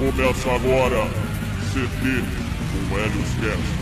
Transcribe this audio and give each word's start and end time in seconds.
Começa 0.00 0.50
agora 0.50 1.06
CT 1.72 2.24
com 2.88 2.98
Helios 2.98 3.34
Cast. 3.40 3.79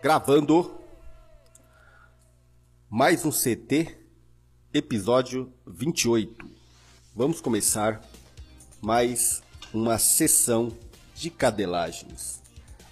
Gravando 0.00 0.78
mais 2.88 3.24
um 3.24 3.32
CT, 3.32 3.96
episódio 4.72 5.52
28. 5.66 6.48
Vamos 7.16 7.40
começar 7.40 8.00
mais 8.80 9.42
uma 9.74 9.98
sessão 9.98 10.70
de 11.16 11.30
cadelagens 11.30 12.40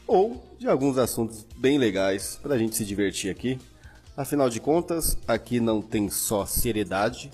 ou 0.04 0.44
de 0.58 0.66
alguns 0.66 0.98
assuntos 0.98 1.46
bem 1.56 1.78
legais 1.78 2.40
para 2.42 2.56
a 2.56 2.58
gente 2.58 2.74
se 2.74 2.84
divertir 2.84 3.30
aqui. 3.30 3.56
Afinal 4.16 4.50
de 4.50 4.58
contas, 4.58 5.16
aqui 5.28 5.60
não 5.60 5.80
tem 5.80 6.10
só 6.10 6.44
seriedade, 6.44 7.30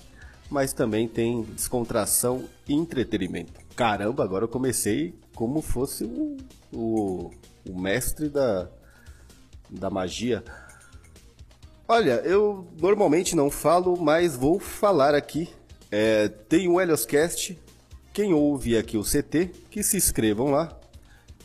mas 0.50 0.74
também 0.74 1.08
tem 1.08 1.44
descontração 1.44 2.44
e 2.68 2.74
entretenimento. 2.74 3.58
Caramba, 3.74 4.22
agora 4.22 4.44
eu 4.44 4.48
comecei 4.48 5.18
como 5.34 5.62
fosse 5.62 6.04
o, 6.04 6.36
o, 6.70 7.30
o 7.66 7.80
mestre 7.80 8.28
da, 8.28 8.68
da 9.72 9.90
magia. 9.90 10.44
Olha, 11.88 12.22
eu 12.24 12.66
normalmente 12.80 13.34
não 13.34 13.50
falo, 13.50 13.96
mas 13.96 14.36
vou 14.36 14.60
falar 14.60 15.14
aqui. 15.14 15.48
É, 15.90 16.28
tem 16.28 16.68
o 16.68 16.80
Helioscast. 16.80 17.58
Quem 18.12 18.32
ouve 18.32 18.76
aqui 18.76 18.96
o 18.96 19.02
CT, 19.02 19.50
que 19.70 19.82
se 19.82 19.96
inscrevam 19.96 20.50
lá 20.50 20.78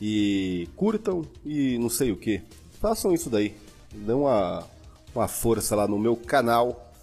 e 0.01 0.67
curtam 0.75 1.23
e 1.45 1.77
não 1.77 1.89
sei 1.89 2.11
o 2.11 2.17
que. 2.17 2.41
Façam 2.79 3.13
isso 3.13 3.29
daí. 3.29 3.55
Dão 3.91 4.21
uma, 4.21 4.67
uma 5.15 5.27
força 5.27 5.75
lá 5.75 5.87
no 5.87 5.97
meu 5.97 6.15
canal 6.15 6.93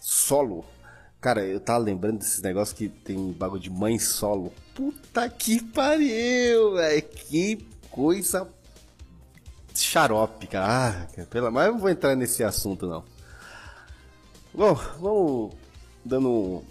solo. 0.00 0.64
Cara, 1.20 1.44
eu 1.44 1.60
tava 1.60 1.78
lembrando 1.78 2.18
desses 2.18 2.42
negócios 2.42 2.76
que 2.76 2.88
tem 2.88 3.32
bagulho 3.32 3.60
de 3.60 3.70
mãe 3.70 3.98
solo. 3.98 4.52
Puta 4.74 5.28
que 5.28 5.62
pariu, 5.62 6.74
velho. 6.74 7.02
Que 7.02 7.64
coisa 7.90 8.48
xarope, 9.74 10.46
cara. 10.46 11.08
Ah, 11.16 11.24
pela... 11.26 11.50
Mas 11.50 11.66
eu 11.66 11.72
não 11.72 11.80
vou 11.80 11.90
entrar 11.90 12.14
nesse 12.14 12.42
assunto, 12.42 12.86
não. 12.86 13.04
Bom, 14.54 14.74
vamos 15.00 15.54
dando 16.04 16.62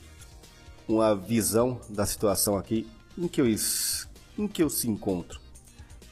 uma 0.88 1.16
visão 1.16 1.80
da 1.90 2.06
situação 2.06 2.58
aqui 2.58 2.88
em 3.18 3.28
que 3.28 3.42
eu, 3.42 3.48
em 4.38 4.48
que 4.48 4.62
eu 4.62 4.70
se 4.70 4.90
encontro. 4.90 5.40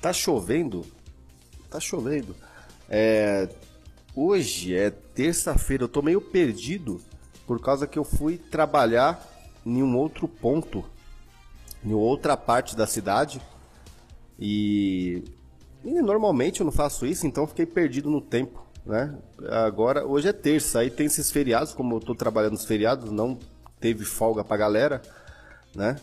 Tá 0.02 0.14
chovendo? 0.14 0.86
Tá 1.70 1.80
chovendo. 1.80 2.36
É... 2.90 3.50
Hoje 4.16 4.76
é 4.76 4.90
terça-feira, 4.90 5.84
eu 5.84 5.88
tô 5.88 6.02
meio 6.02 6.20
perdido 6.20 7.02
por 7.46 7.62
causa 7.62 7.88
que 7.88 7.98
eu 7.98 8.04
fui 8.04 8.38
trabalhar 8.38 9.24
em 9.66 9.84
um 9.84 9.96
outro 9.98 10.28
ponto, 10.28 10.84
em 11.84 11.94
outra 11.94 12.36
parte 12.36 12.76
da 12.76 12.88
cidade. 12.88 13.42
E 14.38 15.24
e 15.84 16.02
normalmente 16.02 16.62
eu 16.62 16.66
não 16.66 16.72
faço 16.72 17.06
isso, 17.06 17.26
então 17.26 17.48
fiquei 17.48 17.66
perdido 17.66 18.10
no 18.10 18.22
tempo, 18.22 18.66
né? 18.86 19.18
Agora, 19.50 20.06
hoje 20.06 20.28
é 20.28 20.34
terça, 20.34 20.80
aí 20.80 20.90
tem 20.90 21.06
esses 21.06 21.32
feriados, 21.32 21.74
como 21.74 21.96
eu 21.96 22.00
tô 22.00 22.14
trabalhando 22.14 22.54
nos 22.54 22.66
feriados, 22.66 23.12
não 23.12 23.38
teve 23.80 24.04
folga 24.04 24.44
pra 24.44 24.58
galera, 24.58 25.02
né? 25.76 25.96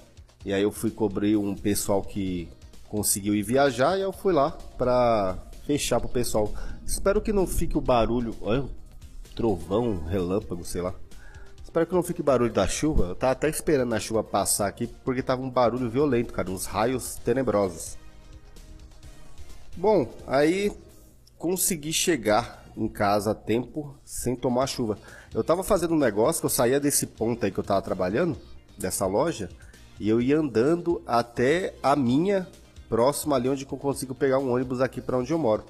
E 0.45 0.53
aí 0.53 0.63
eu 0.63 0.73
fui 0.73 0.91
cobrir 0.91 1.37
um 1.37 1.55
pessoal 1.55 2.03
que 2.03 2.49
conseguiu 2.89 3.35
ir 3.35 3.43
viajar 3.43 3.99
e 3.99 4.03
eu 4.03 4.13
fui 4.13 4.33
lá 4.33 4.53
pra 4.79 5.37
fechar 5.67 6.01
pro 6.01 6.09
pessoal. 6.09 6.53
Espero 6.87 7.21
que 7.21 7.33
não 7.33 7.47
fique 7.47 7.77
o 7.77 7.81
barulho, 7.81 8.35
olha, 8.41 8.65
trovão, 9.35 10.05
relâmpago, 10.05 10.65
sei 10.65 10.81
lá. 10.81 10.95
Espero 11.63 11.87
que 11.87 11.95
não 11.95 12.03
fique 12.03 12.23
barulho 12.23 12.53
da 12.53 12.67
chuva. 12.67 13.09
Eu 13.09 13.15
tava 13.15 13.33
até 13.33 13.51
esperando 13.51 13.93
a 13.93 14.01
chuva 14.01 14.25
passar 14.25 14.69
aqui, 14.69 14.87
porque 15.05 15.23
tava 15.23 15.43
um 15.43 15.51
barulho 15.51 15.91
violento, 15.91 16.33
cara, 16.33 16.51
uns 16.51 16.65
raios 16.65 17.17
tenebrosos. 17.17 17.99
Bom, 19.77 20.09
aí 20.27 20.73
consegui 21.37 21.93
chegar 21.93 22.65
em 22.75 22.89
casa 22.89 23.33
a 23.33 23.35
tempo 23.35 23.95
sem 24.03 24.35
tomar 24.35 24.67
chuva. 24.67 24.99
Eu 25.35 25.45
tava 25.45 25.63
fazendo 25.63 25.93
um 25.93 25.99
negócio 25.99 26.41
que 26.41 26.47
eu 26.47 26.51
saía 26.51 26.81
desse 26.81 27.07
ponto 27.07 27.45
aí 27.45 27.53
que 27.53 27.59
eu 27.59 27.65
tava 27.65 27.83
trabalhando, 27.83 28.39
dessa 28.79 29.05
loja, 29.05 29.51
e 30.01 30.09
eu 30.09 30.19
ia 30.19 30.39
andando 30.39 31.03
até 31.07 31.75
a 31.83 31.95
minha 31.95 32.49
próxima 32.89 33.37
ali 33.37 33.51
onde 33.51 33.67
eu 33.71 33.77
consigo 33.77 34.15
pegar 34.15 34.39
um 34.39 34.51
ônibus 34.51 34.81
aqui 34.81 35.03
para 35.03 35.19
onde 35.19 35.31
eu 35.31 35.39
moro, 35.39 35.63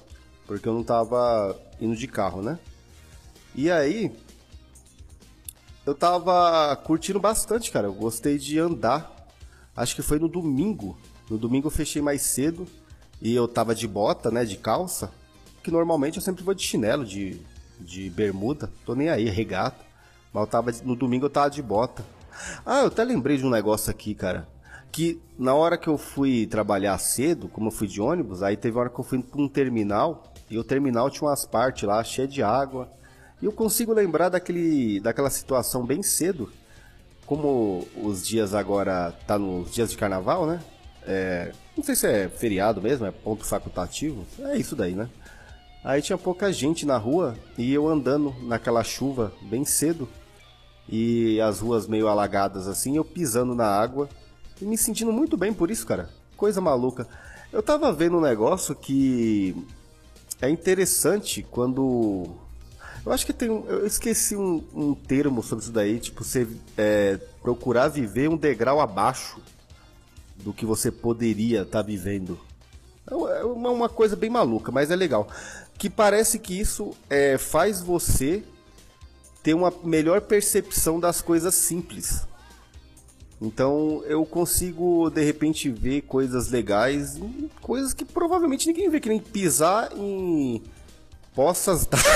porque 0.45 0.69
eu 0.69 0.73
não 0.73 0.85
tava 0.85 1.59
indo 1.81 1.95
de 1.95 2.07
carro, 2.07 2.41
né? 2.41 2.57
E 3.53 3.69
aí 3.69 4.09
eu 5.85 5.93
tava 5.93 6.73
curtindo 6.77 7.19
bastante, 7.19 7.71
cara. 7.71 7.87
Eu 7.87 7.93
gostei 7.93 8.37
de 8.37 8.57
andar. 8.57 9.13
Acho 9.75 9.95
que 9.95 10.01
foi 10.01 10.17
no 10.17 10.29
domingo. 10.29 10.97
No 11.29 11.37
domingo 11.37 11.67
eu 11.67 11.71
fechei 11.71 12.01
mais 12.01 12.21
cedo 12.21 12.65
e 13.21 13.33
eu 13.33 13.47
tava 13.47 13.73
de 13.73 13.87
bota, 13.87 14.29
né, 14.29 14.45
de 14.45 14.57
calça, 14.57 15.11
que 15.63 15.71
normalmente 15.71 16.17
eu 16.17 16.21
sempre 16.21 16.43
vou 16.43 16.53
de 16.53 16.63
chinelo, 16.63 17.05
de, 17.05 17.41
de 17.79 18.09
bermuda, 18.09 18.71
tô 18.85 18.95
nem 18.95 19.09
aí, 19.09 19.29
regata. 19.29 19.85
Mas 20.33 20.41
eu 20.43 20.47
tava, 20.47 20.71
no 20.83 20.95
domingo 20.95 21.25
eu 21.25 21.29
tava 21.29 21.49
de 21.49 21.61
bota. 21.61 22.05
Ah, 22.65 22.81
eu 22.81 22.87
até 22.87 23.03
lembrei 23.03 23.37
de 23.37 23.45
um 23.45 23.49
negócio 23.49 23.89
aqui, 23.89 24.13
cara. 24.13 24.47
Que 24.91 25.19
na 25.37 25.53
hora 25.53 25.77
que 25.77 25.87
eu 25.87 25.97
fui 25.97 26.47
trabalhar 26.47 26.97
cedo, 26.97 27.47
como 27.47 27.67
eu 27.67 27.71
fui 27.71 27.87
de 27.87 27.99
ônibus, 27.99 28.43
aí 28.43 28.55
teve 28.55 28.75
uma 28.75 28.81
hora 28.81 28.89
que 28.89 28.99
eu 28.99 29.03
fui 29.03 29.21
pra 29.21 29.41
um 29.41 29.49
terminal, 29.49 30.23
e 30.49 30.57
o 30.57 30.63
terminal 30.63 31.09
tinha 31.09 31.27
umas 31.27 31.45
partes 31.45 31.83
lá 31.83 32.03
cheias 32.03 32.31
de 32.31 32.41
água. 32.41 32.89
E 33.41 33.45
eu 33.45 33.51
consigo 33.51 33.93
lembrar 33.93 34.29
daquele, 34.29 34.99
daquela 34.99 35.29
situação 35.29 35.85
bem 35.85 36.01
cedo. 36.01 36.51
Como 37.25 37.85
os 38.01 38.25
dias 38.25 38.53
agora 38.53 39.11
tá 39.27 39.37
nos 39.37 39.71
dias 39.73 39.91
de 39.91 39.97
carnaval, 39.97 40.47
né? 40.47 40.61
É, 41.05 41.51
não 41.77 41.83
sei 41.83 41.95
se 41.95 42.07
é 42.07 42.27
feriado 42.27 42.81
mesmo, 42.81 43.05
é 43.05 43.11
ponto 43.11 43.45
facultativo. 43.45 44.25
É 44.39 44.57
isso 44.57 44.75
daí, 44.75 44.95
né? 44.95 45.07
Aí 45.83 46.01
tinha 46.01 46.17
pouca 46.17 46.51
gente 46.51 46.85
na 46.85 46.97
rua 46.97 47.37
e 47.57 47.71
eu 47.71 47.87
andando 47.87 48.35
naquela 48.41 48.83
chuva 48.83 49.31
bem 49.43 49.63
cedo 49.63 50.09
e 50.89 51.39
as 51.39 51.59
ruas 51.59 51.87
meio 51.87 52.07
alagadas 52.07 52.67
assim, 52.67 52.97
eu 52.97 53.05
pisando 53.05 53.53
na 53.53 53.67
água 53.67 54.09
e 54.61 54.65
me 54.65 54.77
sentindo 54.77 55.13
muito 55.13 55.37
bem 55.37 55.53
por 55.53 55.69
isso, 55.69 55.85
cara. 55.85 56.09
Coisa 56.35 56.59
maluca. 56.59 57.07
Eu 57.53 57.63
tava 57.63 57.93
vendo 57.93 58.17
um 58.17 58.21
negócio 58.21 58.75
que 58.75 59.55
é 60.41 60.49
interessante 60.49 61.45
quando. 61.49 62.25
Eu 63.05 63.11
acho 63.11 63.25
que 63.25 63.33
tem 63.33 63.49
um. 63.49 63.65
Eu 63.67 63.85
esqueci 63.85 64.35
um, 64.35 64.63
um 64.73 64.93
termo 64.93 65.41
sobre 65.41 65.63
isso 65.63 65.71
daí, 65.71 65.99
tipo, 65.99 66.23
você 66.23 66.47
é, 66.77 67.17
procurar 67.41 67.87
viver 67.87 68.29
um 68.29 68.35
degrau 68.35 68.81
abaixo 68.81 69.39
do 70.47 70.53
que 70.53 70.65
você 70.65 70.89
poderia 70.89 71.63
estar 71.63 71.79
tá 71.79 71.85
vivendo. 71.85 72.39
É 73.05 73.43
uma, 73.43 73.69
uma, 73.69 73.89
coisa 73.89 74.15
bem 74.15 74.29
maluca, 74.29 74.71
mas 74.71 74.89
é 74.89 74.95
legal. 74.95 75.27
Que 75.77 75.89
parece 75.89 76.39
que 76.39 76.57
isso 76.57 76.91
é, 77.09 77.37
faz 77.37 77.81
você 77.81 78.41
ter 79.43 79.53
uma 79.53 79.73
melhor 79.83 80.21
percepção 80.21 81.01
das 81.01 81.21
coisas 81.21 81.53
simples. 81.53 82.25
Então 83.41 84.01
eu 84.05 84.25
consigo 84.25 85.09
de 85.09 85.21
repente 85.21 85.69
ver 85.69 86.03
coisas 86.03 86.47
legais, 86.47 87.19
coisas 87.61 87.93
que 87.93 88.05
provavelmente 88.05 88.67
ninguém 88.67 88.89
vê, 88.89 89.01
que 89.01 89.09
nem 89.09 89.19
pisar 89.19 89.91
em 89.97 90.63
poças 91.35 91.85
d'água. 91.85 92.07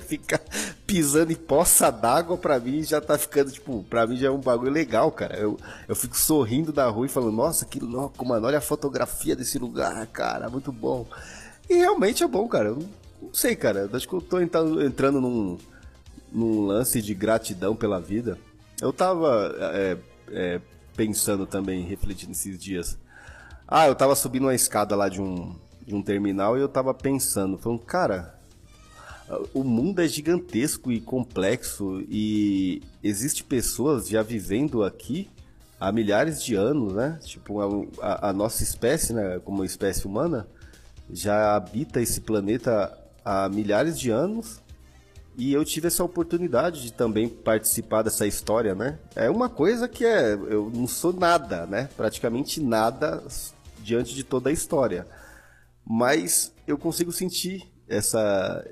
Ficar 0.08 0.40
pisando 0.86 1.32
em 1.32 1.36
poça 1.36 1.90
d'água 1.90 2.36
pra 2.36 2.60
mim 2.60 2.82
já 2.82 3.00
tá 3.00 3.18
ficando, 3.18 3.50
tipo, 3.50 3.84
pra 3.90 4.06
mim 4.06 4.16
já 4.16 4.28
é 4.28 4.30
um 4.30 4.40
bagulho 4.40 4.70
legal, 4.70 5.10
cara. 5.10 5.36
Eu, 5.36 5.58
eu 5.88 5.96
fico 5.96 6.16
sorrindo 6.16 6.72
da 6.72 6.88
rua 6.88 7.06
e 7.06 7.08
falando, 7.08 7.34
nossa, 7.34 7.64
que 7.64 7.80
louco, 7.80 8.24
mano, 8.24 8.46
olha 8.46 8.58
a 8.58 8.62
fotografia 8.62 9.34
desse 9.34 9.58
lugar, 9.58 10.06
cara, 10.06 10.48
muito 10.48 10.70
bom. 10.70 11.06
E 11.68 11.74
realmente 11.74 12.22
é 12.22 12.28
bom, 12.28 12.46
cara. 12.46 12.68
Eu 12.68 12.76
não 13.20 13.34
sei, 13.34 13.56
cara. 13.56 13.90
Acho 13.92 14.08
que 14.08 14.14
eu 14.14 14.20
tô 14.20 14.40
entrando 14.40 15.20
num, 15.20 15.58
num 16.32 16.66
lance 16.66 17.02
de 17.02 17.14
gratidão 17.14 17.74
pela 17.74 18.00
vida. 18.00 18.38
Eu 18.80 18.92
tava 18.92 19.54
é, 19.58 19.98
é, 20.30 20.60
pensando 20.96 21.46
também, 21.46 21.84
refletindo 21.84 22.32
esses 22.32 22.56
dias. 22.58 22.96
Ah, 23.66 23.88
eu 23.88 23.94
tava 23.96 24.14
subindo 24.14 24.44
uma 24.44 24.54
escada 24.54 24.94
lá 24.94 25.08
de 25.08 25.20
um 25.20 25.56
de 25.86 25.94
um 25.94 26.02
terminal 26.02 26.58
e 26.58 26.60
eu 26.60 26.68
tava 26.68 26.92
pensando, 26.92 27.56
falando, 27.56 27.78
cara, 27.78 28.35
o 29.52 29.64
mundo 29.64 30.00
é 30.00 30.08
gigantesco 30.08 30.92
e 30.92 31.00
complexo 31.00 32.00
e 32.08 32.82
existe 33.02 33.42
pessoas 33.42 34.08
já 34.08 34.22
vivendo 34.22 34.84
aqui 34.84 35.28
há 35.80 35.90
milhares 35.90 36.42
de 36.42 36.54
anos, 36.54 36.92
né? 36.92 37.18
Tipo, 37.22 37.90
a, 38.00 38.30
a, 38.30 38.32
nossa 38.32 38.62
espécie, 38.62 39.12
né, 39.12 39.40
como 39.44 39.64
espécie 39.64 40.06
humana, 40.06 40.46
já 41.10 41.56
habita 41.56 42.00
esse 42.00 42.20
planeta 42.20 42.96
há 43.24 43.48
milhares 43.48 43.98
de 43.98 44.10
anos 44.10 44.60
e 45.36 45.52
eu 45.52 45.64
tive 45.64 45.88
essa 45.88 46.02
oportunidade 46.02 46.82
de 46.82 46.92
também 46.92 47.28
participar 47.28 48.02
dessa 48.02 48.26
história, 48.26 48.74
né? 48.74 48.98
É 49.14 49.28
uma 49.28 49.48
coisa 49.48 49.88
que 49.88 50.04
é, 50.04 50.32
eu 50.32 50.70
não 50.74 50.86
sou 50.86 51.12
nada, 51.12 51.66
né? 51.66 51.88
Praticamente 51.96 52.60
nada 52.60 53.22
diante 53.80 54.14
de 54.14 54.24
toda 54.24 54.50
a 54.50 54.52
história, 54.52 55.06
mas 55.84 56.52
eu 56.66 56.78
consigo 56.78 57.12
sentir 57.12 57.70
essa 57.88 58.64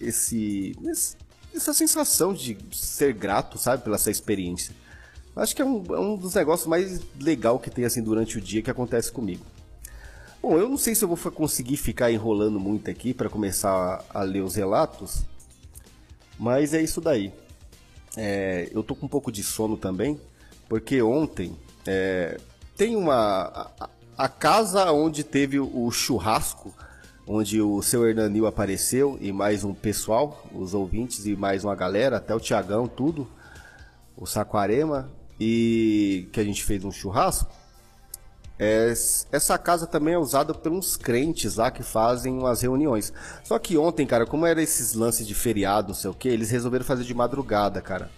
esse, 0.00 0.76
essa 1.54 1.72
sensação 1.72 2.32
de 2.32 2.56
ser 2.72 3.12
grato, 3.12 3.58
sabe, 3.58 3.82
pela 3.82 3.96
essa 3.96 4.10
experiência. 4.10 4.74
Acho 5.36 5.54
que 5.54 5.62
é 5.62 5.64
um, 5.64 5.84
é 5.90 5.98
um 5.98 6.16
dos 6.16 6.34
negócios 6.34 6.66
mais 6.66 7.00
legal 7.20 7.58
que 7.58 7.70
tem 7.70 7.84
assim 7.84 8.02
durante 8.02 8.38
o 8.38 8.40
dia 8.40 8.62
que 8.62 8.70
acontece 8.70 9.10
comigo. 9.10 9.44
Bom, 10.40 10.58
eu 10.58 10.68
não 10.68 10.76
sei 10.76 10.94
se 10.94 11.02
eu 11.02 11.08
vou 11.08 11.16
conseguir 11.32 11.76
ficar 11.76 12.12
enrolando 12.12 12.60
muito 12.60 12.90
aqui 12.90 13.14
para 13.14 13.28
começar 13.28 14.04
a, 14.12 14.20
a, 14.20 14.22
ler 14.22 14.42
os 14.42 14.54
relatos, 14.54 15.24
mas 16.38 16.74
é 16.74 16.82
isso 16.82 17.00
daí. 17.00 17.32
É, 18.16 18.68
eu 18.70 18.82
tô 18.82 18.94
com 18.94 19.06
um 19.06 19.08
pouco 19.08 19.32
de 19.32 19.42
sono 19.42 19.76
também, 19.76 20.20
porque 20.68 21.00
ontem 21.02 21.56
é, 21.86 22.38
tem 22.76 22.94
uma. 22.94 23.72
A, 23.80 23.88
a, 24.18 24.28
casa 24.28 24.92
onde 24.92 25.24
teve 25.24 25.58
o 25.58 25.90
churrasco, 25.90 26.74
onde 27.26 27.60
o 27.60 27.80
seu 27.82 28.06
Hernanil 28.06 28.46
apareceu 28.46 29.18
e 29.20 29.32
mais 29.32 29.64
um 29.64 29.72
pessoal, 29.72 30.46
os 30.52 30.74
ouvintes 30.74 31.24
e 31.26 31.34
mais 31.34 31.64
uma 31.64 31.74
galera, 31.74 32.18
até 32.18 32.34
o 32.34 32.40
Tiagão, 32.40 32.86
tudo, 32.86 33.26
o 34.16 34.26
Saquarema, 34.26 35.10
e 35.40 36.28
que 36.32 36.40
a 36.40 36.44
gente 36.44 36.62
fez 36.62 36.84
um 36.84 36.92
churrasco. 36.92 37.50
É, 38.56 38.92
essa 39.32 39.58
casa 39.58 39.86
também 39.86 40.14
é 40.14 40.18
usada 40.18 40.54
por 40.54 40.70
uns 40.70 40.96
crentes 40.96 41.56
lá 41.56 41.70
que 41.70 41.82
fazem 41.82 42.38
umas 42.38 42.60
reuniões. 42.60 43.12
Só 43.42 43.58
que 43.58 43.76
ontem, 43.76 44.06
cara, 44.06 44.26
como 44.26 44.46
era 44.46 44.62
esses 44.62 44.94
lances 44.94 45.26
de 45.26 45.34
feriado, 45.34 45.88
não 45.88 45.94
sei 45.94 46.10
o 46.10 46.14
que, 46.14 46.28
eles 46.28 46.50
resolveram 46.50 46.84
fazer 46.84 47.04
de 47.04 47.14
madrugada, 47.14 47.80
cara. 47.80 48.10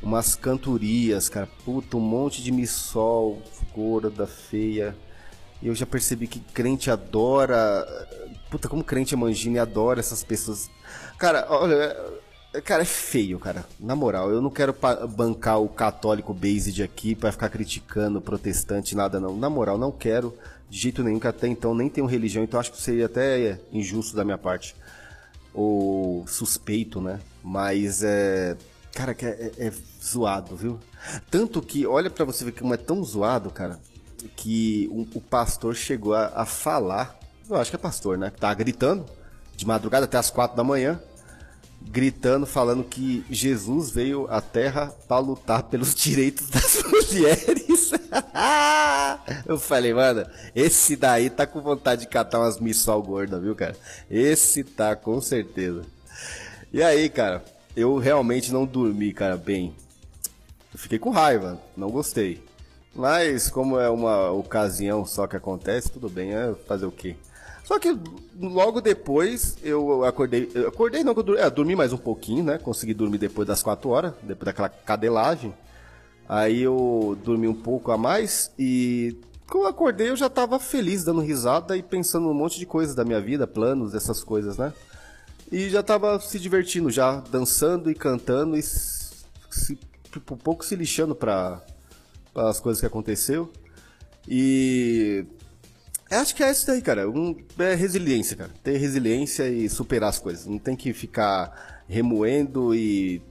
Umas 0.00 0.34
cantorias, 0.34 1.28
cara. 1.28 1.48
Puta, 1.64 1.96
um 1.96 2.00
monte 2.00 2.42
de 2.42 2.52
missol, 2.52 3.42
gorda, 3.74 4.26
feia. 4.26 4.96
Eu 5.62 5.74
já 5.74 5.86
percebi 5.86 6.26
que 6.26 6.40
crente 6.40 6.90
adora. 6.90 7.86
Puta, 8.52 8.68
como 8.68 8.84
crente 8.84 9.14
é 9.14 9.16
mangina 9.16 9.56
e 9.56 9.58
adora 9.58 9.98
essas 9.98 10.22
pessoas. 10.22 10.70
Cara, 11.18 11.46
olha, 11.48 11.96
Cara, 12.64 12.82
é 12.82 12.84
feio, 12.84 13.38
cara. 13.38 13.64
Na 13.80 13.96
moral, 13.96 14.30
eu 14.30 14.42
não 14.42 14.50
quero 14.50 14.76
bancar 15.16 15.58
o 15.58 15.70
católico 15.70 16.34
based 16.34 16.82
aqui 16.82 17.14
para 17.14 17.32
ficar 17.32 17.48
criticando 17.48 18.18
o 18.18 18.22
protestante, 18.22 18.94
nada 18.94 19.18
não. 19.18 19.34
Na 19.34 19.48
moral, 19.48 19.78
não 19.78 19.90
quero 19.90 20.36
de 20.68 20.78
jeito 20.78 21.02
nenhum, 21.02 21.18
que 21.18 21.26
até 21.26 21.48
então 21.48 21.74
nem 21.74 21.88
tenho 21.88 22.06
religião, 22.06 22.44
então 22.44 22.60
acho 22.60 22.70
que 22.70 22.80
seria 22.80 23.06
até 23.06 23.58
injusto 23.72 24.14
da 24.14 24.22
minha 24.22 24.36
parte. 24.36 24.76
Ou 25.54 26.26
suspeito, 26.26 27.00
né? 27.00 27.20
Mas 27.42 28.02
é. 28.02 28.54
Cara, 28.94 29.14
que 29.14 29.24
é, 29.24 29.50
é, 29.56 29.68
é 29.68 29.72
zoado, 30.04 30.54
viu? 30.54 30.78
Tanto 31.30 31.62
que, 31.62 31.86
olha 31.86 32.10
para 32.10 32.26
você 32.26 32.44
ver 32.44 32.52
como 32.52 32.74
é 32.74 32.76
tão 32.76 33.02
zoado, 33.02 33.48
cara, 33.50 33.80
que 34.36 34.90
um, 34.92 35.06
o 35.14 35.22
pastor 35.22 35.74
chegou 35.74 36.14
a, 36.14 36.26
a 36.34 36.44
falar. 36.44 37.18
Eu 37.48 37.56
acho 37.56 37.70
que 37.70 37.76
é 37.76 37.78
pastor, 37.78 38.16
né? 38.18 38.30
Que 38.30 38.40
tá 38.40 38.52
gritando 38.54 39.04
de 39.56 39.66
madrugada 39.66 40.04
até 40.04 40.18
as 40.18 40.30
quatro 40.30 40.56
da 40.56 40.64
manhã 40.64 41.00
gritando, 41.90 42.46
falando 42.46 42.84
que 42.84 43.24
Jesus 43.28 43.90
veio 43.90 44.26
à 44.30 44.40
Terra 44.40 44.94
para 45.08 45.18
lutar 45.18 45.64
pelos 45.64 45.94
direitos 45.96 46.48
das 46.48 46.82
mulheres. 46.82 47.90
Eu 49.46 49.58
falei, 49.58 49.92
mano, 49.92 50.26
esse 50.54 50.96
daí 50.96 51.30
tá 51.30 51.46
com 51.46 51.60
vontade 51.60 52.02
de 52.02 52.08
catar 52.08 52.40
umas 52.40 52.58
missal 52.58 53.02
gorda, 53.02 53.38
viu, 53.38 53.54
cara? 53.54 53.76
Esse 54.10 54.64
tá, 54.64 54.94
com 54.96 55.20
certeza. 55.20 55.82
E 56.72 56.82
aí, 56.82 57.08
cara, 57.08 57.44
eu 57.76 57.98
realmente 57.98 58.52
não 58.52 58.64
dormi, 58.64 59.12
cara, 59.12 59.36
bem. 59.36 59.74
Eu 60.72 60.78
fiquei 60.78 60.98
com 60.98 61.10
raiva, 61.10 61.58
não 61.76 61.90
gostei. 61.90 62.42
Mas, 62.94 63.48
como 63.50 63.78
é 63.78 63.88
uma 63.88 64.30
ocasião 64.30 65.04
só 65.04 65.26
que 65.26 65.36
acontece, 65.36 65.90
tudo 65.90 66.08
bem, 66.08 66.34
é 66.34 66.54
fazer 66.66 66.86
o 66.86 66.92
quê? 66.92 67.16
Só 67.72 67.78
que 67.78 67.98
logo 68.38 68.82
depois 68.82 69.56
eu 69.62 70.04
acordei. 70.04 70.50
Eu 70.52 70.68
acordei 70.68 71.02
não, 71.02 71.14
eu 71.14 71.22
dormi, 71.22 71.40
é, 71.40 71.48
dormi 71.48 71.74
mais 71.74 71.90
um 71.90 71.96
pouquinho, 71.96 72.44
né? 72.44 72.58
Consegui 72.58 72.92
dormir 72.92 73.16
depois 73.16 73.48
das 73.48 73.62
4 73.62 73.88
horas, 73.88 74.12
depois 74.22 74.44
daquela 74.44 74.68
cadelagem. 74.68 75.54
Aí 76.28 76.60
eu 76.60 77.18
dormi 77.24 77.48
um 77.48 77.54
pouco 77.54 77.90
a 77.90 77.96
mais 77.96 78.52
e 78.58 79.16
quando 79.48 79.64
eu 79.64 79.70
acordei 79.70 80.10
eu 80.10 80.16
já 80.16 80.28
tava 80.28 80.58
feliz, 80.58 81.02
dando 81.02 81.22
risada 81.22 81.74
e 81.74 81.82
pensando 81.82 82.28
um 82.28 82.34
monte 82.34 82.58
de 82.58 82.66
coisas 82.66 82.94
da 82.94 83.06
minha 83.06 83.22
vida, 83.22 83.46
planos, 83.46 83.94
essas 83.94 84.22
coisas, 84.22 84.58
né? 84.58 84.70
E 85.50 85.70
já 85.70 85.82
tava 85.82 86.20
se 86.20 86.38
divertindo, 86.38 86.90
já 86.90 87.20
dançando 87.30 87.90
e 87.90 87.94
cantando 87.94 88.54
e 88.54 88.62
se, 88.62 89.78
tipo, 90.10 90.34
um 90.34 90.36
pouco 90.36 90.62
se 90.62 90.76
lixando 90.76 91.14
para 91.14 91.62
as 92.34 92.60
coisas 92.60 92.80
que 92.80 92.86
aconteceu. 92.86 93.50
E 94.28 95.24
Acho 96.16 96.34
que 96.34 96.42
é 96.42 96.50
isso 96.50 96.66
daí, 96.66 96.82
cara. 96.82 97.08
Um, 97.08 97.36
é 97.58 97.74
resiliência, 97.74 98.36
cara. 98.36 98.50
Ter 98.62 98.76
resiliência 98.76 99.48
e 99.48 99.68
superar 99.68 100.10
as 100.10 100.18
coisas. 100.18 100.46
Não 100.46 100.58
tem 100.58 100.76
que 100.76 100.92
ficar 100.92 101.84
remoendo 101.88 102.74
e 102.74 103.22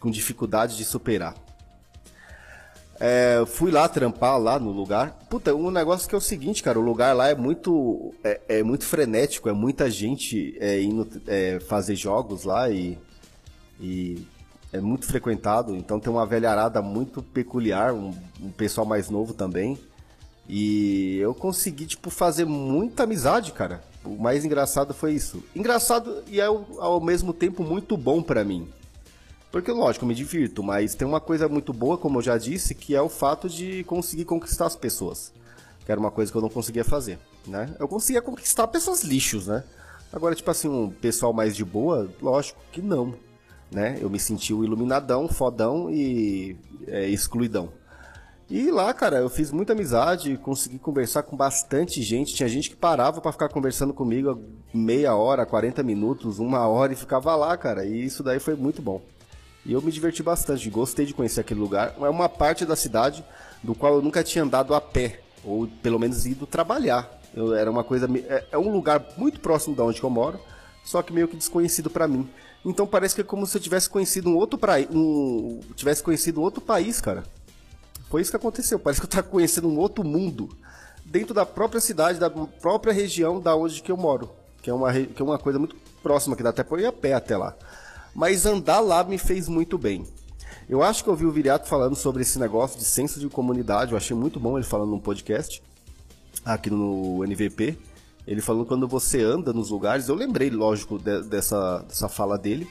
com 0.00 0.10
dificuldade 0.10 0.76
de 0.76 0.84
superar. 0.84 1.34
É, 3.02 3.42
fui 3.46 3.70
lá 3.70 3.88
trampar 3.88 4.38
lá 4.38 4.58
no 4.58 4.70
lugar. 4.70 5.18
Puta, 5.30 5.54
um 5.54 5.70
negócio 5.70 6.06
que 6.06 6.14
é 6.14 6.18
o 6.18 6.20
seguinte, 6.20 6.62
cara, 6.62 6.78
o 6.78 6.82
lugar 6.82 7.16
lá 7.16 7.28
é 7.28 7.34
muito 7.34 8.12
é, 8.22 8.40
é 8.46 8.62
muito 8.62 8.84
frenético, 8.84 9.48
é 9.48 9.52
muita 9.52 9.90
gente 9.90 10.54
é, 10.60 10.82
indo 10.82 11.08
é, 11.26 11.58
fazer 11.60 11.96
jogos 11.96 12.44
lá 12.44 12.68
e, 12.68 12.98
e 13.80 14.26
é 14.70 14.80
muito 14.80 15.06
frequentado. 15.06 15.74
Então 15.74 15.98
tem 15.98 16.12
uma 16.12 16.26
velharada 16.26 16.82
muito 16.82 17.22
peculiar, 17.22 17.94
um, 17.94 18.12
um 18.38 18.50
pessoal 18.50 18.86
mais 18.86 19.08
novo 19.08 19.32
também. 19.32 19.78
E 20.52 21.16
eu 21.18 21.32
consegui, 21.32 21.86
tipo, 21.86 22.10
fazer 22.10 22.44
muita 22.44 23.04
amizade, 23.04 23.52
cara. 23.52 23.84
O 24.04 24.20
mais 24.20 24.44
engraçado 24.44 24.92
foi 24.92 25.12
isso. 25.12 25.44
Engraçado 25.54 26.24
e 26.26 26.40
ao, 26.40 26.66
ao 26.80 27.00
mesmo 27.00 27.32
tempo 27.32 27.62
muito 27.62 27.96
bom 27.96 28.20
para 28.20 28.42
mim. 28.42 28.68
Porque, 29.52 29.70
lógico, 29.70 30.04
me 30.04 30.12
divirto, 30.12 30.60
mas 30.60 30.96
tem 30.96 31.06
uma 31.06 31.20
coisa 31.20 31.48
muito 31.48 31.72
boa, 31.72 31.96
como 31.96 32.18
eu 32.18 32.22
já 32.22 32.36
disse, 32.36 32.74
que 32.74 32.96
é 32.96 33.00
o 33.00 33.08
fato 33.08 33.48
de 33.48 33.84
conseguir 33.84 34.24
conquistar 34.24 34.66
as 34.66 34.74
pessoas. 34.74 35.32
Que 35.86 35.92
era 35.92 36.00
uma 36.00 36.10
coisa 36.10 36.32
que 36.32 36.36
eu 36.36 36.42
não 36.42 36.48
conseguia 36.48 36.84
fazer, 36.84 37.20
né? 37.46 37.72
Eu 37.78 37.86
conseguia 37.86 38.20
conquistar 38.20 38.66
pessoas 38.66 39.04
lixos, 39.04 39.46
né? 39.46 39.62
Agora, 40.12 40.34
tipo 40.34 40.50
assim, 40.50 40.66
um 40.68 40.90
pessoal 40.90 41.32
mais 41.32 41.54
de 41.54 41.64
boa, 41.64 42.10
lógico 42.20 42.60
que 42.72 42.82
não, 42.82 43.14
né? 43.70 43.98
Eu 44.00 44.10
me 44.10 44.18
senti 44.18 44.52
o 44.52 44.64
iluminadão, 44.64 45.28
fodão 45.28 45.88
e 45.88 46.56
é, 46.88 47.08
excluidão. 47.08 47.68
E 48.50 48.68
lá, 48.68 48.92
cara, 48.92 49.18
eu 49.18 49.30
fiz 49.30 49.52
muita 49.52 49.74
amizade, 49.74 50.36
consegui 50.36 50.76
conversar 50.76 51.22
com 51.22 51.36
bastante 51.36 52.02
gente. 52.02 52.34
Tinha 52.34 52.48
gente 52.48 52.68
que 52.68 52.74
parava 52.74 53.20
para 53.20 53.30
ficar 53.30 53.48
conversando 53.48 53.94
comigo 53.94 54.42
meia 54.74 55.14
hora, 55.14 55.46
40 55.46 55.84
minutos, 55.84 56.40
uma 56.40 56.66
hora 56.66 56.92
e 56.92 56.96
ficava 56.96 57.36
lá, 57.36 57.56
cara. 57.56 57.84
E 57.84 58.04
isso 58.04 58.24
daí 58.24 58.40
foi 58.40 58.56
muito 58.56 58.82
bom. 58.82 59.00
E 59.64 59.72
eu 59.72 59.80
me 59.80 59.92
diverti 59.92 60.20
bastante, 60.20 60.68
gostei 60.68 61.06
de 61.06 61.14
conhecer 61.14 61.42
aquele 61.42 61.60
lugar. 61.60 61.94
É 62.00 62.08
uma 62.08 62.28
parte 62.28 62.66
da 62.66 62.74
cidade 62.74 63.24
do 63.62 63.72
qual 63.72 63.94
eu 63.94 64.02
nunca 64.02 64.24
tinha 64.24 64.42
andado 64.42 64.74
a 64.74 64.80
pé, 64.80 65.20
ou 65.44 65.68
pelo 65.80 66.00
menos 66.00 66.26
ido 66.26 66.44
trabalhar. 66.44 67.08
Eu, 67.32 67.54
era 67.54 67.70
uma 67.70 67.84
coisa. 67.84 68.08
É, 68.28 68.46
é 68.50 68.58
um 68.58 68.72
lugar 68.72 69.00
muito 69.16 69.38
próximo 69.38 69.76
da 69.76 69.84
onde 69.84 70.02
eu 70.02 70.10
moro, 70.10 70.40
só 70.82 71.02
que 71.02 71.12
meio 71.12 71.28
que 71.28 71.36
desconhecido 71.36 71.88
para 71.88 72.08
mim. 72.08 72.28
Então 72.64 72.84
parece 72.84 73.14
que 73.14 73.20
é 73.20 73.24
como 73.24 73.46
se 73.46 73.56
eu 73.56 73.62
tivesse 73.62 73.88
conhecido 73.88 74.28
um 74.28 74.36
outro 74.36 74.58
praí, 74.58 74.88
um, 74.90 75.60
tivesse 75.76 76.02
conhecido 76.02 76.42
outro 76.42 76.60
país, 76.60 77.00
cara. 77.00 77.22
Foi 78.10 78.20
isso 78.20 78.30
que 78.32 78.36
aconteceu. 78.36 78.78
Parece 78.78 79.00
que 79.00 79.06
eu 79.06 79.08
estava 79.08 79.26
conhecendo 79.26 79.68
um 79.68 79.78
outro 79.78 80.04
mundo 80.04 80.48
dentro 81.04 81.32
da 81.32 81.46
própria 81.46 81.80
cidade, 81.80 82.18
da 82.18 82.28
própria 82.28 82.92
região 82.92 83.40
da 83.40 83.54
onde 83.54 83.80
que 83.80 83.90
eu 83.90 83.96
moro, 83.96 84.28
que 84.60 84.68
é 84.68 84.74
uma, 84.74 84.92
que 84.92 85.22
é 85.22 85.24
uma 85.24 85.38
coisa 85.38 85.60
muito 85.60 85.76
próxima, 86.02 86.34
que 86.34 86.42
dá 86.42 86.50
até 86.50 86.64
para 86.64 86.80
ir 86.80 86.86
a 86.86 86.92
pé 86.92 87.14
até 87.14 87.36
lá. 87.36 87.54
Mas 88.12 88.44
andar 88.44 88.80
lá 88.80 89.04
me 89.04 89.16
fez 89.16 89.48
muito 89.48 89.78
bem. 89.78 90.04
Eu 90.68 90.82
acho 90.82 91.04
que 91.04 91.08
eu 91.08 91.12
ouvi 91.12 91.24
o 91.24 91.30
Viriato 91.30 91.68
falando 91.68 91.94
sobre 91.94 92.22
esse 92.22 92.38
negócio 92.38 92.78
de 92.78 92.84
senso 92.84 93.20
de 93.20 93.28
comunidade, 93.28 93.92
eu 93.92 93.96
achei 93.96 94.16
muito 94.16 94.40
bom 94.40 94.58
ele 94.58 94.66
falando 94.66 94.90
num 94.90 95.00
podcast, 95.00 95.62
aqui 96.44 96.68
no 96.68 97.24
NVP. 97.24 97.78
Ele 98.26 98.40
falando 98.40 98.66
quando 98.66 98.86
você 98.86 99.22
anda 99.22 99.52
nos 99.52 99.70
lugares, 99.70 100.08
eu 100.08 100.14
lembrei, 100.14 100.50
lógico, 100.50 100.98
de, 100.98 101.22
dessa, 101.22 101.78
dessa 101.88 102.08
fala 102.08 102.36
dele, 102.36 102.68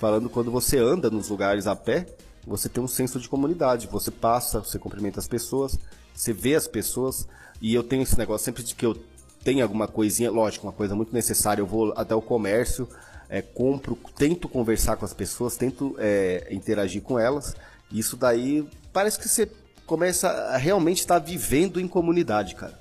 falando 0.00 0.28
quando 0.28 0.50
você 0.50 0.78
anda 0.78 1.10
nos 1.10 1.28
lugares 1.28 1.66
a 1.66 1.76
pé, 1.76 2.06
você 2.46 2.68
tem 2.68 2.82
um 2.82 2.88
senso 2.88 3.20
de 3.20 3.28
comunidade. 3.28 3.86
Você 3.88 4.10
passa, 4.10 4.60
você 4.60 4.78
cumprimenta 4.78 5.20
as 5.20 5.28
pessoas, 5.28 5.78
você 6.14 6.32
vê 6.32 6.54
as 6.54 6.66
pessoas. 6.66 7.26
E 7.60 7.74
eu 7.74 7.82
tenho 7.82 8.02
esse 8.02 8.16
negócio 8.16 8.44
sempre 8.44 8.62
de 8.62 8.74
que 8.74 8.86
eu 8.86 8.96
tenho 9.44 9.62
alguma 9.62 9.88
coisinha, 9.88 10.30
lógico, 10.30 10.66
uma 10.66 10.72
coisa 10.72 10.94
muito 10.94 11.12
necessária. 11.12 11.60
Eu 11.60 11.66
vou 11.66 11.92
até 11.96 12.14
o 12.14 12.22
comércio, 12.22 12.88
é, 13.28 13.42
compro, 13.42 13.98
tento 14.16 14.48
conversar 14.48 14.96
com 14.96 15.04
as 15.04 15.12
pessoas, 15.12 15.56
tento 15.56 15.94
é, 15.98 16.48
interagir 16.50 17.02
com 17.02 17.18
elas. 17.18 17.54
Isso 17.90 18.16
daí 18.16 18.68
parece 18.92 19.18
que 19.18 19.28
você 19.28 19.50
começa 19.86 20.28
a 20.28 20.56
realmente 20.56 20.98
estar 20.98 21.18
vivendo 21.18 21.80
em 21.80 21.88
comunidade, 21.88 22.54
cara. 22.54 22.78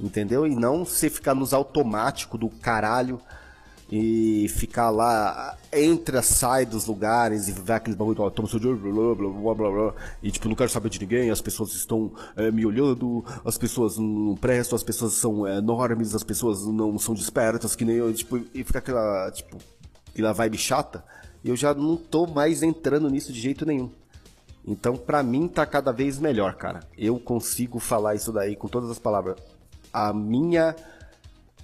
Entendeu? 0.00 0.46
E 0.46 0.54
não 0.54 0.84
você 0.84 1.10
ficar 1.10 1.34
nos 1.34 1.52
automáticos 1.52 2.40
do 2.40 2.48
caralho 2.48 3.20
e 3.94 4.48
ficar 4.48 4.88
lá, 4.88 5.54
entra, 5.70 6.22
sai 6.22 6.64
dos 6.64 6.86
lugares 6.86 7.46
e 7.46 7.52
vai 7.52 7.76
aqueles 7.76 7.94
bagulho, 7.94 8.30
toma 8.30 8.48
seu 8.48 8.58
dinheiro, 8.58 8.80
blá, 8.80 9.14
blá, 9.14 9.54
blá, 9.54 9.70
blá, 9.70 9.94
e 10.22 10.30
tipo, 10.30 10.48
não 10.48 10.54
quero 10.54 10.70
saber 10.70 10.88
de 10.88 10.98
ninguém, 10.98 11.30
as 11.30 11.42
pessoas 11.42 11.74
estão 11.74 12.10
é, 12.34 12.50
me 12.50 12.64
olhando, 12.64 13.22
as 13.44 13.58
pessoas 13.58 13.98
não 13.98 14.34
prestam, 14.34 14.76
as 14.76 14.82
pessoas 14.82 15.12
são 15.12 15.46
enormes, 15.46 16.14
as 16.14 16.22
pessoas 16.22 16.64
não 16.64 16.98
são 16.98 17.14
despertas, 17.14 17.76
que 17.76 17.84
nem 17.84 17.96
eu, 17.96 18.10
tipo, 18.14 18.38
e 18.54 18.64
fica 18.64 18.78
aquela, 18.78 19.30
tipo, 19.30 19.58
aquela 20.08 20.32
vibe 20.32 20.56
chata, 20.56 21.04
eu 21.44 21.54
já 21.54 21.74
não 21.74 21.94
tô 21.94 22.26
mais 22.26 22.62
entrando 22.62 23.10
nisso 23.10 23.30
de 23.30 23.40
jeito 23.42 23.66
nenhum. 23.66 23.90
Então, 24.66 24.96
pra 24.96 25.22
mim, 25.22 25.48
tá 25.48 25.66
cada 25.66 25.92
vez 25.92 26.18
melhor, 26.18 26.54
cara. 26.54 26.80
Eu 26.96 27.18
consigo 27.18 27.78
falar 27.78 28.14
isso 28.14 28.32
daí 28.32 28.56
com 28.56 28.68
todas 28.68 28.88
as 28.90 28.98
palavras. 28.98 29.36
A 29.92 30.14
minha 30.14 30.74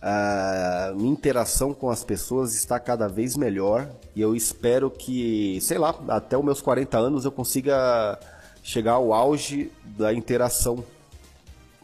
a 0.01 0.93
minha 0.95 1.13
interação 1.13 1.75
com 1.75 1.91
as 1.91 2.05
pessoas 2.05 2.55
está 2.55 2.79
cada 2.79 3.09
vez 3.09 3.37
melhor 3.37 3.91
e 4.15 4.21
eu 4.21 4.35
espero 4.37 4.91
que, 4.91 5.61
sei 5.61 5.79
lá, 5.79 5.95
até 6.09 6.39
os 6.39 6.45
meus 6.45 6.61
40 6.61 6.97
anos 6.99 7.25
eu 7.25 7.33
consiga 7.33 8.19
chegar 8.63 8.93
ao 8.93 9.13
auge 9.13 9.73
da 9.85 10.13
interação 10.15 10.85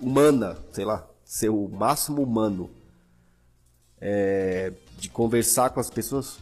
humana, 0.00 0.56
sei 0.72 0.84
lá, 0.84 1.06
ser 1.24 1.48
o 1.48 1.68
máximo 1.68 2.22
humano. 2.22 2.70
É, 4.00 4.72
de 4.98 5.08
conversar 5.08 5.70
com 5.70 5.80
as 5.80 5.88
pessoas. 5.88 6.38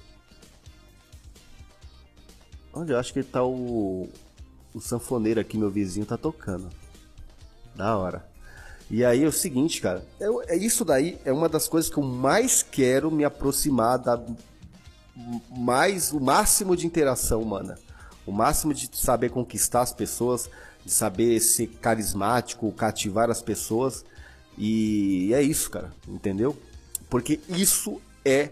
Onde 2.74 2.92
eu 2.92 2.98
acho 2.98 3.12
que 3.12 3.20
está 3.20 3.44
o, 3.44 4.08
o 4.74 4.80
sanfoneiro 4.80 5.40
aqui, 5.40 5.56
meu 5.56 5.70
vizinho, 5.70 6.04
tá 6.04 6.16
tocando. 6.16 6.68
Da 7.74 7.96
hora. 7.96 8.31
E 8.92 9.06
aí 9.06 9.24
é 9.24 9.26
o 9.26 9.32
seguinte, 9.32 9.80
cara, 9.80 10.04
é, 10.20 10.54
é, 10.54 10.56
isso 10.58 10.84
daí 10.84 11.18
é 11.24 11.32
uma 11.32 11.48
das 11.48 11.66
coisas 11.66 11.90
que 11.90 11.96
eu 11.96 12.02
mais 12.02 12.62
quero 12.62 13.10
me 13.10 13.24
aproximar 13.24 13.98
da 13.98 14.22
mais 15.56 16.12
o 16.12 16.20
máximo 16.20 16.76
de 16.76 16.86
interação 16.86 17.40
humana, 17.40 17.78
o 18.26 18.32
máximo 18.32 18.74
de 18.74 18.90
saber 18.92 19.30
conquistar 19.30 19.80
as 19.80 19.94
pessoas, 19.94 20.50
de 20.84 20.92
saber 20.92 21.40
ser 21.40 21.68
carismático, 21.80 22.70
cativar 22.72 23.30
as 23.30 23.40
pessoas. 23.40 24.04
E 24.58 25.32
é 25.32 25.40
isso, 25.40 25.70
cara, 25.70 25.90
entendeu? 26.06 26.54
Porque 27.08 27.40
isso 27.48 27.98
é 28.22 28.50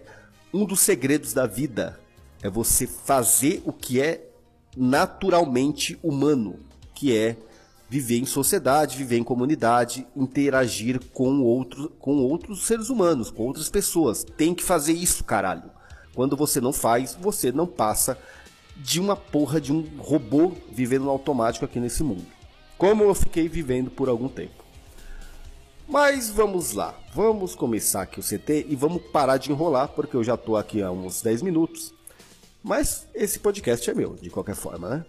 um 0.54 0.64
dos 0.64 0.80
segredos 0.80 1.34
da 1.34 1.46
vida, 1.46 2.00
é 2.42 2.48
você 2.48 2.86
fazer 2.86 3.62
o 3.66 3.74
que 3.74 4.00
é 4.00 4.26
naturalmente 4.74 5.98
humano, 6.02 6.58
que 6.94 7.14
é 7.14 7.36
viver 7.90 8.18
em 8.20 8.24
sociedade, 8.24 8.96
viver 8.96 9.18
em 9.18 9.24
comunidade, 9.24 10.06
interagir 10.14 11.00
com, 11.12 11.42
outro, 11.42 11.90
com 11.98 12.18
outros 12.18 12.64
seres 12.64 12.88
humanos, 12.88 13.32
com 13.32 13.42
outras 13.42 13.68
pessoas. 13.68 14.22
Tem 14.22 14.54
que 14.54 14.62
fazer 14.62 14.92
isso, 14.92 15.24
caralho. 15.24 15.68
Quando 16.14 16.36
você 16.36 16.60
não 16.60 16.72
faz, 16.72 17.18
você 17.20 17.50
não 17.50 17.66
passa 17.66 18.16
de 18.76 19.00
uma 19.00 19.16
porra 19.16 19.60
de 19.60 19.72
um 19.72 19.84
robô 19.98 20.52
vivendo 20.70 21.02
no 21.04 21.10
automático 21.10 21.64
aqui 21.64 21.80
nesse 21.80 22.04
mundo. 22.04 22.24
Como 22.78 23.02
eu 23.02 23.12
fiquei 23.12 23.48
vivendo 23.48 23.90
por 23.90 24.08
algum 24.08 24.28
tempo. 24.28 24.64
Mas 25.88 26.30
vamos 26.30 26.72
lá, 26.72 26.94
vamos 27.12 27.56
começar 27.56 28.02
aqui 28.02 28.20
o 28.20 28.22
CT 28.22 28.66
e 28.68 28.76
vamos 28.76 29.02
parar 29.10 29.36
de 29.36 29.50
enrolar, 29.50 29.88
porque 29.88 30.16
eu 30.16 30.22
já 30.22 30.36
tô 30.36 30.56
aqui 30.56 30.80
há 30.80 30.92
uns 30.92 31.20
10 31.22 31.42
minutos. 31.42 31.92
Mas 32.62 33.08
esse 33.12 33.40
podcast 33.40 33.90
é 33.90 33.94
meu, 33.94 34.14
de 34.14 34.30
qualquer 34.30 34.54
forma, 34.54 34.88
né? 34.88 35.04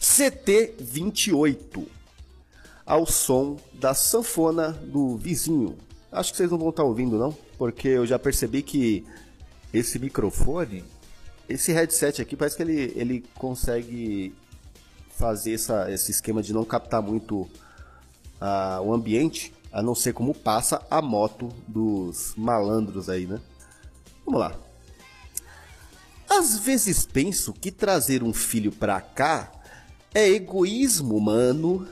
CT28, 0.00 1.86
ao 2.86 3.06
som 3.06 3.58
da 3.74 3.92
sanfona 3.92 4.72
do 4.72 5.16
vizinho. 5.16 5.76
Acho 6.10 6.32
que 6.32 6.38
vocês 6.38 6.50
não 6.50 6.58
vão 6.58 6.70
estar 6.70 6.84
ouvindo 6.84 7.18
não, 7.18 7.36
porque 7.58 7.88
eu 7.88 8.06
já 8.06 8.18
percebi 8.18 8.62
que 8.62 9.04
esse 9.72 9.98
microfone, 9.98 10.82
esse 11.48 11.70
headset 11.72 12.20
aqui, 12.20 12.34
parece 12.34 12.56
que 12.56 12.62
ele, 12.62 12.92
ele 12.96 13.24
consegue 13.34 14.34
fazer 15.10 15.52
essa, 15.52 15.90
esse 15.92 16.10
esquema 16.10 16.42
de 16.42 16.52
não 16.52 16.64
captar 16.64 17.02
muito 17.02 17.42
uh, 17.42 18.82
o 18.82 18.94
ambiente, 18.94 19.52
a 19.70 19.82
não 19.82 19.94
ser 19.94 20.14
como 20.14 20.34
passa 20.34 20.84
a 20.90 21.02
moto 21.02 21.48
dos 21.68 22.34
malandros 22.36 23.08
aí, 23.08 23.26
né? 23.26 23.38
Vamos 24.24 24.40
lá. 24.40 24.56
Às 26.28 26.58
vezes 26.58 27.04
penso 27.04 27.52
que 27.52 27.70
trazer 27.70 28.22
um 28.22 28.32
filho 28.32 28.72
pra 28.72 29.00
cá 29.00 29.59
é 30.14 30.28
egoísmo 30.28 31.16
humano. 31.16 31.88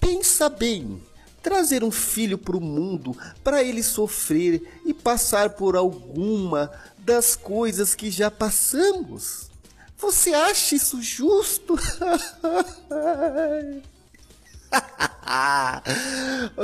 Pensa 0.00 0.48
bem, 0.48 1.02
trazer 1.42 1.84
um 1.84 1.90
filho 1.90 2.36
para 2.36 2.56
o 2.56 2.60
mundo 2.60 3.16
para 3.44 3.62
ele 3.62 3.82
sofrer 3.82 4.80
e 4.84 4.92
passar 4.92 5.50
por 5.50 5.76
alguma 5.76 6.70
das 6.98 7.36
coisas 7.36 7.94
que 7.94 8.10
já 8.10 8.30
passamos. 8.30 9.50
Você 9.96 10.34
acha 10.34 10.74
isso 10.74 11.00
justo? 11.00 11.76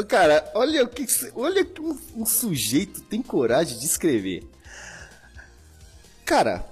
cara, 0.08 0.50
olha 0.54 0.84
o 0.84 0.88
que 0.88 1.06
olha 1.34 1.64
que 1.64 1.80
um, 1.80 1.98
um 2.16 2.26
sujeito 2.26 3.00
tem 3.02 3.22
coragem 3.22 3.78
de 3.78 3.86
escrever. 3.86 4.44
Cara, 6.24 6.64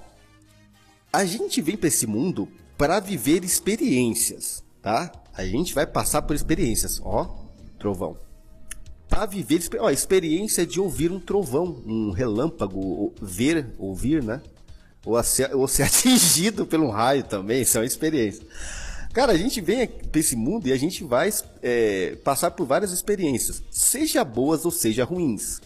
a 1.13 1.25
gente 1.25 1.61
vem 1.63 1.77
para 1.77 1.89
esse 1.89 2.07
mundo 2.07 2.49
para 2.81 2.99
viver 2.99 3.45
experiências, 3.45 4.65
tá? 4.81 5.13
A 5.35 5.45
gente 5.45 5.75
vai 5.75 5.87
passar 5.87 6.23
por 6.23 6.35
experiências, 6.35 6.99
ó, 7.05 7.47
trovão. 7.79 8.17
Para 9.07 9.27
viver 9.27 9.61
ó, 9.79 9.91
experiência 9.91 10.65
de 10.65 10.81
ouvir 10.81 11.13
um 11.13 11.21
trovão, 11.21 11.83
um 11.87 12.11
relâmpago, 12.11 13.13
ver, 13.21 13.67
ouvir, 13.79 14.23
né? 14.23 14.41
Ou 15.05 15.23
ser, 15.23 15.55
ou 15.55 15.69
ser 15.69 15.83
atingido 15.93 16.65
pelo 16.65 16.89
raio 16.89 17.23
também, 17.23 17.61
isso 17.61 17.77
é 17.77 17.83
uma 17.83 17.87
experiência. 17.87 18.47
Cara, 19.13 19.33
a 19.33 19.37
gente 19.37 19.61
vem 19.61 19.87
para 19.87 20.19
esse 20.19 20.35
mundo 20.35 20.67
e 20.67 20.73
a 20.73 20.79
gente 20.79 21.05
vai 21.05 21.31
é, 21.63 22.17
passar 22.25 22.51
por 22.53 22.65
várias 22.65 22.93
experiências, 22.93 23.63
seja 23.71 24.25
boas 24.25 24.65
ou 24.65 24.71
seja 24.71 25.05
ruins. 25.05 25.61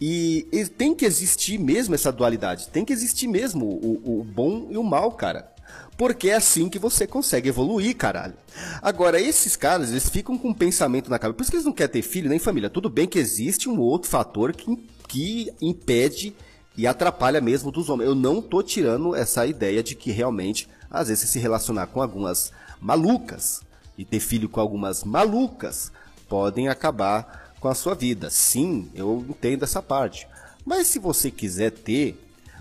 E, 0.00 0.48
e, 0.50 0.66
tem 0.66 0.92
que 0.92 1.04
existir 1.04 1.56
mesmo 1.56 1.94
essa 1.94 2.10
dualidade, 2.10 2.68
tem 2.70 2.84
que 2.84 2.92
existir 2.92 3.28
mesmo 3.28 3.64
o, 3.64 4.20
o 4.20 4.24
bom 4.24 4.66
e 4.70 4.76
o 4.76 4.82
mal, 4.82 5.12
cara. 5.12 5.56
Porque 5.96 6.30
é 6.30 6.36
assim 6.36 6.68
que 6.68 6.78
você 6.78 7.06
consegue 7.06 7.48
evoluir, 7.48 7.96
caralho. 7.96 8.34
Agora, 8.80 9.20
esses 9.20 9.56
caras, 9.56 9.90
eles 9.90 10.08
ficam 10.08 10.38
com 10.38 10.50
um 10.50 10.54
pensamento 10.54 11.10
na 11.10 11.18
cabeça. 11.18 11.36
Por 11.36 11.42
isso 11.42 11.50
que 11.50 11.56
eles 11.56 11.66
não 11.66 11.72
querem 11.72 11.92
ter 11.92 12.02
filho 12.02 12.28
nem 12.30 12.38
família. 12.38 12.70
Tudo 12.70 12.88
bem 12.88 13.06
que 13.06 13.18
existe 13.18 13.68
um 13.68 13.80
outro 13.80 14.08
fator 14.08 14.52
que, 14.52 14.76
que 15.08 15.52
impede 15.60 16.34
e 16.76 16.86
atrapalha 16.86 17.40
mesmo 17.40 17.72
dos 17.72 17.88
homens. 17.88 18.08
Eu 18.08 18.14
não 18.14 18.40
tô 18.40 18.62
tirando 18.62 19.14
essa 19.14 19.44
ideia 19.44 19.82
de 19.82 19.96
que 19.96 20.12
realmente, 20.12 20.68
às 20.88 21.08
vezes, 21.08 21.28
se 21.28 21.38
relacionar 21.40 21.88
com 21.88 22.00
algumas 22.00 22.52
malucas 22.80 23.62
e 23.98 24.04
ter 24.04 24.20
filho 24.20 24.48
com 24.48 24.60
algumas 24.60 25.02
malucas 25.02 25.90
podem 26.28 26.68
acabar 26.68 27.52
com 27.58 27.66
a 27.66 27.74
sua 27.74 27.96
vida. 27.96 28.30
Sim, 28.30 28.88
eu 28.94 29.26
entendo 29.28 29.64
essa 29.64 29.82
parte. 29.82 30.28
Mas 30.64 30.86
se 30.86 31.00
você 31.00 31.30
quiser 31.30 31.72
ter, 31.72 32.16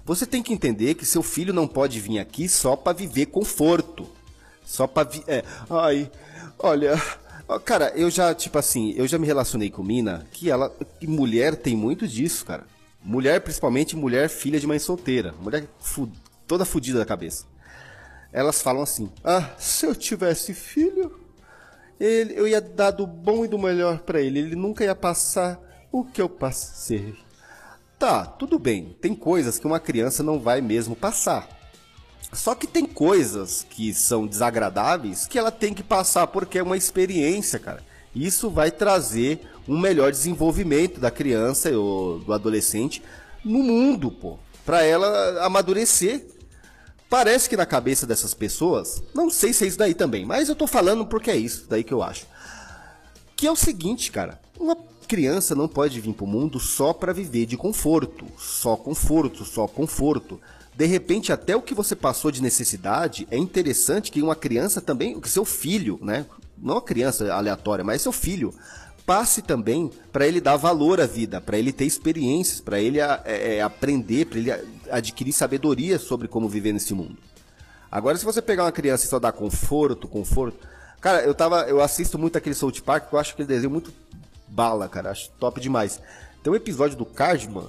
você 0.07 0.25
tem 0.25 0.41
que 0.41 0.53
entender 0.53 0.93
que 0.93 1.05
seu 1.05 1.21
filho 1.21 1.53
não 1.53 1.67
pode 1.67 1.99
vir 1.99 2.17
aqui 2.17 2.47
só 2.47 2.77
para 2.77 2.97
viver 2.97 3.25
conforto. 3.25 4.07
Só 4.65 4.87
para 4.87 5.07
vi 5.07 5.21
é, 5.27 5.43
ai, 5.69 6.09
olha, 6.57 6.95
cara, 7.65 7.91
eu 7.93 8.09
já 8.09 8.33
tipo 8.33 8.57
assim, 8.57 8.93
eu 8.95 9.05
já 9.05 9.17
me 9.17 9.27
relacionei 9.27 9.69
com 9.69 9.83
mina 9.83 10.25
que 10.31 10.49
ela 10.49 10.73
que 10.97 11.05
mulher 11.05 11.57
tem 11.57 11.75
muito 11.75 12.07
disso, 12.07 12.45
cara. 12.45 12.65
Mulher, 13.03 13.41
principalmente 13.41 13.97
mulher 13.97 14.29
filha 14.29 14.61
de 14.61 14.65
mãe 14.65 14.79
solteira, 14.79 15.35
mulher 15.41 15.67
fu 15.77 16.09
toda 16.47 16.63
fodida 16.63 16.99
da 16.99 17.05
cabeça. 17.05 17.43
Elas 18.31 18.61
falam 18.61 18.83
assim: 18.83 19.11
"Ah, 19.21 19.49
se 19.57 19.85
eu 19.85 19.93
tivesse 19.93 20.53
filho, 20.53 21.19
ele, 21.99 22.33
eu 22.33 22.47
ia 22.47 22.61
dar 22.61 22.91
do 22.91 23.05
bom 23.05 23.43
e 23.43 23.47
do 23.49 23.59
melhor 23.59 23.99
para 23.99 24.21
ele, 24.21 24.39
ele 24.39 24.55
nunca 24.55 24.85
ia 24.85 24.95
passar 24.95 25.59
o 25.91 26.05
que 26.05 26.21
eu 26.21 26.29
passei." 26.29 27.26
Tá, 27.99 28.25
tudo 28.25 28.59
bem. 28.59 28.95
Tem 29.01 29.15
coisas 29.15 29.57
que 29.57 29.65
uma 29.65 29.79
criança 29.79 30.21
não 30.21 30.39
vai 30.39 30.61
mesmo 30.61 30.95
passar. 30.95 31.49
Só 32.31 32.53
que 32.53 32.67
tem 32.67 32.85
coisas 32.85 33.65
que 33.69 33.93
são 33.93 34.27
desagradáveis 34.27 35.25
que 35.25 35.39
ela 35.39 35.51
tem 35.51 35.73
que 35.73 35.81
passar 35.81 36.27
porque 36.27 36.59
é 36.59 36.63
uma 36.63 36.77
experiência, 36.77 37.57
cara. 37.57 37.83
Isso 38.13 38.49
vai 38.49 38.69
trazer 38.69 39.41
um 39.67 39.79
melhor 39.79 40.11
desenvolvimento 40.11 40.99
da 40.99 41.09
criança 41.09 41.71
ou 41.71 42.19
do 42.19 42.33
adolescente 42.33 43.01
no 43.43 43.59
mundo, 43.59 44.11
pô. 44.11 44.37
Pra 44.65 44.83
ela 44.83 45.45
amadurecer. 45.45 46.27
Parece 47.09 47.47
que 47.49 47.55
na 47.55 47.65
cabeça 47.65 48.05
dessas 48.05 48.33
pessoas, 48.33 49.01
não 49.13 49.29
sei 49.29 49.53
se 49.53 49.63
é 49.63 49.67
isso 49.67 49.77
daí 49.77 49.93
também, 49.93 50.25
mas 50.25 50.49
eu 50.49 50.55
tô 50.55 50.67
falando 50.67 51.05
porque 51.05 51.31
é 51.31 51.37
isso 51.37 51.65
daí 51.69 51.81
que 51.81 51.93
eu 51.93 52.03
acho. 52.03 52.27
Que 53.33 53.47
é 53.47 53.51
o 53.51 53.55
seguinte, 53.55 54.11
cara. 54.11 54.41
Uma 54.59 54.75
criança 55.07 55.55
não 55.55 55.67
pode 55.67 55.99
vir 55.99 56.13
para 56.13 56.25
o 56.25 56.27
mundo 56.27 56.59
só 56.59 56.93
para 56.93 57.13
viver 57.13 57.45
de 57.45 57.55
conforto, 57.55 58.25
só 58.37 58.75
conforto, 58.75 59.45
só 59.45 59.67
conforto. 59.67 60.39
De 60.75 60.85
repente, 60.85 61.31
até 61.31 61.55
o 61.55 61.61
que 61.61 61.73
você 61.73 61.95
passou 61.95 62.29
de 62.29 62.41
necessidade 62.41 63.27
é 63.31 63.37
interessante 63.37 64.11
que 64.11 64.21
uma 64.21 64.35
criança 64.35 64.79
também, 64.79 65.19
que 65.19 65.29
seu 65.29 65.45
filho, 65.45 65.97
né? 66.01 66.25
Não 66.57 66.77
a 66.77 66.81
criança 66.81 67.33
aleatória, 67.33 67.83
mas 67.83 68.01
seu 68.01 68.11
filho 68.11 68.53
passe 69.05 69.41
também 69.41 69.89
para 70.11 70.27
ele 70.27 70.41
dar 70.41 70.57
valor 70.57 70.99
à 70.99 71.05
vida, 71.05 71.39
para 71.39 71.57
ele 71.57 71.71
ter 71.71 71.85
experiências, 71.85 72.59
para 72.59 72.79
ele 72.79 72.99
é, 72.99 73.21
é, 73.25 73.61
aprender, 73.61 74.25
para 74.25 74.37
ele 74.37 74.51
adquirir 74.91 75.31
sabedoria 75.31 75.97
sobre 75.97 76.27
como 76.27 76.49
viver 76.49 76.73
nesse 76.73 76.93
mundo. 76.93 77.17
Agora, 77.89 78.17
se 78.17 78.25
você 78.25 78.41
pegar 78.41 78.65
uma 78.65 78.71
criança 78.71 79.05
e 79.05 79.07
só 79.07 79.17
dar 79.17 79.31
conforto, 79.31 80.07
conforto. 80.07 80.57
Cara, 80.99 81.21
eu 81.23 81.33
tava. 81.33 81.61
Eu 81.61 81.81
assisto 81.81 82.19
muito 82.19 82.37
aquele 82.37 82.53
South 82.55 82.81
Park, 82.83 83.11
eu 83.11 83.17
acho 83.17 83.33
aquele 83.33 83.47
desenho 83.47 83.71
muito 83.71 83.93
bala, 84.47 84.87
cara. 84.87 85.11
Acho 85.11 85.29
top 85.39 85.59
demais. 85.59 86.01
Tem 86.43 86.51
um 86.51 86.55
episódio 86.55 86.97
do 86.97 87.05
Cardman, 87.05 87.67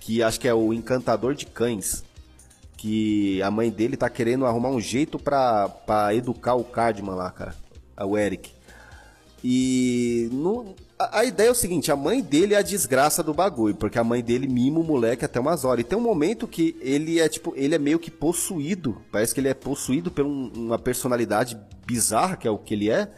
que 0.00 0.22
acho 0.22 0.40
que 0.40 0.48
é 0.48 0.54
o 0.54 0.72
Encantador 0.72 1.34
de 1.34 1.46
Cães. 1.46 2.04
Que 2.76 3.42
a 3.42 3.50
mãe 3.50 3.70
dele 3.70 3.96
tá 3.96 4.08
querendo 4.08 4.46
arrumar 4.46 4.70
um 4.70 4.80
jeito 4.80 5.18
pra, 5.18 5.68
pra 5.68 6.14
educar 6.14 6.54
o 6.54 6.64
Cardman 6.64 7.14
lá, 7.14 7.30
cara. 7.30 7.54
O 7.98 8.16
Eric. 8.16 8.50
E 9.42 10.28
no, 10.32 10.74
a, 10.98 11.20
a, 11.20 11.24
ideia 11.24 11.48
é 11.48 11.50
o 11.50 11.54
seguinte, 11.54 11.90
a 11.90 11.96
mãe 11.96 12.20
dele 12.20 12.54
é 12.54 12.58
a 12.58 12.62
desgraça 12.62 13.22
do 13.22 13.32
bagulho, 13.32 13.74
porque 13.74 13.98
a 13.98 14.04
mãe 14.04 14.22
dele 14.22 14.46
mima 14.46 14.80
o 14.80 14.84
moleque 14.84 15.24
até 15.24 15.40
umas 15.40 15.64
horas. 15.64 15.80
E 15.82 15.88
tem 15.88 15.98
um 15.98 16.02
momento 16.02 16.46
que 16.46 16.76
ele 16.80 17.18
é 17.18 17.28
tipo, 17.28 17.54
ele 17.56 17.74
é 17.74 17.78
meio 17.78 17.98
que 17.98 18.10
possuído. 18.10 19.00
Parece 19.10 19.32
que 19.32 19.40
ele 19.40 19.48
é 19.48 19.54
possuído 19.54 20.10
por 20.10 20.24
um, 20.26 20.52
uma 20.54 20.78
personalidade 20.78 21.58
bizarra, 21.86 22.36
que 22.36 22.46
é 22.46 22.50
o 22.50 22.58
que 22.58 22.74
ele 22.74 22.90
é. 22.90 23.10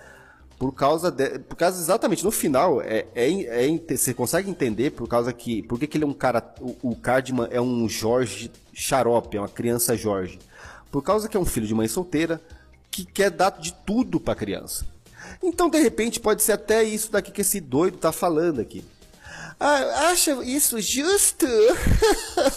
Por 0.63 0.73
causa, 0.73 1.11
de, 1.11 1.41
por 1.41 1.57
causa 1.57 1.81
exatamente 1.81 2.25
no 2.25 2.31
final 2.31 2.81
é, 2.81 3.07
é, 3.17 3.67
é, 3.67 3.97
você 3.97 4.15
consegue 4.15 4.49
entender 4.49 4.93
por 4.93 5.09
causa 5.09 5.33
que 5.33 5.63
por 5.65 5.77
que, 5.77 5.89
que 5.89 5.97
ele 5.97 6.05
é 6.05 6.07
um 6.07 6.13
cara 6.13 6.55
o, 6.61 6.91
o 6.91 6.95
Cardman 6.95 7.49
é 7.51 7.61
um 7.61 7.89
Jorge 7.89 8.49
xarope 8.73 9.37
é 9.37 9.41
uma 9.41 9.49
criança 9.49 9.97
Jorge 9.97 10.39
por 10.91 11.03
causa 11.03 11.29
que 11.29 11.37
é 11.37 11.41
um 11.41 11.45
filho 11.45 11.67
de 11.67 11.75
mãe 11.75 11.89
solteira 11.89 12.41
que 12.93 13.05
quer 13.05 13.31
dar 13.31 13.51
de 13.51 13.73
tudo 13.85 14.21
para 14.21 14.37
criança 14.37 14.87
então, 15.43 15.69
de 15.69 15.79
repente, 15.79 16.21
pode 16.21 16.43
ser 16.43 16.53
até 16.53 16.85
isso 16.85 17.11
daqui 17.11 17.33
que 17.33 17.41
esse 17.41 17.61
doido 17.61 17.99
tá 17.99 18.13
falando 18.13 18.61
aqui. 18.61 18.85
Ah, 19.59 20.11
acha 20.11 20.33
isso 20.45 20.81
justo? 20.81 21.47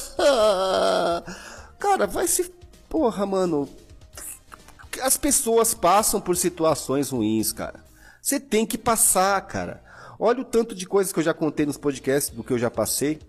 Cara, 1.79 2.07
vai 2.07 2.27
se. 2.27 2.51
Porra, 2.89 3.25
mano. 3.25 3.67
As 5.01 5.17
pessoas 5.17 5.74
passam 5.74 6.21
por 6.21 6.38
situações 6.38 7.09
ruins, 7.09 7.51
cara. 7.51 7.83
Você 8.25 8.39
tem 8.39 8.65
que 8.65 8.75
passar, 8.75 9.39
cara. 9.41 9.84
Olha 10.20 10.41
o 10.41 10.44
tanto 10.44 10.74
de 10.74 10.88
coisas 10.88 11.13
que 11.13 11.20
eu 11.20 11.24
já 11.24 11.32
contei 11.32 11.63
nos 11.63 11.77
podcasts 11.77 12.36
do 12.36 12.44
que 12.44 12.51
eu 12.51 12.58
já 12.58 12.72
passei. 12.72 13.20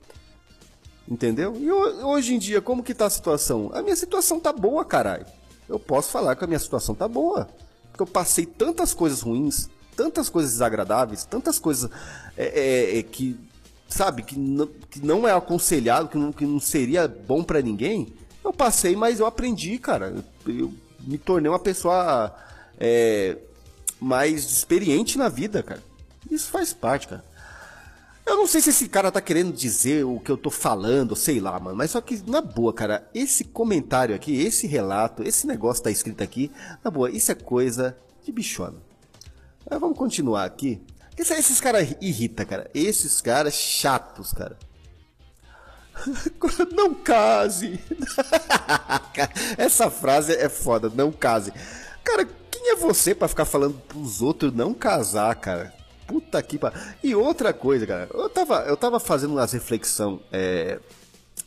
Entendeu? 1.07 1.55
E 1.55 1.71
hoje 1.71 2.35
em 2.35 2.39
dia, 2.39 2.63
como 2.63 2.83
que 2.83 2.95
tá 2.95 3.05
a 3.05 3.11
situação? 3.11 3.71
A 3.75 3.83
minha 3.83 3.95
situação 3.95 4.41
tá 4.41 4.55
boa, 4.55 4.87
caralho. 4.87 5.27
Eu 5.69 5.79
posso 5.79 6.11
falar 6.11 6.35
que 6.35 6.45
a 6.45 6.47
minha 6.47 6.59
situação 6.59 6.95
tá 6.95 7.07
boa. 7.07 7.47
Porque 7.91 8.05
eu 8.05 8.07
passei 8.07 8.47
tantas 8.47 8.95
coisas 8.95 9.21
ruins, 9.21 9.69
tantas 9.95 10.31
coisas 10.31 10.53
desagradáveis, 10.53 11.27
tantas 11.27 11.59
coisas 11.59 11.91
é, 12.35 12.47
é, 12.47 12.99
é, 12.99 13.03
que, 13.03 13.39
sabe, 13.87 14.23
que 14.23 14.39
não, 14.39 14.67
que 14.67 15.05
não 15.05 15.29
é 15.29 15.33
aconselhado, 15.33 16.09
que 16.09 16.17
não, 16.17 16.33
que 16.33 16.47
não 16.47 16.59
seria 16.59 17.07
bom 17.07 17.45
para 17.45 17.61
ninguém. 17.61 18.15
Eu 18.43 18.51
passei, 18.51 18.97
mas 18.97 19.21
eu 19.21 19.27
aprendi, 19.27 19.79
cara. 19.79 20.25
Eu, 20.47 20.55
eu 20.55 20.75
me 21.01 21.19
tornei 21.19 21.51
uma 21.51 21.59
pessoa 21.59 22.35
é, 22.81 23.37
mais 24.01 24.45
experiente 24.45 25.19
na 25.19 25.29
vida, 25.29 25.63
cara. 25.63 25.83
Isso 26.31 26.51
faz 26.51 26.73
parte, 26.73 27.09
cara. 27.09 27.25
Eu 28.27 28.37
não 28.37 28.47
sei 28.47 28.61
se 28.61 28.71
esse 28.71 28.89
cara 28.89 29.13
tá 29.13 29.21
querendo 29.21 29.53
dizer 29.53 30.05
o 30.05 30.19
que 30.19 30.31
eu 30.31 30.37
tô 30.37 30.51
falando, 30.51 31.15
sei 31.15 31.39
lá, 31.39 31.61
mano. 31.61 31.77
Mas 31.77 31.93
só 31.93 32.01
que, 32.01 32.21
na 32.29 32.41
boa, 32.41 32.73
cara, 32.73 33.09
esse 33.15 33.45
comentário 33.45 34.17
aqui, 34.17 34.35
esse 34.43 34.67
relato, 34.67 35.23
esse 35.23 35.47
negócio 35.47 35.85
tá 35.85 35.93
escrito 35.93 36.25
aqui, 36.25 36.51
na 36.83 36.91
boa, 36.91 37.09
isso 37.09 37.31
é 37.31 37.37
coisa 37.37 37.97
de 38.25 38.33
bichona. 38.33 38.79
Mas 39.69 39.79
vamos 39.79 39.97
continuar 39.97 40.45
aqui. 40.45 40.83
Esses 41.17 41.61
caras 41.61 41.95
irritam, 42.01 42.45
cara. 42.45 42.69
Esses 42.75 43.21
caras 43.21 43.55
chatos, 43.55 44.33
cara. 44.33 44.59
não 46.75 46.95
case. 46.95 47.81
Essa 49.57 49.89
frase 49.89 50.33
é 50.33 50.49
foda, 50.49 50.91
não 50.95 51.13
case. 51.13 51.53
Cara, 52.05 52.29
quem 52.57 52.73
é 52.73 52.77
você 52.77 53.15
para 53.15 53.29
ficar 53.29 53.45
falando 53.45 53.79
pros 53.87 54.23
outros 54.23 54.53
não 54.53 54.73
casar, 54.73 55.35
cara? 55.37 55.75
Puta 56.07 56.43
que 56.43 56.59
pariu. 56.59 56.81
E 57.03 57.15
outra 57.15 57.53
coisa, 57.53 57.87
cara. 57.87 58.09
Eu 58.13 58.29
tava, 58.29 58.61
eu 58.61 58.77
tava 58.77 58.99
fazendo 58.99 59.33
umas 59.33 59.53
reflexão 59.53 60.21
é, 60.33 60.79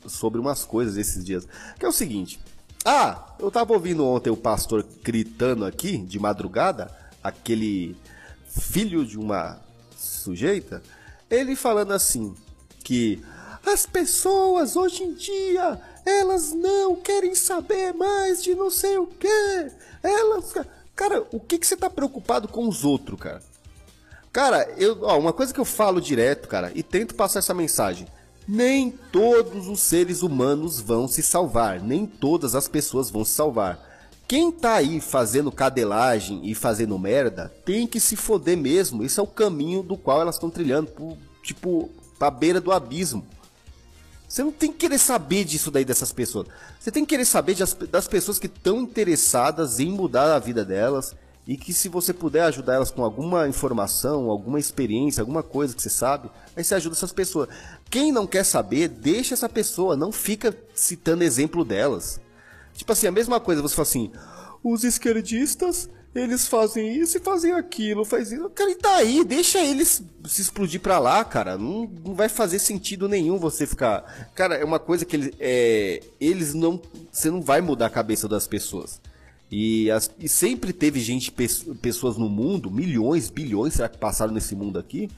sobre 0.05 0.39
umas 0.39 0.63
coisas 0.65 0.97
esses 0.97 1.23
dias. 1.23 1.47
Que 1.79 1.85
é 1.85 1.89
o 1.89 1.93
seguinte. 1.93 2.39
Ah, 2.85 3.35
eu 3.39 3.49
tava 3.49 3.73
ouvindo 3.73 4.05
ontem 4.05 4.29
o 4.29 4.37
pastor 4.37 4.85
gritando 5.03 5.65
aqui, 5.65 5.97
de 5.97 6.19
madrugada, 6.19 6.93
aquele 7.23 7.95
filho 8.47 9.05
de 9.05 9.17
uma 9.17 9.59
sujeita, 9.97 10.81
ele 11.29 11.55
falando 11.55 11.91
assim, 11.91 12.33
que 12.83 13.21
as 13.65 13.85
pessoas 13.85 14.75
hoje 14.75 15.03
em 15.03 15.13
dia, 15.13 15.79
elas 16.05 16.53
não 16.53 16.95
querem 16.95 17.35
saber 17.35 17.93
mais 17.93 18.41
de 18.41 18.55
não 18.55 18.69
sei 18.69 18.97
o 18.97 19.05
que. 19.05 19.71
Elas. 20.01 20.53
Cara, 20.99 21.25
o 21.31 21.39
que, 21.39 21.57
que 21.57 21.65
você 21.65 21.77
tá 21.77 21.89
preocupado 21.89 22.49
com 22.49 22.67
os 22.67 22.83
outros, 22.83 23.17
cara? 23.17 23.41
Cara, 24.33 24.69
eu, 24.77 24.97
ó, 25.03 25.17
uma 25.17 25.31
coisa 25.31 25.53
que 25.53 25.59
eu 25.59 25.63
falo 25.63 26.01
direto, 26.01 26.49
cara, 26.49 26.73
e 26.75 26.83
tento 26.83 27.15
passar 27.15 27.39
essa 27.39 27.53
mensagem. 27.53 28.05
Nem 28.45 28.91
todos 28.91 29.69
os 29.69 29.79
seres 29.79 30.23
humanos 30.23 30.81
vão 30.81 31.07
se 31.07 31.23
salvar, 31.23 31.79
nem 31.79 32.05
todas 32.05 32.53
as 32.53 32.67
pessoas 32.67 33.09
vão 33.09 33.23
se 33.23 33.31
salvar. 33.31 33.79
Quem 34.27 34.51
tá 34.51 34.73
aí 34.73 34.99
fazendo 34.99 35.53
cadelagem 35.53 36.41
e 36.43 36.53
fazendo 36.53 36.99
merda, 36.99 37.49
tem 37.63 37.87
que 37.87 38.01
se 38.01 38.17
foder 38.17 38.57
mesmo. 38.57 39.01
Esse 39.01 39.21
é 39.21 39.23
o 39.23 39.27
caminho 39.27 39.81
do 39.81 39.95
qual 39.95 40.19
elas 40.19 40.35
estão 40.35 40.49
trilhando, 40.49 40.91
pro, 40.91 41.17
tipo, 41.41 41.89
pra 42.17 42.29
beira 42.29 42.59
do 42.59 42.73
abismo. 42.73 43.25
Você 44.29 44.43
não 44.43 44.51
tem 44.51 44.71
que 44.71 44.77
querer 44.77 44.99
saber 44.99 45.43
disso 45.43 45.71
daí 45.71 45.83
dessas 45.83 46.13
pessoas. 46.13 46.47
Você 46.79 46.91
tem 46.91 47.03
que 47.03 47.09
querer 47.09 47.25
saber 47.25 47.57
das 47.91 48.07
pessoas 48.07 48.37
que 48.37 48.45
estão 48.45 48.79
interessadas 48.79 49.79
em 49.79 49.89
mudar 49.89 50.35
a 50.35 50.39
vida 50.39 50.63
delas, 50.63 51.15
e 51.47 51.57
que 51.57 51.73
se 51.73 51.89
você 51.89 52.13
puder 52.13 52.43
ajudar 52.43 52.75
elas 52.75 52.91
com 52.91 53.03
alguma 53.03 53.47
informação, 53.47 54.29
alguma 54.29 54.59
experiência, 54.59 55.21
alguma 55.21 55.41
coisa 55.41 55.75
que 55.75 55.81
você 55.81 55.89
sabe, 55.89 56.29
aí 56.55 56.63
você 56.63 56.75
ajuda 56.75 56.95
essas 56.95 57.11
pessoas. 57.11 57.49
Quem 57.89 58.11
não 58.11 58.27
quer 58.27 58.43
saber, 58.43 58.87
deixa 58.87 59.33
essa 59.33 59.49
pessoa, 59.49 59.95
não 59.95 60.11
fica 60.11 60.55
citando 60.75 61.23
exemplo 61.23 61.65
delas. 61.65 62.21
Tipo 62.75 62.91
assim, 62.91 63.07
a 63.07 63.11
mesma 63.11 63.39
coisa, 63.39 63.63
você 63.63 63.73
fala 63.73 63.87
assim, 63.87 64.11
os 64.63 64.83
esquerdistas, 64.83 65.89
eles 66.13 66.47
fazem 66.47 66.97
isso 66.97 67.17
e 67.17 67.19
fazem 67.19 67.53
aquilo, 67.53 68.03
faz 68.03 68.31
isso. 68.31 68.49
Cara, 68.49 68.71
e 68.71 68.77
daí? 68.77 69.23
Deixa 69.23 69.59
eles 69.63 70.01
se 70.25 70.41
explodir 70.41 70.81
pra 70.81 70.97
lá, 70.97 71.23
cara. 71.23 71.57
Não, 71.57 71.89
não 72.03 72.15
vai 72.15 72.27
fazer 72.27 72.57
sentido 72.57 73.07
nenhum 73.07 73.37
você 73.37 73.67
ficar. 73.67 74.29
Cara, 74.33 74.55
é 74.55 74.65
uma 74.65 74.79
coisa 74.79 75.05
que 75.05 75.15
eles, 75.15 75.31
é, 75.39 76.01
eles 76.19 76.53
não. 76.53 76.81
Você 77.11 77.29
não 77.29 77.41
vai 77.41 77.61
mudar 77.61 77.85
a 77.85 77.91
cabeça 77.91 78.27
das 78.27 78.47
pessoas. 78.47 78.99
E, 79.51 79.89
as, 79.91 80.11
e 80.19 80.27
sempre 80.27 80.73
teve 80.73 80.99
gente, 80.99 81.31
pessoas 81.81 82.17
no 82.17 82.29
mundo, 82.29 82.69
milhões, 82.69 83.29
bilhões, 83.29 83.73
será 83.73 83.89
que 83.89 83.97
passaram 83.97 84.31
nesse 84.31 84.55
mundo 84.55 84.77
aqui, 84.77 85.09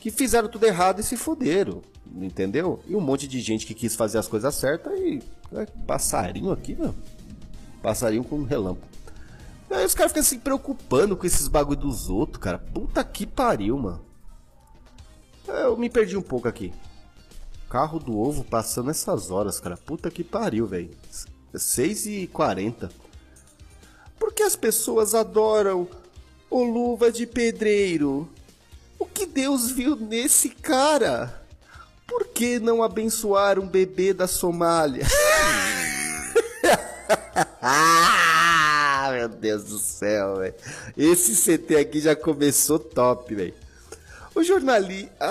que 0.00 0.10
fizeram 0.10 0.48
tudo 0.48 0.66
errado 0.66 1.00
e 1.00 1.04
se 1.04 1.16
foderam, 1.16 1.80
entendeu? 2.16 2.80
E 2.88 2.96
um 2.96 3.00
monte 3.00 3.28
de 3.28 3.40
gente 3.40 3.64
que 3.64 3.74
quis 3.74 3.94
fazer 3.94 4.18
as 4.18 4.28
coisas 4.28 4.54
certas 4.54 4.98
e. 4.98 5.20
É, 5.52 5.66
passarinho 5.86 6.52
aqui, 6.52 6.76
mano. 6.76 6.94
Passarinho 7.82 8.22
com 8.22 8.42
relâmpago. 8.42 8.97
Aí 9.70 9.84
os 9.84 9.94
caras 9.94 10.12
ficam 10.12 10.22
se 10.22 10.38
preocupando 10.38 11.16
com 11.16 11.26
esses 11.26 11.48
bagulho 11.48 11.80
dos 11.80 12.08
outros, 12.08 12.42
cara. 12.42 12.58
Puta 12.58 13.04
que 13.04 13.26
pariu, 13.26 13.78
mano. 13.78 14.04
Eu 15.46 15.76
me 15.76 15.90
perdi 15.90 16.16
um 16.16 16.22
pouco 16.22 16.48
aqui. 16.48 16.72
Carro 17.68 17.98
do 17.98 18.18
ovo 18.18 18.44
passando 18.44 18.90
essas 18.90 19.30
horas, 19.30 19.60
cara. 19.60 19.76
Puta 19.76 20.10
que 20.10 20.24
pariu, 20.24 20.66
velho. 20.66 20.90
6h40. 21.54 22.90
Por 24.18 24.32
que 24.32 24.42
as 24.42 24.56
pessoas 24.56 25.14
adoram 25.14 25.86
o 26.50 26.62
Luva 26.62 27.12
de 27.12 27.26
Pedreiro? 27.26 28.28
O 28.98 29.06
que 29.06 29.26
Deus 29.26 29.70
viu 29.70 29.94
nesse 29.96 30.48
cara? 30.48 31.42
Por 32.06 32.26
que 32.26 32.58
não 32.58 32.82
abençoar 32.82 33.58
um 33.58 33.66
bebê 33.66 34.14
da 34.14 34.26
Somália? 34.26 35.06
ah, 39.08 39.12
meu 39.12 39.28
Deus 39.28 39.64
do 39.64 39.78
céu, 39.78 40.36
velho. 40.36 40.54
Esse 40.96 41.58
CT 41.58 41.76
aqui 41.76 42.00
já 42.00 42.14
começou 42.16 42.78
top, 42.78 43.34
velho. 43.34 43.54
O. 44.34 44.40
A 44.40 44.42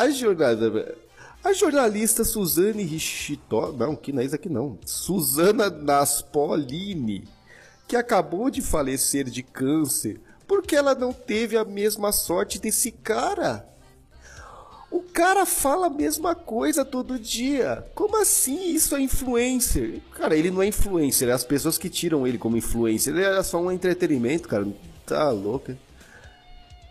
jornalista. 0.10 0.96
A 1.44 1.54
jornalista 1.54 2.24
Suzane 2.24 2.84
Richitó. 2.84 3.72
Não, 3.72 3.96
que 3.96 4.12
não 4.12 4.22
é 4.22 4.26
isso 4.26 4.36
aqui 4.36 4.50
não. 4.50 4.78
Suzana 4.86 5.70
Naspolini 5.70 7.28
que 7.88 7.96
acabou 7.96 8.50
de 8.50 8.62
falecer 8.62 9.26
de 9.30 9.42
câncer 9.42 10.20
porque 10.46 10.76
ela 10.76 10.94
não 10.94 11.13
teve 11.13 11.58
a 11.58 11.63
mesma 11.63 12.12
sorte 12.12 12.60
desse 12.60 12.92
cara. 12.92 13.68
O 14.89 15.02
cara 15.02 15.45
fala 15.45 15.88
a 15.88 15.89
mesma 15.89 16.34
coisa 16.34 16.86
todo 16.86 17.19
dia. 17.19 17.86
Como 17.93 18.21
assim? 18.21 18.69
Isso 18.69 18.95
é 18.95 19.02
influencer? 19.02 20.02
Cara, 20.13 20.36
ele 20.36 20.50
não 20.50 20.62
é 20.62 20.67
influencer, 20.67 21.28
é 21.28 21.34
as 21.34 21.43
pessoas 21.43 21.78
que 21.78 21.89
tiram 21.89 22.26
ele 22.26 22.38
como 22.38 22.56
influencer. 22.56 23.13
Ele 23.13 23.26
é 23.26 23.43
só 23.43 23.60
um 23.60 23.71
entretenimento, 23.71 24.47
cara. 24.47 24.65
Tá 25.06 25.30
louco. 25.30 25.76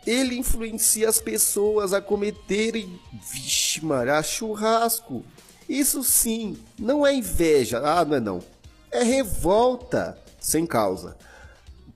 Ele 0.06 0.38
influencia 0.38 1.09
as 1.09 1.18
pessoas 1.18 1.92
a 1.92 2.00
cometerem. 2.00 3.00
Vixe, 3.32 3.80
a 3.90 4.22
churrasco. 4.22 5.24
Isso 5.68 6.04
sim, 6.04 6.56
não 6.78 7.04
é 7.04 7.14
inveja. 7.14 7.80
Ah, 7.82 8.04
não 8.04 8.16
é 8.16 8.20
não. 8.20 8.42
É 8.90 9.02
revolta 9.02 10.16
sem 10.38 10.66
causa. 10.66 11.16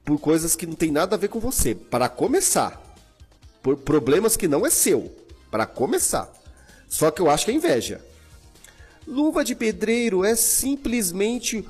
Por 0.05 0.19
coisas 0.19 0.57
que 0.57 0.67
não 0.67 0.75
tem 0.75 0.91
nada 0.91 1.15
a 1.15 1.19
ver 1.19 1.29
com 1.29 1.39
você. 1.39 1.75
Para 1.75 2.09
começar. 2.09 2.83
Por 3.63 3.77
problemas 3.77 4.37
que 4.37 4.49
não 4.49 4.67
é 4.67 4.71
seu. 4.71 5.20
Para 5.51 5.67
começar. 5.67 6.31
Só 6.89 7.11
que 7.11 7.21
eu 7.21 7.31
acho 7.31 7.45
que 7.45 7.51
é 7.51 7.55
inveja. 7.55 8.01
Luva 9.07 9.45
de 9.45 9.55
pedreiro 9.55 10.25
é 10.25 10.37
simplesmente 10.37 11.67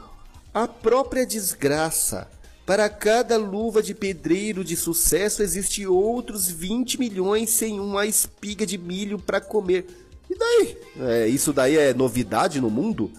a 0.53 0.67
própria 0.67 1.25
desgraça. 1.25 2.29
Para 2.67 2.89
cada 2.89 3.37
luva 3.37 3.83
de 3.83 3.95
pedreiro 3.95 4.63
de 4.63 4.77
sucesso 4.77 5.43
existe 5.43 5.87
outros 5.87 6.49
20 6.49 6.99
milhões 6.99 7.51
sem 7.51 7.81
uma 7.81 8.07
espiga 8.07 8.65
de 8.65 8.79
milho 8.79 9.19
para 9.19 9.41
comer. 9.41 9.87
E 10.29 10.39
daí? 10.39 10.79
É, 11.01 11.27
isso 11.27 11.53
daí 11.53 11.77
é 11.77 11.93
novidade 11.93 12.61
no 12.61 12.71
mundo? 12.71 13.11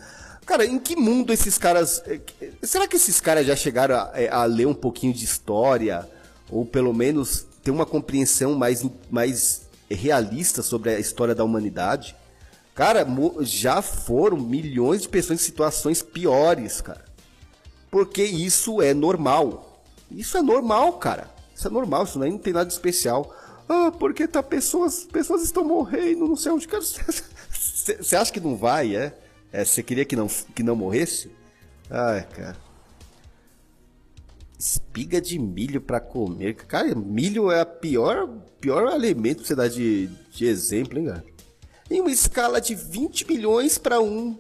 Cara, 0.45 0.65
em 0.65 0.79
que 0.79 0.95
mundo 0.95 1.33
esses 1.33 1.57
caras. 1.57 2.01
É, 2.05 2.19
será 2.61 2.87
que 2.87 2.95
esses 2.95 3.19
caras 3.19 3.45
já 3.45 3.55
chegaram 3.55 3.95
a, 3.95 4.11
é, 4.13 4.29
a 4.29 4.45
ler 4.45 4.67
um 4.67 4.73
pouquinho 4.73 5.13
de 5.13 5.25
história? 5.25 6.07
Ou 6.49 6.65
pelo 6.65 6.93
menos 6.93 7.45
ter 7.63 7.71
uma 7.71 7.85
compreensão 7.85 8.55
mais, 8.55 8.85
mais 9.09 9.63
realista 9.93 10.61
sobre 10.61 10.91
a 10.91 10.99
história 10.99 11.35
da 11.35 11.43
humanidade? 11.43 12.15
Cara, 12.73 13.05
já 13.41 13.81
foram 13.81 14.37
milhões 14.37 15.01
de 15.01 15.09
pessoas 15.09 15.41
em 15.41 15.43
situações 15.43 16.01
piores, 16.01 16.81
cara. 16.81 17.05
Porque 17.89 18.23
isso 18.23 18.81
é 18.81 18.93
normal. 18.93 19.83
Isso 20.09 20.37
é 20.37 20.41
normal, 20.41 20.93
cara. 20.93 21.29
Isso 21.53 21.67
é 21.67 21.71
normal, 21.71 22.05
isso 22.05 22.17
não 22.17 22.37
tem 22.37 22.53
nada 22.53 22.65
de 22.65 22.73
especial. 22.73 23.35
Ah, 23.67 23.91
porque 23.91 24.27
tá 24.27 24.41
pessoas, 24.41 25.03
pessoas 25.05 25.43
estão 25.43 25.63
morrendo, 25.63 26.27
não 26.27 26.35
sei 26.35 26.51
onde. 26.51 26.67
Você 27.51 28.15
acha 28.15 28.31
que 28.31 28.39
não 28.39 28.55
vai, 28.55 28.95
é? 28.95 29.17
é? 29.51 29.63
Você 29.65 29.83
queria 29.83 30.05
que 30.05 30.15
não, 30.15 30.27
que 30.27 30.63
não 30.63 30.75
morresse? 30.75 31.31
Ai, 31.89 32.25
cara. 32.35 32.70
Espiga 34.61 35.19
de 35.19 35.39
milho 35.39 35.81
para 35.81 35.99
comer. 35.99 36.53
Cara, 36.53 36.93
milho 36.93 37.49
é 37.49 37.61
a 37.61 37.65
pior, 37.65 38.29
pior 38.59 38.87
alimento 38.87 39.37
pra 39.37 39.47
você 39.47 39.55
dar 39.55 39.67
de, 39.67 40.05
de 40.31 40.45
exemplo, 40.45 40.99
hein, 40.99 41.05
cara? 41.05 41.25
Em 41.89 41.99
uma 41.99 42.11
escala 42.11 42.61
de 42.61 42.75
20 42.75 43.27
milhões 43.27 43.79
para 43.79 43.99
um 43.99 44.37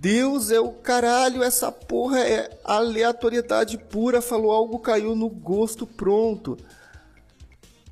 Deus 0.00 0.50
é 0.50 0.58
o 0.58 0.70
caralho, 0.70 1.42
essa 1.42 1.70
porra 1.72 2.20
é 2.20 2.56
aleatoriedade 2.64 3.76
pura, 3.76 4.22
falou 4.22 4.52
algo, 4.52 4.78
caiu 4.78 5.16
no 5.16 5.28
gosto, 5.28 5.86
pronto. 5.86 6.56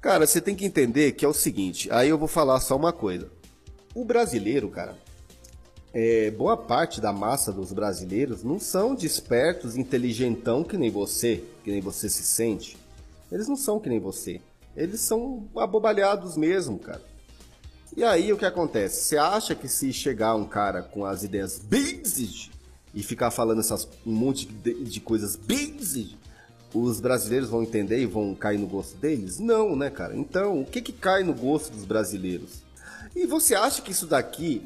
Cara, 0.00 0.26
você 0.26 0.40
tem 0.40 0.54
que 0.54 0.64
entender 0.64 1.12
que 1.12 1.24
é 1.24 1.28
o 1.28 1.34
seguinte, 1.34 1.90
aí 1.90 2.08
eu 2.08 2.16
vou 2.16 2.28
falar 2.28 2.60
só 2.60 2.76
uma 2.76 2.92
coisa. 2.92 3.28
O 3.92 4.04
brasileiro, 4.04 4.70
cara, 4.70 4.96
é, 5.92 6.30
boa 6.30 6.56
parte 6.56 7.00
da 7.00 7.12
massa 7.12 7.52
dos 7.52 7.72
brasileiros 7.72 8.42
não 8.42 8.58
são 8.58 8.94
despertos, 8.94 9.76
inteligentão 9.76 10.62
que 10.62 10.76
nem 10.76 10.90
você, 10.90 11.42
que 11.64 11.70
nem 11.70 11.80
você 11.80 12.08
se 12.08 12.22
sente. 12.22 12.76
Eles 13.30 13.48
não 13.48 13.56
são 13.56 13.80
que 13.80 13.88
nem 13.88 13.98
você. 13.98 14.40
Eles 14.76 15.00
são 15.00 15.48
abobalhados 15.56 16.36
mesmo, 16.36 16.78
cara. 16.78 17.02
E 17.96 18.04
aí 18.04 18.30
o 18.30 18.36
que 18.36 18.44
acontece? 18.44 19.04
Você 19.04 19.16
acha 19.16 19.54
que 19.54 19.68
se 19.68 19.90
chegar 19.92 20.34
um 20.34 20.44
cara 20.44 20.82
com 20.82 21.04
as 21.06 21.22
ideias 21.22 21.58
basic 21.58 22.50
e 22.94 23.02
ficar 23.02 23.30
falando 23.30 23.60
essas, 23.60 23.88
um 24.06 24.12
monte 24.12 24.46
de, 24.46 24.84
de 24.84 25.00
coisas 25.00 25.34
basic, 25.34 26.14
os 26.74 27.00
brasileiros 27.00 27.48
vão 27.48 27.62
entender 27.62 27.98
e 27.98 28.06
vão 28.06 28.34
cair 28.34 28.58
no 28.58 28.66
gosto 28.66 28.98
deles? 28.98 29.38
Não, 29.38 29.74
né, 29.74 29.88
cara? 29.88 30.14
Então, 30.14 30.60
o 30.60 30.66
que 30.66 30.82
que 30.82 30.92
cai 30.92 31.22
no 31.22 31.32
gosto 31.32 31.72
dos 31.72 31.86
brasileiros? 31.86 32.62
E 33.14 33.24
você 33.24 33.54
acha 33.54 33.80
que 33.80 33.92
isso 33.92 34.06
daqui, 34.06 34.62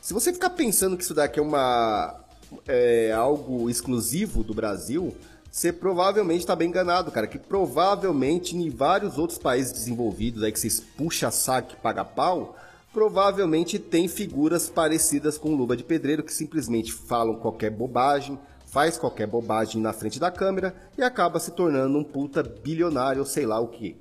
se 0.00 0.14
você 0.14 0.32
ficar 0.32 0.50
pensando 0.50 0.96
que 0.96 1.02
isso 1.02 1.14
daqui 1.14 1.38
é 1.38 1.42
uma 1.42 2.20
é, 2.66 3.12
algo 3.12 3.68
exclusivo 3.68 4.42
do 4.42 4.54
Brasil, 4.54 5.14
você 5.50 5.72
provavelmente 5.72 6.40
está 6.40 6.54
bem 6.54 6.68
enganado, 6.68 7.10
cara. 7.10 7.26
Que 7.26 7.38
provavelmente 7.38 8.56
em 8.56 8.70
vários 8.70 9.18
outros 9.18 9.38
países 9.38 9.72
desenvolvidos, 9.72 10.42
aí 10.42 10.52
que 10.52 10.60
vocês 10.60 10.80
puxa 10.80 11.30
saco 11.30 11.72
e 11.72 11.76
paga 11.76 12.04
pau, 12.04 12.56
provavelmente 12.92 13.78
tem 13.78 14.08
figuras 14.08 14.68
parecidas 14.68 15.36
com 15.36 15.54
luva 15.54 15.76
de 15.76 15.84
pedreiro 15.84 16.22
que 16.22 16.32
simplesmente 16.32 16.92
falam 16.92 17.36
qualquer 17.36 17.70
bobagem, 17.70 18.38
faz 18.66 18.96
qualquer 18.96 19.26
bobagem 19.26 19.80
na 19.80 19.92
frente 19.92 20.20
da 20.20 20.30
câmera 20.30 20.74
e 20.96 21.02
acaba 21.02 21.40
se 21.40 21.50
tornando 21.50 21.98
um 21.98 22.04
puta 22.04 22.42
bilionário 22.42 23.24
sei 23.24 23.46
lá 23.46 23.58
o 23.58 23.68
que. 23.68 23.96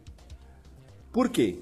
Por 1.11 1.29
quê? 1.29 1.59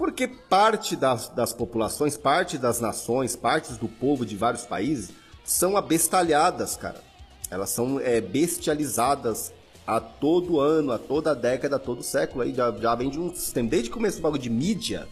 Porque 0.00 0.26
parte 0.26 0.96
das, 0.96 1.28
das 1.28 1.52
populações, 1.52 2.16
parte 2.16 2.56
das 2.56 2.80
nações, 2.80 3.36
partes 3.36 3.76
do 3.76 3.86
povo 3.86 4.24
de 4.24 4.34
vários 4.34 4.64
países 4.64 5.10
são 5.44 5.76
abestalhadas, 5.76 6.74
cara 6.74 7.10
elas 7.50 7.70
são 7.70 7.98
é, 8.00 8.20
bestializadas 8.20 9.52
a 9.86 10.00
todo 10.00 10.60
ano, 10.60 10.92
a 10.92 10.98
toda 10.98 11.34
década, 11.34 11.76
a 11.76 11.78
todo 11.80 12.02
século. 12.02 12.42
Aí 12.42 12.54
já, 12.54 12.70
já 12.70 12.94
vem 12.94 13.10
de 13.10 13.18
um 13.18 13.34
sistema. 13.34 13.68
Desde 13.68 13.88
que 13.88 13.94
começou 13.94 14.20
o 14.20 14.22
bagulho 14.22 14.40
de 14.40 14.48
mídia, 14.48 15.08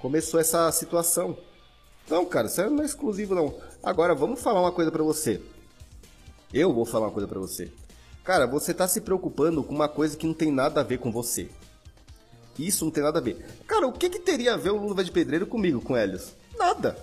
começou 0.00 0.40
essa 0.40 0.72
situação. 0.72 1.36
Então, 2.06 2.24
cara, 2.24 2.46
isso 2.46 2.64
não 2.70 2.82
é 2.82 2.86
exclusivo, 2.86 3.34
não. 3.34 3.54
Agora, 3.82 4.14
vamos 4.14 4.40
falar 4.40 4.62
uma 4.62 4.72
coisa 4.72 4.90
para 4.90 5.02
você. 5.02 5.42
Eu 6.52 6.72
vou 6.72 6.86
falar 6.86 7.06
uma 7.06 7.12
coisa 7.12 7.28
para 7.28 7.38
você. 7.38 7.70
Cara, 8.24 8.46
você 8.46 8.72
tá 8.72 8.88
se 8.88 9.02
preocupando 9.02 9.62
com 9.62 9.74
uma 9.74 9.88
coisa 9.88 10.16
que 10.16 10.26
não 10.26 10.32
tem 10.32 10.50
nada 10.50 10.80
a 10.80 10.84
ver 10.84 10.98
com 10.98 11.12
você. 11.12 11.50
Isso 12.58 12.84
não 12.84 12.90
tem 12.90 13.02
nada 13.02 13.18
a 13.18 13.22
ver. 13.22 13.44
Cara, 13.66 13.86
o 13.86 13.92
que, 13.92 14.08
que 14.08 14.18
teria 14.18 14.54
a 14.54 14.56
ver 14.56 14.70
o 14.70 14.76
Luva 14.76 15.04
de 15.04 15.12
Pedreiro 15.12 15.46
comigo, 15.46 15.80
com 15.80 15.96
Helios? 15.96 16.32
Nada. 16.58 16.96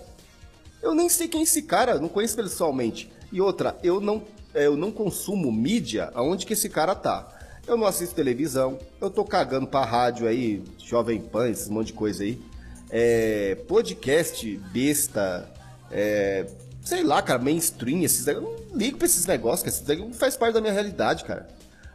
Eu 0.82 0.94
nem 0.94 1.08
sei 1.08 1.28
quem 1.28 1.40
é 1.40 1.44
esse 1.44 1.62
cara, 1.62 1.98
não 1.98 2.08
conheço 2.08 2.36
pessoalmente. 2.36 3.10
E 3.32 3.40
outra, 3.40 3.76
eu 3.82 4.00
não 4.00 4.22
é, 4.56 4.66
eu 4.66 4.74
não 4.74 4.90
consumo 4.90 5.52
mídia 5.52 6.10
aonde 6.14 6.46
que 6.46 6.54
esse 6.54 6.70
cara 6.70 6.94
tá. 6.94 7.28
Eu 7.66 7.76
não 7.76 7.86
assisto 7.86 8.14
televisão, 8.14 8.78
eu 9.00 9.10
tô 9.10 9.22
cagando 9.22 9.66
pra 9.66 9.84
rádio 9.84 10.26
aí, 10.26 10.64
Jovem 10.78 11.20
Pan, 11.20 11.50
esse 11.50 11.70
monte 11.70 11.88
de 11.88 11.92
coisa 11.92 12.22
aí. 12.22 12.40
É, 12.88 13.56
podcast 13.68 14.56
besta, 14.72 15.46
é, 15.90 16.46
sei 16.80 17.02
lá, 17.02 17.20
cara, 17.20 17.38
mainstream, 17.38 18.02
esses, 18.02 18.26
eu 18.26 18.40
não 18.40 18.56
ligo 18.72 18.96
pra 18.96 19.06
esses 19.06 19.26
negócios, 19.26 19.62
cara, 19.62 19.94
isso 19.94 20.06
não 20.06 20.14
faz 20.14 20.38
parte 20.38 20.54
da 20.54 20.60
minha 20.60 20.72
realidade, 20.72 21.24
cara. 21.24 21.48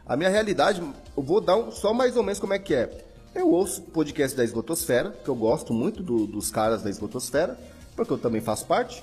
A 0.06 0.16
minha 0.16 0.30
realidade, 0.30 0.80
eu 0.80 1.22
vou 1.22 1.40
dar 1.40 1.56
um, 1.56 1.72
só 1.72 1.92
mais 1.92 2.16
ou 2.16 2.22
menos 2.22 2.38
como 2.38 2.52
é 2.52 2.60
que 2.60 2.74
é. 2.74 2.90
Eu 3.34 3.50
ouço 3.50 3.80
podcast 3.80 4.36
da 4.36 4.44
Esgotosfera, 4.44 5.10
que 5.10 5.28
eu 5.28 5.34
gosto 5.34 5.72
muito 5.72 6.02
do, 6.02 6.26
dos 6.26 6.50
caras 6.50 6.82
da 6.82 6.90
Esgotosfera, 6.90 7.58
porque 7.96 8.12
eu 8.12 8.18
também 8.18 8.42
faço 8.42 8.66
parte. 8.66 9.02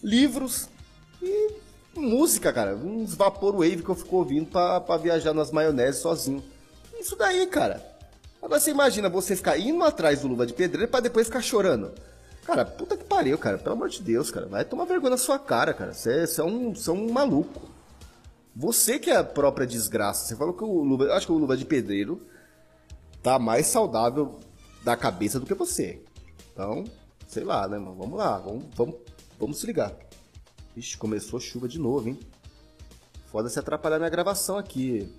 Livros 0.00 0.68
e 1.20 1.50
música, 1.96 2.52
cara. 2.52 2.76
Uns 2.76 3.16
Vaporwave 3.16 3.82
que 3.82 3.88
eu 3.88 3.96
fico 3.96 4.16
ouvindo 4.16 4.46
pra, 4.46 4.80
pra 4.80 4.96
viajar 4.96 5.34
nas 5.34 5.50
maioneses 5.50 6.00
sozinho. 6.00 6.42
Isso 7.00 7.16
daí, 7.16 7.46
cara. 7.48 7.84
Agora 8.40 8.60
você 8.60 8.70
imagina 8.70 9.08
você 9.08 9.34
ficar 9.34 9.58
indo 9.58 9.82
atrás 9.82 10.20
do 10.20 10.28
Luva 10.28 10.46
de 10.46 10.52
Pedreiro 10.52 10.88
pra 10.88 11.00
depois 11.00 11.26
ficar 11.26 11.42
chorando. 11.42 11.90
Cara, 12.44 12.64
puta 12.64 12.96
que 12.96 13.04
pariu, 13.04 13.36
cara. 13.38 13.58
Pelo 13.58 13.74
amor 13.74 13.88
de 13.88 14.00
Deus, 14.00 14.30
cara. 14.30 14.46
Vai 14.46 14.64
tomar 14.64 14.84
vergonha 14.84 15.10
na 15.10 15.16
sua 15.16 15.38
cara, 15.38 15.74
cara. 15.74 15.92
Você, 15.92 16.26
é, 16.38 16.44
um, 16.44 16.72
é 16.74 16.90
um 16.92 17.10
maluco. 17.10 17.62
Você 18.54 19.00
que 19.00 19.10
é 19.10 19.16
a 19.16 19.24
própria 19.24 19.66
desgraça. 19.66 20.26
Você 20.26 20.36
falou 20.36 20.54
que 20.54 20.62
o 20.62 20.84
Luva. 20.84 21.12
Acho 21.14 21.26
que 21.26 21.32
o 21.32 21.38
Luva 21.38 21.56
de 21.56 21.64
Pedreiro 21.64 22.22
tá 23.24 23.38
mais 23.38 23.66
saudável 23.66 24.38
da 24.84 24.94
cabeça 24.94 25.40
do 25.40 25.46
que 25.46 25.54
você. 25.54 26.04
Então, 26.52 26.84
sei 27.26 27.42
lá, 27.42 27.66
né, 27.66 27.78
mano? 27.78 27.96
Vamos 27.96 28.18
lá, 28.18 28.38
vamos, 28.38 28.64
vamos, 28.76 28.96
vamos 29.40 29.58
se 29.58 29.66
ligar. 29.66 29.96
Ixi, 30.76 30.98
começou 30.98 31.40
chuva 31.40 31.66
de 31.66 31.78
novo, 31.78 32.10
hein? 32.10 32.20
Foda 33.32 33.48
se 33.48 33.58
atrapalhar 33.58 33.98
minha 33.98 34.10
gravação 34.10 34.58
aqui. 34.58 35.10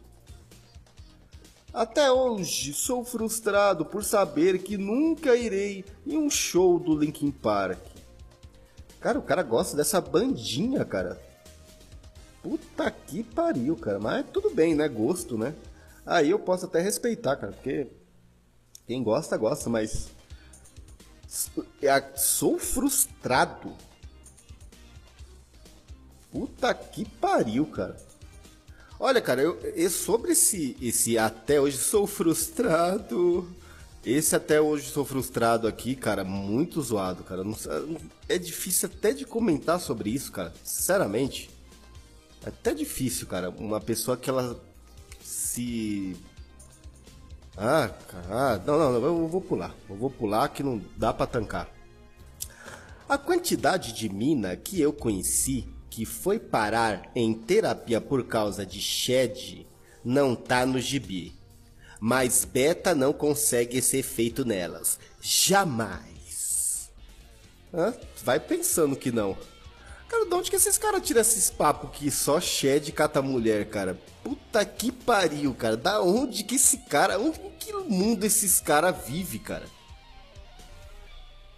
Até 1.73 2.11
hoje 2.11 2.73
sou 2.73 3.03
frustrado 3.03 3.83
por 3.83 4.03
saber 4.03 4.59
que 4.59 4.77
nunca 4.77 5.35
irei 5.35 5.83
em 6.05 6.15
um 6.15 6.29
show 6.29 6.79
do 6.79 6.95
Linkin 6.95 7.31
Park. 7.31 7.79
Cara, 8.99 9.17
o 9.17 9.23
cara 9.23 9.41
gosta 9.41 9.75
dessa 9.75 9.99
bandinha, 9.99 10.85
cara. 10.85 11.19
Puta 12.43 12.89
que 12.91 13.23
pariu, 13.23 13.75
cara. 13.75 13.99
Mas 13.99 14.25
tudo 14.31 14.51
bem, 14.51 14.75
né? 14.75 14.87
Gosto, 14.87 15.37
né? 15.37 15.55
Aí 16.05 16.29
eu 16.29 16.39
posso 16.39 16.65
até 16.65 16.81
respeitar, 16.81 17.35
cara, 17.35 17.51
porque 17.53 17.87
quem 18.85 19.03
gosta, 19.03 19.35
gosta, 19.37 19.69
mas. 19.69 20.09
Sou 22.15 22.57
frustrado 22.57 23.73
Puta 26.31 26.73
que 26.73 27.05
pariu, 27.05 27.65
cara. 27.65 27.95
Olha, 28.99 29.21
cara, 29.21 29.41
eu, 29.41 29.57
eu, 29.61 29.89
sobre 29.89 30.33
esse, 30.33 30.75
esse 30.81 31.17
até 31.17 31.59
hoje 31.61 31.77
sou 31.77 32.05
frustrado 32.05 33.47
Esse 34.05 34.35
até 34.35 34.59
hoje 34.61 34.89
sou 34.89 35.05
frustrado 35.05 35.67
aqui, 35.67 35.95
cara, 35.95 36.23
muito 36.25 36.81
zoado, 36.81 37.23
cara. 37.23 37.43
Não- 37.43 37.55
é 38.27 38.37
difícil 38.37 38.89
até 38.93 39.13
de 39.13 39.25
comentar 39.25 39.79
sobre 39.79 40.09
isso, 40.09 40.31
cara. 40.31 40.53
Sinceramente. 40.63 41.49
É 42.45 42.49
até 42.49 42.73
difícil, 42.73 43.27
cara. 43.27 43.49
Uma 43.49 43.79
pessoa 43.81 44.17
que 44.17 44.29
ela 44.29 44.61
se. 45.25 46.15
Ah, 47.57 47.89
ah, 48.29 48.61
não, 48.65 48.77
não, 48.77 48.99
não, 48.99 49.03
eu 49.03 49.27
vou 49.27 49.41
pular. 49.41 49.73
Eu 49.89 49.95
vou 49.95 50.09
pular 50.09 50.47
que 50.49 50.61
não 50.61 50.79
dá 50.95 51.13
pra 51.13 51.25
tancar. 51.25 51.69
A 53.09 53.17
quantidade 53.17 53.93
de 53.93 54.07
mina 54.09 54.55
que 54.55 54.79
eu 54.79 54.93
conheci 54.93 55.67
que 55.89 56.05
foi 56.05 56.37
parar 56.39 57.09
em 57.15 57.33
terapia 57.33 58.01
por 58.01 58.25
causa 58.25 58.65
de 58.65 58.79
shed 58.79 59.65
não 60.03 60.35
tá 60.35 60.65
no 60.65 60.79
gibi. 60.79 61.33
Mas 61.99 62.45
beta 62.45 62.93
não 62.93 63.13
consegue 63.13 63.77
esse 63.77 63.97
efeito 63.97 64.43
nelas. 64.45 64.99
Jamais. 65.21 66.91
Vai 68.23 68.39
pensando 68.39 68.95
que 68.95 69.11
não. 69.11 69.37
Cara, 70.07 70.25
de 70.25 70.33
onde 70.35 70.49
que 70.49 70.55
esses 70.55 70.77
caras 70.77 71.01
tiram 71.05 71.21
esses 71.21 71.49
papos 71.49 71.89
que 71.91 72.11
só 72.11 72.39
shed 72.39 72.91
cata 72.91 73.21
mulher, 73.21 73.67
cara? 73.69 73.99
Puta 74.23 74.63
que 74.63 74.91
pariu, 74.91 75.53
cara. 75.53 75.75
Da 75.75 76.01
onde 76.01 76.43
que 76.43 76.55
esse 76.55 76.77
cara. 76.77 77.19
Onde, 77.19 77.39
que 77.59 77.73
mundo 77.73 78.23
esses 78.23 78.59
caras 78.59 78.95
vivem, 79.05 79.39
cara? 79.39 79.65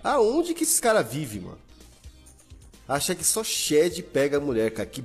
Aonde 0.04 0.54
que 0.54 0.64
esses 0.64 0.80
caras 0.80 1.06
vivem, 1.12 1.42
mano? 1.42 1.60
Acha 2.88 3.14
que 3.14 3.24
só 3.24 3.44
Shed 3.44 4.02
pega 4.04 4.38
a 4.38 4.40
mulher, 4.40 4.72
cara. 4.72 4.88
Que... 4.88 5.04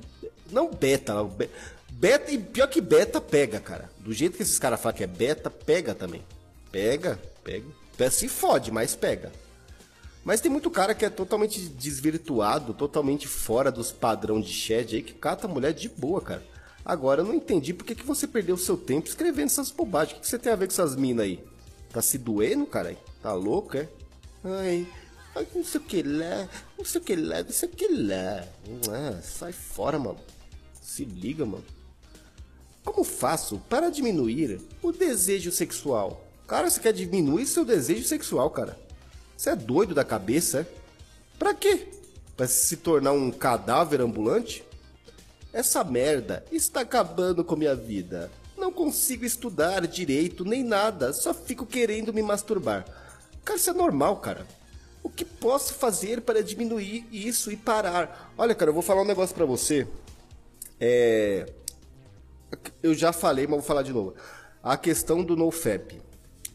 Não 0.49 0.69
beta, 0.71 1.13
não. 1.13 1.27
Be- 1.27 1.49
Beta 1.91 2.31
e 2.31 2.37
pior 2.37 2.67
que 2.67 2.81
beta 2.81 3.21
pega, 3.21 3.59
cara. 3.59 3.89
Do 3.99 4.11
jeito 4.13 4.35
que 4.35 4.43
esses 4.43 4.57
caras 4.57 4.79
falam 4.81 4.97
que 4.97 5.03
é 5.03 5.07
beta, 5.07 5.49
pega 5.49 5.93
também. 5.93 6.23
Pega, 6.71 7.19
pega. 7.43 7.65
Se 8.09 8.27
fode, 8.27 8.71
mas 8.71 8.95
pega. 8.95 9.31
Mas 10.23 10.39
tem 10.39 10.49
muito 10.49 10.71
cara 10.71 10.95
que 10.95 11.03
é 11.03 11.09
totalmente 11.09 11.59
desvirtuado, 11.59 12.73
totalmente 12.73 13.27
fora 13.27 13.71
dos 13.71 13.91
padrão 13.91 14.39
de 14.39 14.51
Shed 14.51 14.95
aí, 14.95 15.03
que 15.03 15.13
cata 15.13 15.47
a 15.47 15.49
mulher 15.49 15.73
de 15.73 15.89
boa, 15.89 16.21
cara. 16.21 16.43
Agora 16.85 17.21
eu 17.21 17.25
não 17.25 17.33
entendi 17.33 17.73
por 17.73 17.85
que, 17.85 17.95
que 17.95 18.05
você 18.05 18.27
perdeu 18.27 18.55
o 18.55 18.57
seu 18.57 18.77
tempo 18.77 19.07
escrevendo 19.07 19.47
essas 19.47 19.71
bobagens. 19.71 20.13
O 20.13 20.15
que, 20.15 20.21
que 20.21 20.27
você 20.27 20.39
tem 20.39 20.51
a 20.51 20.55
ver 20.55 20.67
com 20.67 20.73
essas 20.73 20.95
minas 20.95 21.25
aí? 21.25 21.43
Tá 21.91 22.01
se 22.01 22.17
doendo, 22.17 22.65
cara? 22.65 22.95
Tá 23.21 23.33
louco, 23.33 23.77
é? 23.77 23.87
Ai, 24.43 24.87
ai, 25.35 25.47
não 25.53 25.63
sei 25.63 25.79
o 25.79 25.83
que 25.83 26.03
lá, 26.03 26.49
não 26.77 26.85
sei 26.85 26.99
o 26.99 27.03
que 27.03 27.15
lá, 27.15 27.43
não 27.43 27.51
sei 27.51 27.69
o 27.69 27.71
que 27.71 27.87
lá. 27.87 28.47
Ah, 28.89 29.21
sai 29.21 29.51
fora, 29.51 29.99
mano. 29.99 30.19
Se 30.81 31.05
liga, 31.05 31.45
mano. 31.45 31.63
Como 32.83 33.03
faço 33.03 33.59
para 33.69 33.89
diminuir 33.89 34.59
o 34.81 34.91
desejo 34.91 35.51
sexual? 35.51 36.25
Cara, 36.47 36.69
você 36.69 36.79
quer 36.81 36.91
diminuir 36.91 37.45
seu 37.45 37.63
desejo 37.63 38.05
sexual, 38.05 38.49
cara? 38.49 38.77
Você 39.43 39.49
é 39.49 39.55
doido 39.57 39.93
da 39.93 40.05
cabeça, 40.05 40.61
é? 40.61 40.65
Pra 41.37 41.53
quê? 41.53 41.89
Pra 42.37 42.47
se 42.47 42.77
tornar 42.77 43.11
um 43.11 43.29
cadáver 43.29 43.99
ambulante? 43.99 44.63
Essa 45.51 45.83
merda 45.83 46.45
está 46.49 46.79
acabando 46.79 47.43
com 47.43 47.57
minha 47.57 47.75
vida. 47.75 48.31
Não 48.57 48.71
consigo 48.71 49.25
estudar 49.25 49.85
direito 49.85 50.45
nem 50.45 50.63
nada, 50.63 51.11
só 51.11 51.33
fico 51.33 51.65
querendo 51.65 52.13
me 52.13 52.21
masturbar. 52.21 52.85
Cara, 53.43 53.59
isso 53.59 53.69
é 53.69 53.73
normal, 53.73 54.15
cara. 54.21 54.47
O 55.03 55.09
que 55.09 55.25
posso 55.25 55.73
fazer 55.73 56.21
para 56.21 56.41
diminuir 56.41 57.05
isso 57.11 57.51
e 57.51 57.57
parar? 57.57 58.33
Olha, 58.37 58.55
cara, 58.55 58.69
eu 58.69 58.73
vou 58.73 58.81
falar 58.81 59.01
um 59.01 59.05
negócio 59.05 59.35
pra 59.35 59.43
você. 59.43 59.85
É. 60.79 61.51
Eu 62.81 62.93
já 62.93 63.11
falei, 63.11 63.45
mas 63.45 63.57
vou 63.57 63.67
falar 63.67 63.81
de 63.81 63.91
novo. 63.91 64.15
A 64.63 64.77
questão 64.77 65.21
do 65.21 65.35
NoFap. 65.35 66.01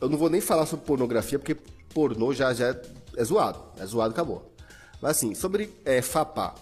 Eu 0.00 0.08
não 0.08 0.16
vou 0.16 0.30
nem 0.30 0.40
falar 0.40 0.64
sobre 0.64 0.86
pornografia, 0.86 1.38
porque 1.38 1.58
pornô 1.98 2.32
já, 2.32 2.54
já 2.54 2.68
é, 2.68 2.82
é 3.16 3.24
zoado. 3.24 3.60
É 3.76 3.84
zoado, 3.84 4.12
acabou. 4.12 4.52
Mas 5.02 5.16
assim, 5.16 5.34
sobre 5.34 5.74
é, 5.84 6.00
FAPA. 6.00 6.54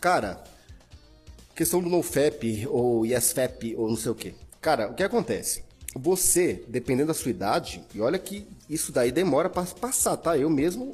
Cara, 0.00 0.44
questão 1.52 1.82
do 1.82 1.88
NoFap 1.88 2.68
ou 2.68 3.04
YesFap 3.04 3.74
ou 3.74 3.88
não 3.88 3.96
sei 3.96 4.12
o 4.12 4.14
que. 4.14 4.36
Cara, 4.60 4.88
o 4.88 4.94
que 4.94 5.02
acontece? 5.02 5.64
Você, 5.96 6.64
dependendo 6.68 7.08
da 7.08 7.14
sua 7.14 7.32
idade, 7.32 7.82
e 7.92 8.00
olha 8.00 8.20
que 8.20 8.46
isso 8.70 8.92
daí 8.92 9.10
demora 9.10 9.50
pra 9.50 9.64
passar, 9.64 10.16
tá? 10.16 10.38
Eu 10.38 10.48
mesmo 10.48 10.92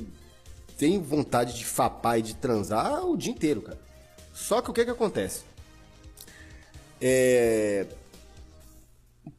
tenho 0.78 1.02
vontade 1.02 1.54
de 1.58 1.66
fapar 1.66 2.18
e 2.18 2.22
de 2.22 2.34
transar 2.34 3.04
o 3.04 3.18
dia 3.18 3.32
inteiro, 3.32 3.60
cara. 3.60 3.78
Só 4.32 4.62
que 4.62 4.70
o 4.70 4.72
que 4.72 4.86
que 4.86 4.90
acontece? 4.90 5.42
É... 6.98 7.86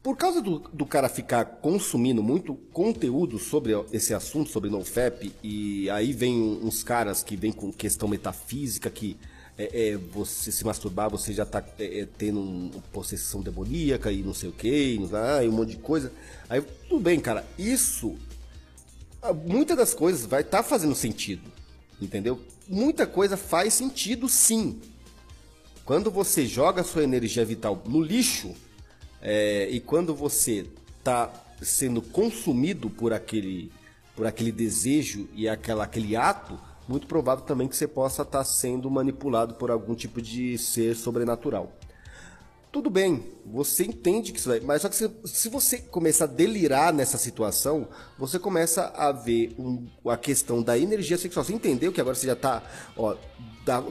Por 0.02 0.16
causa 0.16 0.42
do, 0.42 0.58
do 0.58 0.84
cara 0.84 1.08
ficar 1.08 1.44
consumindo 1.44 2.24
muito 2.24 2.54
conteúdo 2.72 3.38
sobre 3.38 3.72
esse 3.92 4.12
assunto, 4.12 4.50
sobre 4.50 4.68
NoFap, 4.68 5.32
e 5.44 5.88
aí 5.90 6.12
vem 6.12 6.40
uns 6.60 6.82
caras 6.82 7.22
que 7.22 7.36
vêm 7.36 7.52
com 7.52 7.72
questão 7.72 8.08
metafísica, 8.08 8.90
que 8.90 9.16
é, 9.56 9.90
é, 9.90 9.96
você 9.96 10.50
se 10.50 10.64
masturbar, 10.64 11.08
você 11.08 11.32
já 11.32 11.46
tá 11.46 11.64
é, 11.78 12.00
é, 12.00 12.08
tendo 12.18 12.40
um, 12.40 12.70
possessão 12.92 13.42
demoníaca 13.42 14.10
e 14.10 14.22
não 14.22 14.34
sei 14.34 14.48
o 14.48 14.52
que, 14.52 14.98
ah, 15.12 15.44
e 15.44 15.48
um 15.48 15.52
monte 15.52 15.70
de 15.70 15.76
coisa. 15.76 16.12
Aí, 16.48 16.60
tudo 16.88 17.00
bem, 17.00 17.20
cara, 17.20 17.46
isso, 17.56 18.16
muitas 19.46 19.76
das 19.76 19.94
coisas 19.94 20.26
vai 20.26 20.40
estar 20.40 20.58
tá 20.58 20.64
fazendo 20.64 20.96
sentido, 20.96 21.48
entendeu? 22.00 22.40
Muita 22.66 23.06
coisa 23.06 23.36
faz 23.36 23.74
sentido 23.74 24.28
sim. 24.28 24.80
Quando 25.84 26.10
você 26.10 26.44
joga 26.44 26.80
a 26.80 26.84
sua 26.84 27.04
energia 27.04 27.44
vital 27.44 27.80
no 27.86 28.00
lixo, 28.00 28.52
é, 29.22 29.68
e 29.70 29.80
quando 29.80 30.14
você 30.14 30.66
está 30.98 31.32
sendo 31.62 32.02
consumido 32.02 32.90
por 32.90 33.12
aquele, 33.12 33.70
por 34.16 34.26
aquele 34.26 34.50
desejo 34.50 35.28
e 35.32 35.48
aquela, 35.48 35.84
aquele 35.84 36.16
ato, 36.16 36.58
muito 36.88 37.06
provável 37.06 37.44
também 37.44 37.68
que 37.68 37.76
você 37.76 37.86
possa 37.86 38.22
estar 38.22 38.38
tá 38.38 38.44
sendo 38.44 38.90
manipulado 38.90 39.54
por 39.54 39.70
algum 39.70 39.94
tipo 39.94 40.20
de 40.20 40.58
ser 40.58 40.96
sobrenatural. 40.96 41.72
Tudo 42.72 42.88
bem, 42.88 43.22
você 43.44 43.84
entende 43.84 44.32
que 44.32 44.38
isso 44.38 44.48
vai, 44.48 44.58
mas 44.60 44.80
só 44.80 44.88
que 44.88 44.96
se, 44.96 45.10
se, 45.26 45.50
você 45.50 45.76
começar 45.76 46.24
a 46.24 46.26
delirar 46.26 46.90
nessa 46.90 47.18
situação, 47.18 47.86
você 48.18 48.38
começa 48.38 48.86
a 48.96 49.12
ver 49.12 49.54
um, 49.58 49.86
a 50.06 50.16
questão 50.16 50.62
da 50.62 50.78
energia 50.78 51.18
sexual. 51.18 51.44
Você 51.44 51.52
entendeu 51.52 51.92
que 51.92 52.00
agora 52.00 52.16
você 52.16 52.26
já 52.26 52.32
está, 52.32 52.62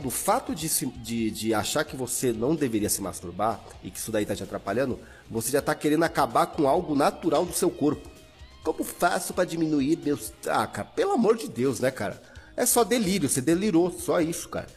do 0.02 0.10
fato 0.10 0.56
de, 0.56 0.68
de, 0.98 1.30
de, 1.30 1.54
achar 1.54 1.84
que 1.84 1.96
você 1.96 2.34
não 2.34 2.56
deveria 2.56 2.90
se 2.90 3.04
masturbar 3.04 3.64
e 3.84 3.92
que 3.92 4.00
isso 4.00 4.12
daí 4.12 4.24
está 4.24 4.36
te 4.36 4.42
atrapalhando, 4.42 5.00
você 5.32 5.50
já 5.50 5.60
está 5.60 5.74
querendo 5.74 6.04
acabar 6.04 6.48
com 6.48 6.68
algo 6.68 6.94
natural 6.94 7.46
do 7.46 7.54
seu 7.54 7.70
corpo. 7.70 8.10
Como 8.64 8.84
faço 8.84 9.34
para 9.34 9.46
diminuir 9.46 9.98
meus. 9.98 10.34
Ah, 10.46 10.68
cara, 10.68 10.88
pelo 10.88 11.14
amor 11.14 11.38
de 11.38 11.48
Deus, 11.48 11.80
né, 11.80 11.90
cara? 11.90 12.22
É 12.56 12.66
só 12.66 12.84
delírio, 12.84 13.30
você 13.30 13.42
delirou, 13.42 13.92
só 13.92 14.22
isso, 14.22 14.50
cara. 14.50 14.68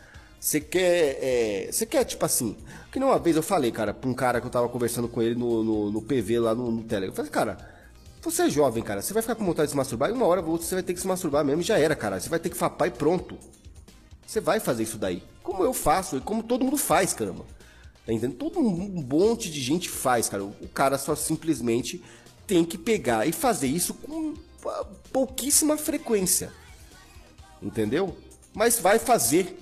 Você 0.41 0.61
quer. 0.61 1.19
É, 1.21 1.69
você 1.71 1.85
quer, 1.85 2.05
tipo 2.05 2.25
assim. 2.25 2.57
Que 2.91 2.99
nem 2.99 3.09
uma 3.09 3.19
vez 3.19 3.37
eu 3.37 3.43
falei, 3.43 3.73
cara, 3.73 3.93
pra 3.93 4.09
um 4.09 4.15
cara 4.15 4.41
que 4.41 4.47
eu 4.47 4.51
tava 4.51 4.69
conversando 4.69 5.09
com 5.09 5.21
ele 5.21 5.35
no, 5.35 5.65
no, 5.65 5.91
no 5.91 6.03
PV 6.03 6.39
lá 6.39 6.55
no, 6.55 6.71
no 6.71 6.83
Telegram. 6.85 7.13
Eu 7.13 7.17
falei, 7.17 7.31
cara, 7.31 7.59
você 8.23 8.43
é 8.43 8.49
jovem, 8.49 8.83
cara, 8.83 9.03
você 9.03 9.13
vai 9.13 9.23
ficar 9.23 9.35
com 9.35 9.45
vontade 9.45 9.67
de 9.67 9.73
se 9.73 9.77
masturbar 9.77 10.09
e 10.09 10.13
uma 10.13 10.27
hora 10.27 10.41
você 10.41 10.77
vai 10.77 10.83
ter 10.83 10.95
que 10.95 11.01
se 11.01 11.07
masturbar 11.07 11.45
mesmo 11.45 11.61
e 11.61 11.65
já 11.65 11.79
era, 11.79 11.97
cara. 11.97 12.21
Você 12.21 12.29
vai 12.29 12.39
ter 12.39 12.49
que 12.49 12.57
fapar 12.57 12.89
e 12.89 12.91
pronto. 12.91 13.37
Você 14.27 14.41
vai 14.41 14.61
fazer 14.61 14.85
isso 14.85 14.97
daí. 14.97 15.23
Como 15.43 15.63
eu 15.63 15.75
faço 15.75 16.17
e 16.17 16.21
como 16.21 16.43
todo 16.43 16.65
mundo 16.65 16.79
faz, 16.79 17.13
caramba. 17.13 17.45
Tá 18.07 18.13
entendendo? 18.13 18.37
Todo 18.37 18.59
um 18.61 19.07
monte 19.09 19.51
de 19.51 19.61
gente 19.61 19.89
faz, 19.89 20.29
cara. 20.29 20.45
O 20.45 20.69
cara 20.73 20.99
só 20.99 21.15
simplesmente 21.17 22.03
tem 22.47 22.65
que 22.65 22.77
pegar 22.77 23.27
e 23.27 23.33
fazer 23.33 23.67
isso 23.67 23.95
com 23.95 24.35
pouquíssima 25.13 25.77
frequência. 25.77 26.53
Entendeu? 27.63 28.17
Mas 28.53 28.79
vai 28.79 28.99
fazer. 28.99 29.59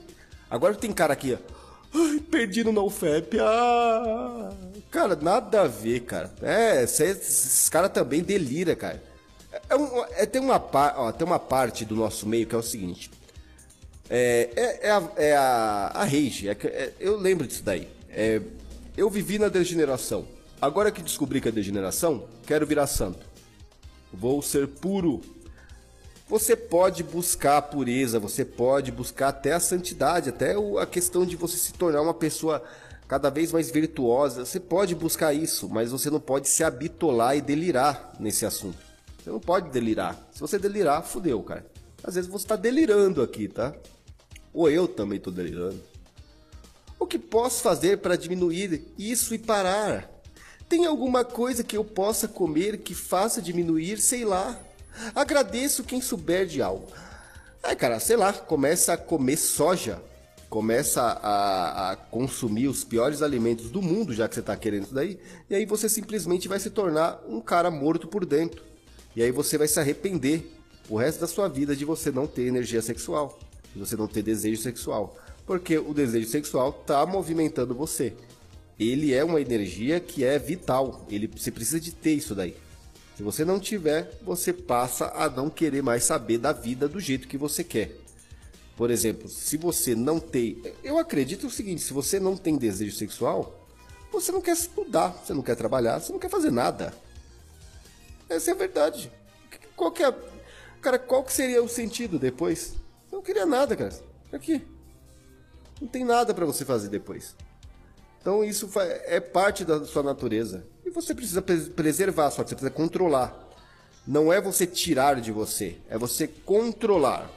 Agora 0.50 0.74
tem 0.74 0.92
cara 0.92 1.12
aqui, 1.12 1.34
ó. 1.34 1.52
Ai, 1.94 2.18
perdi 2.18 2.64
no 2.64 2.72
NoFap. 2.72 3.38
Ah! 3.38 4.50
Cara, 4.90 5.14
nada 5.16 5.62
a 5.62 5.68
ver, 5.68 6.00
cara. 6.00 6.32
É, 6.42 6.82
esses 6.82 7.68
caras 7.68 7.92
também 7.92 8.22
delira, 8.22 8.74
cara. 8.74 9.02
É, 9.68 9.76
um, 9.76 10.04
é, 10.16 10.26
tem, 10.26 10.40
uma, 10.40 10.62
ó, 10.96 11.12
tem 11.12 11.26
uma 11.26 11.38
parte 11.38 11.84
do 11.84 11.94
nosso 11.94 12.26
meio 12.26 12.46
que 12.46 12.54
é 12.54 12.58
o 12.58 12.62
seguinte. 12.62 13.10
É, 14.08 14.50
é, 14.56 14.88
é, 14.88 14.90
a, 14.90 15.08
é 15.16 15.36
a, 15.36 15.90
a 15.94 16.04
rage. 16.04 16.48
É, 16.48 16.52
é, 16.52 16.92
eu 16.98 17.16
lembro 17.16 17.46
disso 17.46 17.62
daí. 17.62 17.88
É, 18.12 18.40
eu 18.96 19.08
vivi 19.08 19.38
na 19.38 19.48
degeneração. 19.48 20.26
Agora 20.60 20.92
que 20.92 21.02
descobri 21.02 21.40
que 21.40 21.48
é 21.48 21.52
degeneração, 21.52 22.28
quero 22.46 22.66
virar 22.66 22.86
santo. 22.86 23.26
Vou 24.12 24.42
ser 24.42 24.68
puro. 24.68 25.22
Você 26.28 26.54
pode 26.54 27.02
buscar 27.02 27.56
a 27.56 27.62
pureza, 27.62 28.20
você 28.20 28.44
pode 28.44 28.92
buscar 28.92 29.28
até 29.28 29.54
a 29.54 29.60
santidade, 29.60 30.28
até 30.28 30.54
a 30.80 30.86
questão 30.86 31.26
de 31.26 31.36
você 31.36 31.56
se 31.56 31.72
tornar 31.72 32.02
uma 32.02 32.14
pessoa 32.14 32.62
cada 33.08 33.28
vez 33.30 33.50
mais 33.50 33.70
virtuosa. 33.70 34.44
Você 34.44 34.60
pode 34.60 34.94
buscar 34.94 35.32
isso, 35.32 35.68
mas 35.68 35.90
você 35.90 36.10
não 36.10 36.20
pode 36.20 36.48
se 36.48 36.62
habitolar 36.62 37.36
e 37.36 37.40
delirar 37.40 38.14
nesse 38.20 38.46
assunto. 38.46 38.78
Você 39.22 39.30
não 39.30 39.40
pode 39.40 39.70
delirar. 39.70 40.28
Se 40.32 40.40
você 40.40 40.58
delirar, 40.58 41.02
fudeu, 41.02 41.42
cara. 41.42 41.66
Às 42.04 42.14
vezes 42.14 42.30
você 42.30 42.44
está 42.44 42.56
delirando 42.56 43.22
aqui, 43.22 43.48
tá? 43.48 43.74
Ou 44.52 44.70
eu 44.70 44.86
também 44.86 45.18
estou 45.18 45.32
delirando. 45.32 45.91
O 47.02 47.06
que 47.06 47.18
posso 47.18 47.64
fazer 47.64 47.98
para 47.98 48.14
diminuir 48.14 48.86
isso 48.96 49.34
e 49.34 49.38
parar? 49.38 50.08
Tem 50.68 50.86
alguma 50.86 51.24
coisa 51.24 51.64
que 51.64 51.76
eu 51.76 51.84
possa 51.84 52.28
comer 52.28 52.78
que 52.78 52.94
faça 52.94 53.42
diminuir, 53.42 53.98
sei 53.98 54.24
lá. 54.24 54.56
Agradeço 55.12 55.82
quem 55.82 56.00
souber 56.00 56.46
de 56.46 56.62
algo. 56.62 56.86
Aí, 57.60 57.74
cara, 57.74 57.98
sei 57.98 58.16
lá, 58.16 58.32
começa 58.32 58.92
a 58.92 58.96
comer 58.96 59.36
soja. 59.36 60.00
Começa 60.48 61.02
a, 61.02 61.90
a 61.90 61.96
consumir 61.96 62.68
os 62.68 62.84
piores 62.84 63.20
alimentos 63.20 63.68
do 63.68 63.82
mundo, 63.82 64.14
já 64.14 64.28
que 64.28 64.36
você 64.36 64.40
está 64.40 64.56
querendo 64.56 64.84
isso 64.84 64.94
daí. 64.94 65.18
E 65.50 65.56
aí 65.56 65.66
você 65.66 65.88
simplesmente 65.88 66.46
vai 66.46 66.60
se 66.60 66.70
tornar 66.70 67.20
um 67.26 67.40
cara 67.40 67.68
morto 67.68 68.06
por 68.06 68.24
dentro. 68.24 68.62
E 69.16 69.24
aí 69.24 69.32
você 69.32 69.58
vai 69.58 69.66
se 69.66 69.80
arrepender 69.80 70.56
o 70.88 70.96
resto 70.96 71.20
da 71.20 71.26
sua 71.26 71.48
vida 71.48 71.74
de 71.74 71.84
você 71.84 72.12
não 72.12 72.28
ter 72.28 72.42
energia 72.42 72.80
sexual. 72.80 73.40
De 73.74 73.80
você 73.80 73.96
não 73.96 74.06
ter 74.06 74.22
desejo 74.22 74.62
sexual. 74.62 75.16
Porque 75.46 75.78
o 75.78 75.92
desejo 75.92 76.28
sexual 76.28 76.70
está 76.70 77.04
movimentando 77.04 77.74
você. 77.74 78.14
Ele 78.78 79.12
é 79.12 79.24
uma 79.24 79.40
energia 79.40 80.00
que 80.00 80.24
é 80.24 80.38
vital. 80.38 81.06
Ele, 81.10 81.26
você 81.26 81.50
precisa 81.50 81.80
de 81.80 81.92
ter 81.92 82.14
isso 82.14 82.34
daí. 82.34 82.56
Se 83.16 83.22
você 83.22 83.44
não 83.44 83.60
tiver, 83.60 84.18
você 84.22 84.52
passa 84.52 85.12
a 85.14 85.28
não 85.28 85.50
querer 85.50 85.82
mais 85.82 86.04
saber 86.04 86.38
da 86.38 86.52
vida 86.52 86.88
do 86.88 86.98
jeito 86.98 87.28
que 87.28 87.36
você 87.36 87.62
quer. 87.62 87.92
Por 88.76 88.90
exemplo, 88.90 89.28
se 89.28 89.56
você 89.56 89.94
não 89.94 90.18
tem. 90.18 90.62
Eu 90.82 90.98
acredito 90.98 91.46
o 91.46 91.50
seguinte: 91.50 91.82
se 91.82 91.92
você 91.92 92.18
não 92.18 92.36
tem 92.36 92.56
desejo 92.56 92.96
sexual, 92.96 93.68
você 94.10 94.32
não 94.32 94.40
quer 94.40 94.52
estudar, 94.52 95.10
você 95.10 95.34
não 95.34 95.42
quer 95.42 95.56
trabalhar, 95.56 96.00
você 96.00 96.10
não 96.10 96.18
quer 96.18 96.30
fazer 96.30 96.50
nada. 96.50 96.94
Essa 98.28 98.50
é 98.50 98.54
a 98.54 98.56
verdade. 98.56 99.12
Qual 99.76 99.92
que 99.92 100.02
é. 100.02 100.14
Cara, 100.80 100.98
qual 100.98 101.22
que 101.22 101.32
seria 101.32 101.62
o 101.62 101.68
sentido 101.68 102.18
depois? 102.18 102.74
Eu 103.10 103.16
não 103.16 103.22
queria 103.22 103.46
nada, 103.46 103.76
cara. 103.76 103.94
Aqui. 104.32 104.62
Não 105.82 105.88
tem 105.88 106.04
nada 106.04 106.32
para 106.32 106.46
você 106.46 106.64
fazer 106.64 106.88
depois. 106.88 107.34
Então 108.20 108.44
isso 108.44 108.70
é 108.76 109.18
parte 109.18 109.64
da 109.64 109.84
sua 109.84 110.04
natureza. 110.04 110.64
E 110.86 110.90
você 110.90 111.12
precisa 111.12 111.42
preservar, 111.42 112.30
só 112.30 112.44
que 112.44 112.50
você 112.50 112.54
precisa 112.54 112.70
controlar. 112.70 113.36
Não 114.06 114.32
é 114.32 114.40
você 114.40 114.64
tirar 114.64 115.20
de 115.20 115.32
você, 115.32 115.78
é 115.90 115.98
você 115.98 116.28
controlar. 116.28 117.28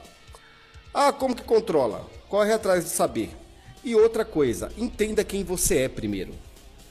Ah, 0.94 1.12
como 1.12 1.34
que 1.34 1.42
controla? 1.42 2.08
Corre 2.28 2.52
atrás 2.52 2.84
de 2.84 2.90
saber. 2.90 3.30
E 3.82 3.96
outra 3.96 4.24
coisa, 4.24 4.70
entenda 4.78 5.24
quem 5.24 5.42
você 5.42 5.78
é 5.78 5.88
primeiro. 5.88 6.32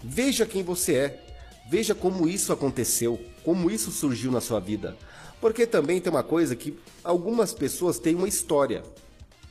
Veja 0.04 0.46
quem 0.46 0.62
você 0.62 0.96
é. 0.96 1.24
Veja 1.70 1.96
como 1.96 2.28
isso 2.28 2.52
aconteceu, 2.52 3.18
como 3.46 3.72
isso 3.72 3.92
surgiu 3.92 4.30
na 4.30 4.42
sua 4.42 4.60
vida. 4.60 4.98
Porque 5.40 5.66
também 5.66 6.02
tem 6.02 6.12
uma 6.12 6.22
coisa 6.24 6.54
que 6.54 6.78
algumas 7.02 7.54
pessoas 7.54 7.98
têm 7.98 8.14
uma 8.14 8.28
história. 8.28 8.84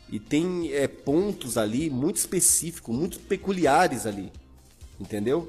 E 0.09 0.19
tem 0.19 0.73
é, 0.73 0.87
pontos 0.87 1.57
ali 1.57 1.91
muito 1.91 2.17
específicos, 2.17 2.95
muito 2.95 3.19
peculiares 3.21 4.07
ali. 4.07 4.31
Entendeu? 5.01 5.49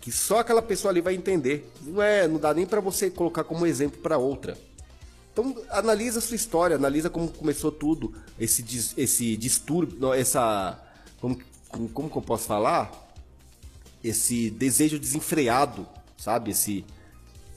Que 0.00 0.12
só 0.12 0.40
aquela 0.40 0.62
pessoa 0.62 0.92
ali 0.92 1.00
vai 1.00 1.14
entender. 1.14 1.70
Não 1.82 2.02
é, 2.02 2.28
não 2.28 2.38
dá 2.38 2.54
nem 2.54 2.66
para 2.66 2.80
você 2.80 3.10
colocar 3.10 3.44
como 3.44 3.66
exemplo 3.66 4.00
para 4.00 4.18
outra. 4.18 4.56
Então 5.36 5.54
analisa 5.68 6.18
a 6.18 6.22
sua 6.22 6.34
história, 6.34 6.76
analisa 6.76 7.10
como 7.10 7.28
começou 7.28 7.70
tudo, 7.70 8.14
esse 8.40 8.64
esse 8.96 9.36
distúrbio, 9.36 10.14
essa 10.14 10.82
como, 11.20 11.38
como 11.92 12.08
que 12.08 12.16
eu 12.16 12.22
posso 12.22 12.46
falar? 12.46 12.90
Esse 14.02 14.48
desejo 14.48 14.98
desenfreado, 14.98 15.86
sabe? 16.16 16.52
Esse 16.52 16.86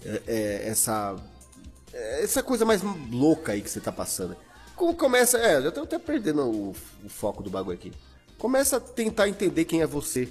é, 0.03 0.21
é, 0.27 0.67
essa 0.67 1.15
essa 1.93 2.43
coisa 2.43 2.65
mais 2.65 2.81
louca 3.09 3.53
aí 3.53 3.61
que 3.61 3.69
você 3.69 3.79
tá 3.79 3.93
passando. 3.93 4.35
Começa. 4.79 5.37
É, 5.37 5.61
já 5.61 5.71
tô 5.71 5.81
até 5.81 5.99
perdendo 5.99 6.43
o, 6.43 6.69
o 7.03 7.09
foco 7.09 7.43
do 7.43 7.49
bagulho 7.49 7.75
aqui. 7.75 7.91
Começa 8.37 8.77
a 8.77 8.79
tentar 8.79 9.27
entender 9.27 9.65
quem 9.65 9.81
é 9.81 9.85
você. 9.85 10.29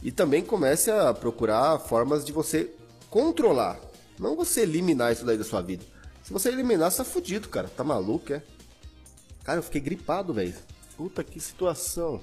E 0.00 0.12
também 0.12 0.44
comece 0.44 0.88
a 0.88 1.12
procurar 1.12 1.80
formas 1.80 2.24
de 2.24 2.30
você 2.30 2.70
controlar. 3.10 3.80
Não 4.20 4.36
você 4.36 4.60
eliminar 4.60 5.12
isso 5.12 5.24
daí 5.24 5.36
da 5.36 5.42
sua 5.42 5.60
vida. 5.60 5.84
Se 6.22 6.32
você 6.32 6.48
eliminar, 6.48 6.92
você 6.92 6.98
tá 6.98 7.04
fudido, 7.04 7.48
cara. 7.48 7.68
Tá 7.68 7.82
maluco, 7.82 8.32
é? 8.32 8.42
Cara, 9.42 9.58
eu 9.58 9.62
fiquei 9.64 9.80
gripado, 9.80 10.32
velho. 10.32 10.54
Puta 10.96 11.24
que 11.24 11.40
situação. 11.40 12.20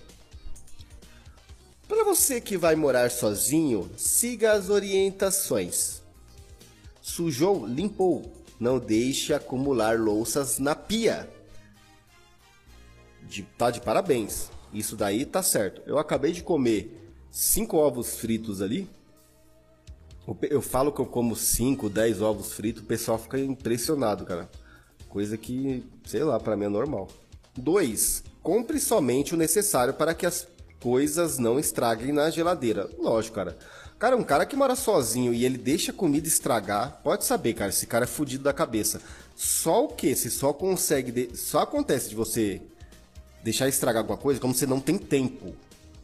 Para 1.89 2.05
você 2.05 2.39
que 2.39 2.57
vai 2.57 2.75
morar 2.75 3.11
sozinho, 3.11 3.91
siga 3.97 4.53
as 4.53 4.69
orientações. 4.69 6.01
Sujou, 7.01 7.67
limpou. 7.67 8.31
Não 8.57 8.79
deixe 8.79 9.33
acumular 9.33 9.99
louças 9.99 10.59
na 10.59 10.75
pia 10.75 11.29
de, 13.29 13.43
tá 13.43 13.69
de 13.69 13.79
parabéns. 13.79 14.49
Isso 14.73 14.95
daí 14.95 15.25
tá 15.25 15.41
certo. 15.41 15.81
Eu 15.85 15.97
acabei 15.97 16.31
de 16.31 16.43
comer 16.43 17.13
cinco 17.31 17.77
ovos 17.77 18.15
fritos 18.15 18.61
ali. 18.61 18.89
Eu 20.49 20.61
falo 20.61 20.91
que 20.91 20.99
eu 20.99 21.07
como 21.07 21.35
5, 21.35 21.89
10 21.89 22.21
ovos 22.21 22.53
fritos, 22.53 22.83
o 22.83 22.85
pessoal 22.85 23.17
fica 23.17 23.39
impressionado, 23.39 24.25
cara. 24.25 24.47
Coisa 25.07 25.35
que, 25.37 25.83
sei 26.05 26.23
lá, 26.23 26.39
para 26.39 26.55
mim 26.55 26.65
é 26.65 26.69
normal. 26.69 27.07
2. 27.57 28.23
Compre 28.43 28.79
somente 28.79 29.33
o 29.33 29.37
necessário 29.37 29.95
para 29.95 30.13
que 30.13 30.27
as 30.27 30.47
coisas 30.79 31.39
não 31.39 31.59
estraguem 31.59 32.11
na 32.13 32.29
geladeira. 32.29 32.87
Lógico, 32.99 33.35
cara. 33.35 33.57
Cara, 33.97 34.15
um 34.15 34.23
cara 34.23 34.45
que 34.45 34.55
mora 34.55 34.75
sozinho 34.75 35.33
e 35.33 35.43
ele 35.43 35.57
deixa 35.57 35.91
a 35.91 35.95
comida 35.95 36.27
estragar, 36.27 37.01
pode 37.03 37.25
saber, 37.25 37.53
cara, 37.53 37.69
esse 37.69 37.87
cara 37.87 38.05
é 38.05 38.07
fudido 38.07 38.43
da 38.43 38.53
cabeça. 38.53 39.01
Só 39.35 39.85
o 39.85 39.87
que? 39.89 40.15
Se 40.15 40.29
só 40.29 40.53
consegue. 40.53 41.11
De... 41.11 41.35
Só 41.35 41.61
acontece 41.61 42.09
de 42.09 42.15
você 42.15 42.61
deixar 43.43 43.67
estragar 43.67 44.01
alguma 44.01 44.17
coisa, 44.17 44.39
como 44.39 44.53
você 44.53 44.65
não 44.65 44.79
tem 44.79 44.97
tempo. 44.97 45.55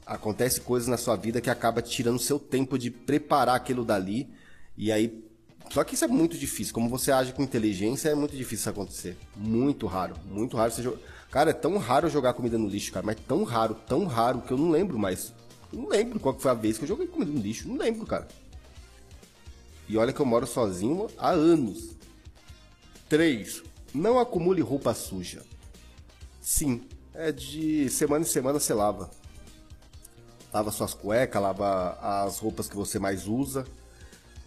Acontece 0.05 0.61
coisas 0.61 0.87
na 0.87 0.97
sua 0.97 1.15
vida 1.15 1.41
que 1.41 1.49
acaba 1.49 1.81
tirando 1.81 2.19
seu 2.19 2.37
tempo 2.37 2.77
de 2.77 2.91
preparar 2.91 3.55
aquilo 3.55 3.83
dali. 3.83 4.29
E 4.77 4.91
aí. 4.91 5.23
Só 5.71 5.83
que 5.83 5.95
isso 5.95 6.05
é 6.05 6.07
muito 6.07 6.37
difícil. 6.37 6.73
Como 6.73 6.87
você 6.87 7.11
age 7.11 7.33
com 7.33 7.41
inteligência, 7.41 8.09
é 8.09 8.15
muito 8.15 8.35
difícil 8.35 8.57
isso 8.57 8.69
acontecer. 8.69 9.17
Muito 9.35 9.87
raro. 9.87 10.15
Muito 10.29 10.55
raro 10.55 10.71
você 10.71 10.83
jogar. 10.83 10.99
Cara, 11.31 11.49
é 11.49 11.53
tão 11.53 11.77
raro 11.77 12.07
jogar 12.07 12.33
comida 12.33 12.57
no 12.57 12.67
lixo, 12.67 12.91
cara. 12.91 13.05
Mas 13.05 13.17
tão 13.27 13.43
raro, 13.43 13.73
tão 13.73 14.05
raro 14.05 14.41
que 14.41 14.51
eu 14.51 14.57
não 14.57 14.69
lembro 14.69 14.99
mais. 14.99 15.33
não 15.73 15.87
lembro 15.87 16.19
qual 16.19 16.37
foi 16.37 16.51
a 16.51 16.53
vez 16.53 16.77
que 16.77 16.83
eu 16.83 16.87
joguei 16.87 17.07
comida 17.07 17.31
no 17.31 17.39
lixo. 17.39 17.67
Não 17.67 17.77
lembro, 17.77 18.05
cara. 18.05 18.27
E 19.89 19.97
olha 19.97 20.13
que 20.13 20.19
eu 20.19 20.25
moro 20.25 20.45
sozinho 20.45 21.07
há 21.17 21.31
anos. 21.31 21.95
3. 23.09 23.63
Não 23.93 24.19
acumule 24.19 24.61
roupa 24.61 24.93
suja. 24.93 25.43
Sim, 26.41 26.81
é 27.17 27.31
de 27.31 27.89
semana 27.89 28.23
em 28.23 28.27
semana 28.27 28.59
você 28.59 28.73
lava. 28.73 29.09
Lava 30.53 30.71
suas 30.71 30.93
cuecas, 30.93 31.41
lava 31.41 31.97
as 32.01 32.39
roupas 32.39 32.67
que 32.67 32.75
você 32.75 32.97
mais 32.99 33.27
usa. 33.27 33.65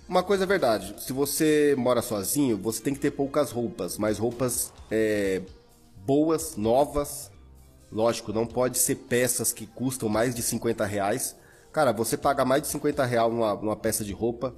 Uma 0.09 0.23
coisa 0.23 0.45
é 0.45 0.47
verdade, 0.47 0.95
se 1.03 1.13
você 1.13 1.75
mora 1.77 2.01
sozinho, 2.01 2.57
você 2.57 2.83
tem 2.83 2.95
que 2.95 3.01
ter 3.01 3.11
poucas 3.11 3.51
roupas, 3.51 3.99
mas 3.99 4.19
roupas 4.19 4.73
é, 4.91 5.43
boas, 6.07 6.57
novas. 6.57 7.31
Lógico, 7.93 8.33
não 8.33 8.47
pode 8.47 8.79
ser 8.79 8.95
peças 8.95 9.53
que 9.53 9.67
custam 9.67 10.09
mais 10.09 10.35
de 10.35 10.43
50 10.43 10.85
reais. 10.87 11.37
Cara, 11.73 11.93
você 11.93 12.17
pagar 12.17 12.47
mais 12.47 12.63
de 12.63 12.69
50 12.69 13.05
reais 13.05 13.31
numa, 13.31 13.55
numa 13.55 13.77
peça 13.77 14.03
de 14.03 14.13
roupa, 14.13 14.55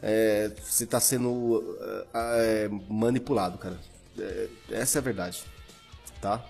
é, 0.00 0.52
você 0.64 0.84
está 0.84 1.00
sendo 1.00 1.76
é, 2.14 2.68
manipulado, 2.88 3.58
cara. 3.58 3.78
É, 4.18 4.48
essa 4.70 4.98
é 4.98 5.00
a 5.00 5.02
verdade, 5.02 5.42
tá? 6.20 6.44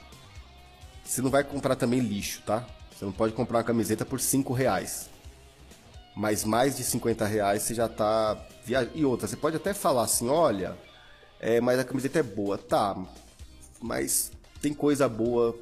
Você 1.10 1.20
não 1.20 1.28
vai 1.28 1.42
comprar 1.42 1.74
também 1.74 1.98
lixo, 1.98 2.40
tá? 2.46 2.64
Você 2.96 3.04
não 3.04 3.10
pode 3.10 3.34
comprar 3.34 3.58
uma 3.58 3.64
camiseta 3.64 4.06
por 4.06 4.20
5 4.20 4.52
reais. 4.52 5.10
Mas 6.14 6.44
mais 6.44 6.76
de 6.76 6.84
50 6.84 7.26
reais 7.26 7.62
você 7.64 7.74
já 7.74 7.88
tá. 7.88 8.40
Via... 8.64 8.88
E 8.94 9.04
outra, 9.04 9.26
você 9.26 9.34
pode 9.36 9.56
até 9.56 9.74
falar 9.74 10.04
assim: 10.04 10.28
olha, 10.28 10.78
é, 11.40 11.60
mas 11.60 11.80
a 11.80 11.84
camiseta 11.84 12.20
é 12.20 12.22
boa. 12.22 12.56
Tá, 12.56 12.96
mas 13.82 14.30
tem 14.62 14.72
coisa 14.72 15.08
boa 15.08 15.58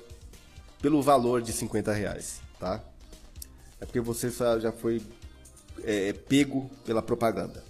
pelo 0.83 1.01
valor 1.01 1.41
de 1.41 1.51
50 1.51 1.95
reais, 1.95 2.43
tá? 2.61 2.85
É 3.81 3.87
porque 3.87 4.01
você 4.01 4.29
já 4.61 4.71
foi 4.71 5.01
é, 5.83 6.13
pego 6.13 6.71
pela 6.85 7.01
propaganda. 7.01 7.65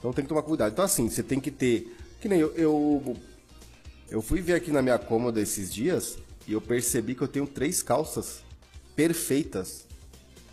Então 0.00 0.12
tem 0.12 0.24
que 0.24 0.28
tomar 0.28 0.42
cuidado. 0.42 0.72
Então, 0.72 0.84
assim, 0.84 1.08
você 1.08 1.22
tem 1.22 1.38
que 1.38 1.52
ter. 1.52 1.96
Que 2.20 2.28
nem 2.28 2.40
eu. 2.40 2.52
Eu, 2.56 3.16
eu 4.10 4.20
fui 4.20 4.40
ver 4.40 4.54
aqui 4.54 4.72
na 4.72 4.82
minha 4.82 4.98
cômoda 4.98 5.40
esses 5.40 5.72
dias 5.72 6.25
e 6.46 6.52
eu 6.52 6.60
percebi 6.60 7.14
que 7.14 7.22
eu 7.22 7.28
tenho 7.28 7.46
três 7.46 7.82
calças 7.82 8.42
perfeitas, 8.94 9.84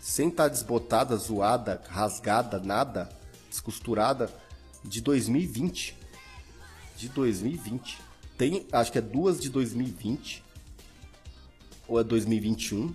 sem 0.00 0.28
estar 0.28 0.44
tá 0.44 0.48
desbotada, 0.48 1.16
zoada, 1.16 1.82
rasgada, 1.88 2.58
nada, 2.58 3.08
descosturada, 3.48 4.30
de 4.84 5.00
2020. 5.00 5.96
De 6.96 7.08
2020. 7.08 7.98
Tem, 8.36 8.66
acho 8.72 8.92
que 8.92 8.98
é 8.98 9.00
duas 9.00 9.40
de 9.40 9.48
2020 9.48 10.44
ou 11.86 12.00
é 12.00 12.04
2021 12.04 12.92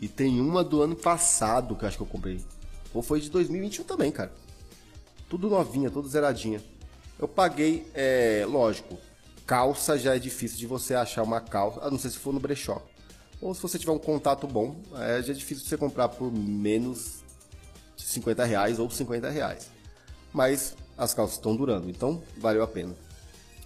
e 0.00 0.08
tem 0.08 0.40
uma 0.40 0.64
do 0.64 0.82
ano 0.82 0.96
passado 0.96 1.76
que 1.76 1.84
eu 1.84 1.88
acho 1.88 1.96
que 1.96 2.02
eu 2.02 2.08
comprei. 2.08 2.44
Ou 2.92 3.02
foi 3.02 3.20
de 3.20 3.30
2021 3.30 3.84
também, 3.84 4.10
cara. 4.10 4.32
Tudo 5.28 5.48
novinha, 5.48 5.90
tudo 5.90 6.08
zeradinha. 6.08 6.60
Eu 7.18 7.28
paguei, 7.28 7.86
é, 7.94 8.44
lógico, 8.48 8.98
calça 9.52 9.98
já 9.98 10.16
é 10.16 10.18
difícil 10.18 10.56
de 10.56 10.66
você 10.66 10.94
achar 10.94 11.22
uma 11.22 11.38
calça, 11.38 11.80
a 11.82 11.90
não 11.90 11.98
ser 11.98 12.08
se 12.08 12.16
for 12.16 12.32
no 12.32 12.40
brechó. 12.40 12.80
Ou 13.38 13.54
se 13.54 13.60
você 13.60 13.78
tiver 13.78 13.92
um 13.92 13.98
contato 13.98 14.46
bom, 14.46 14.76
é, 14.94 15.22
já 15.22 15.30
é 15.30 15.36
difícil 15.36 15.66
você 15.66 15.76
comprar 15.76 16.08
por 16.08 16.32
menos 16.32 17.16
de 17.94 18.02
50 18.02 18.46
reais 18.46 18.78
ou 18.78 18.88
50 18.88 19.28
reais. 19.28 19.68
Mas 20.32 20.74
as 20.96 21.12
calças 21.12 21.36
estão 21.36 21.54
durando, 21.54 21.90
então 21.90 22.22
valeu 22.38 22.62
a 22.62 22.66
pena. 22.66 22.94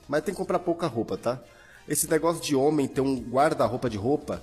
Mas 0.09 0.25
tem 0.25 0.35
que 0.35 0.41
comprar 0.41 0.59
pouca 0.59 0.89
roupa, 0.89 1.17
tá? 1.17 1.41
Esse 1.89 2.11
negócio 2.11 2.43
de 2.43 2.57
homem 2.57 2.89
ter 2.89 3.01
um 3.01 3.21
guarda-roupa 3.21 3.89
de 3.89 3.97
roupa, 3.97 4.43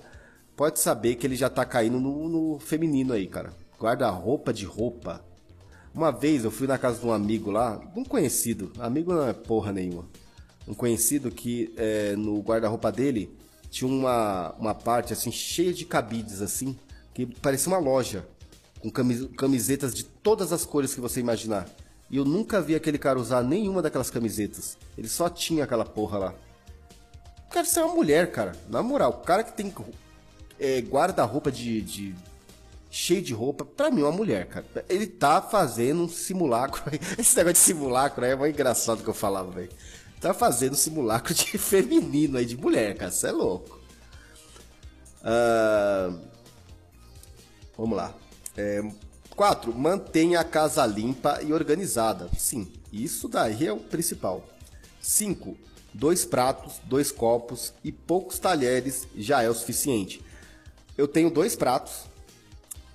pode 0.56 0.80
saber 0.80 1.16
que 1.16 1.28
ele 1.28 1.36
já 1.36 1.50
tá 1.50 1.66
caindo 1.66 2.00
no, 2.00 2.30
no 2.30 2.60
feminino 2.60 3.12
aí, 3.12 3.28
cara. 3.28 3.52
Guarda-roupa 3.78 4.54
de 4.54 4.64
roupa. 4.64 5.22
Uma 5.94 6.10
vez 6.10 6.46
eu 6.46 6.52
fui 6.52 6.68
na 6.68 6.78
casa 6.78 7.02
de 7.02 7.06
um 7.06 7.12
amigo 7.12 7.52
lá, 7.52 7.82
um 7.98 8.06
conhecido, 8.06 8.72
amigo 8.80 9.14
não 9.14 9.28
é 9.28 9.34
porra 9.34 9.74
nenhuma. 9.74 10.08
Um 10.68 10.74
conhecido 10.74 11.30
que 11.30 11.74
é, 11.78 12.16
no 12.16 12.40
guarda-roupa 12.42 12.92
dele 12.92 13.36
tinha 13.70 13.90
uma, 13.90 14.54
uma 14.60 14.76
parte 14.76 15.14
assim 15.14 15.32
cheia 15.32 15.74
de 15.74 15.86
cabides 15.86 16.42
assim, 16.42 16.78
que 17.14 17.26
parecia 17.26 17.72
uma 17.72 17.80
loja, 17.80 18.26
com 18.80 18.92
camisetas 19.36 19.94
de 19.94 20.04
todas 20.04 20.52
as 20.54 20.66
cores 20.66 20.94
que 20.94 21.02
você 21.02 21.20
imaginar. 21.20 21.68
E 22.10 22.18
eu 22.18 22.26
nunca 22.26 22.62
vi 22.62 22.76
aquele 22.76 22.98
cara 22.98 23.18
usar 23.18 23.42
nenhuma 23.42 23.82
daquelas 23.82 24.10
camisetas. 24.10 24.78
Ele 24.98 25.08
só 25.08 25.30
tinha 25.30 25.64
aquela 25.64 25.86
porra 25.86 26.18
lá. 26.20 26.36
Cara, 27.50 27.66
isso 27.66 27.80
é 27.80 27.84
uma 27.84 27.96
mulher, 27.96 28.32
cara. 28.32 28.52
Na 28.70 28.84
moral, 28.84 29.10
o 29.10 29.26
cara 29.26 29.44
que 29.44 29.54
tem 29.54 29.74
é, 30.60 30.80
guarda-roupa 30.82 31.52
de, 31.52 31.82
de. 31.82 32.16
cheio 32.92 33.22
de 33.22 33.34
roupa, 33.34 33.66
pra 33.66 33.90
mim 33.90 34.02
é 34.02 34.06
uma 34.06 34.12
mulher, 34.12 34.48
cara. 34.48 34.66
Ele 34.90 35.08
tá 35.08 35.42
fazendo 35.42 36.04
um 36.04 36.10
simulacro. 36.10 36.84
Esse 37.18 37.36
negócio 37.36 37.54
de 37.54 37.60
simulacro 37.60 38.26
aí 38.26 38.32
é 38.32 38.36
muito 38.36 38.54
engraçado 38.54 39.04
que 39.04 39.10
eu 39.10 39.14
falava, 39.14 39.50
velho. 39.52 39.70
Tá 40.24 40.34
fazendo 40.34 40.74
simulacro 40.74 41.34
de 41.34 41.44
feminino 41.60 42.38
aí, 42.38 42.46
de 42.46 42.56
mulher, 42.56 42.96
cara. 42.96 43.12
Isso 43.12 43.28
é 43.28 43.32
louco. 43.34 43.78
Uh... 45.20 46.18
Vamos 47.78 47.98
lá. 47.98 48.16
É, 48.56 48.82
4. 49.36 49.74
Mantenha 49.74 50.40
a 50.40 50.46
casa 50.46 50.86
limpa 50.86 51.42
e 51.44 51.52
organizada. 51.52 52.30
Sim, 52.38 52.72
isso 52.90 53.28
daí 53.28 53.68
é 53.68 53.74
o 53.74 53.78
principal. 53.78 54.48
5. 55.02 55.58
Dois 55.94 56.24
pratos, 56.24 56.80
dois 56.86 57.12
copos 57.12 57.74
e 57.84 57.92
poucos 57.92 58.40
talheres 58.40 59.06
já 59.18 59.44
é 59.44 59.50
o 59.50 59.54
suficiente. 59.54 60.24
Eu 60.98 61.06
tenho 61.06 61.30
dois 61.30 61.54
pratos. 61.54 62.06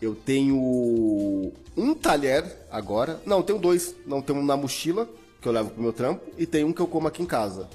Eu 0.00 0.14
tenho 0.14 1.52
um 1.76 1.94
talher 1.94 2.56
agora. 2.70 3.20
Não, 3.26 3.42
tenho 3.42 3.58
dois. 3.58 3.94
Não, 4.06 4.22
tenho 4.22 4.38
um 4.38 4.44
na 4.44 4.56
mochila, 4.56 5.06
que 5.40 5.48
eu 5.48 5.52
levo 5.52 5.70
pro 5.70 5.82
meu 5.82 5.92
trampo, 5.92 6.24
e 6.36 6.46
tem 6.46 6.64
um 6.64 6.72
que 6.72 6.80
eu 6.80 6.86
como 6.86 7.08
aqui 7.08 7.22
em 7.22 7.26
casa. 7.26 7.68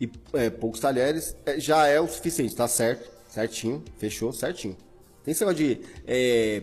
E 0.00 0.10
é, 0.32 0.50
poucos 0.50 0.80
talheres 0.80 1.36
é, 1.46 1.58
já 1.58 1.86
é 1.86 2.00
o 2.00 2.08
suficiente, 2.08 2.54
tá 2.54 2.66
certo? 2.66 3.10
Certinho, 3.28 3.82
fechou, 3.98 4.32
certinho. 4.32 4.76
Tem 5.24 5.32
esse 5.32 5.44
negócio 5.44 5.64
de 5.64 5.80
é, 6.06 6.62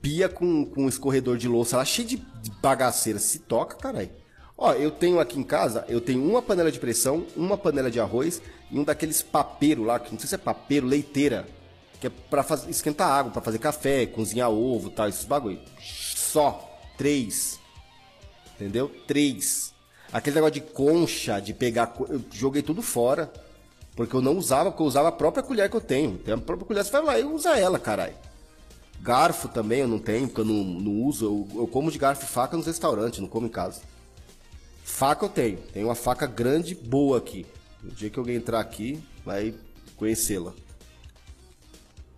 pia 0.00 0.28
com, 0.28 0.64
com 0.66 0.88
escorredor 0.88 1.36
de 1.36 1.48
louça 1.48 1.76
lá, 1.76 1.84
cheio 1.84 2.08
de 2.08 2.22
bagaceira. 2.60 3.18
Se 3.18 3.38
toca, 3.38 3.76
caralho. 3.76 4.10
Ó, 4.56 4.72
eu 4.74 4.90
tenho 4.90 5.18
aqui 5.18 5.38
em 5.38 5.42
casa, 5.42 5.84
eu 5.88 6.00
tenho 6.00 6.22
uma 6.24 6.42
panela 6.42 6.70
de 6.70 6.78
pressão, 6.78 7.26
uma 7.34 7.56
panela 7.56 7.90
de 7.90 7.98
arroz 7.98 8.40
e 8.70 8.78
um 8.78 8.84
daqueles 8.84 9.22
papeiro 9.22 9.82
lá, 9.82 9.98
que 9.98 10.12
não 10.12 10.18
sei 10.18 10.28
se 10.28 10.34
é 10.34 10.38
papeiro, 10.38 10.86
leiteira, 10.86 11.46
que 12.00 12.06
é 12.06 12.10
pra 12.10 12.42
fazer, 12.42 12.70
esquentar 12.70 13.08
água, 13.08 13.32
para 13.32 13.42
fazer 13.42 13.58
café, 13.58 14.06
cozinhar 14.06 14.50
ovo 14.50 14.90
tal, 14.90 15.08
esses 15.08 15.24
bagulho. 15.24 15.60
Só. 15.80 16.68
Três. 16.96 17.58
Entendeu? 18.62 18.88
Três. 19.08 19.74
Aquele 20.12 20.36
negócio 20.36 20.54
de 20.54 20.60
concha, 20.60 21.40
de 21.40 21.52
pegar. 21.52 21.94
Eu 22.08 22.22
joguei 22.30 22.62
tudo 22.62 22.80
fora. 22.80 23.32
Porque 23.96 24.14
eu 24.14 24.22
não 24.22 24.38
usava, 24.38 24.70
porque 24.70 24.82
eu 24.82 24.86
usava 24.86 25.08
a 25.08 25.12
própria 25.12 25.42
colher 25.42 25.68
que 25.68 25.76
eu 25.76 25.80
tenho. 25.80 26.16
Tem 26.18 26.32
a 26.32 26.38
própria 26.38 26.66
colher, 26.66 26.84
você 26.84 26.90
vai 26.92 27.02
lá 27.02 27.18
e 27.18 27.24
usa 27.24 27.58
ela, 27.58 27.78
caralho. 27.78 28.14
Garfo 29.00 29.48
também 29.48 29.80
eu 29.80 29.88
não 29.88 29.98
tenho, 29.98 30.28
porque 30.28 30.40
eu 30.40 30.44
não, 30.44 30.64
não 30.64 31.02
uso. 31.02 31.26
Eu, 31.26 31.60
eu, 31.60 31.66
como 31.66 31.90
de 31.90 31.98
garfo 31.98 32.24
e 32.24 32.28
faca 32.28 32.56
nos 32.56 32.66
restaurantes, 32.66 33.18
não 33.18 33.28
como 33.28 33.46
em 33.46 33.50
casa. 33.50 33.82
Faca 34.84 35.26
eu 35.26 35.28
tenho. 35.28 35.58
Tenho 35.72 35.88
uma 35.88 35.94
faca 35.94 36.26
grande, 36.26 36.74
boa 36.74 37.18
aqui. 37.18 37.44
No 37.82 37.90
dia 37.90 38.08
que 38.08 38.18
alguém 38.18 38.36
entrar 38.36 38.60
aqui, 38.60 39.02
vai 39.24 39.54
conhecê-la. 39.96 40.54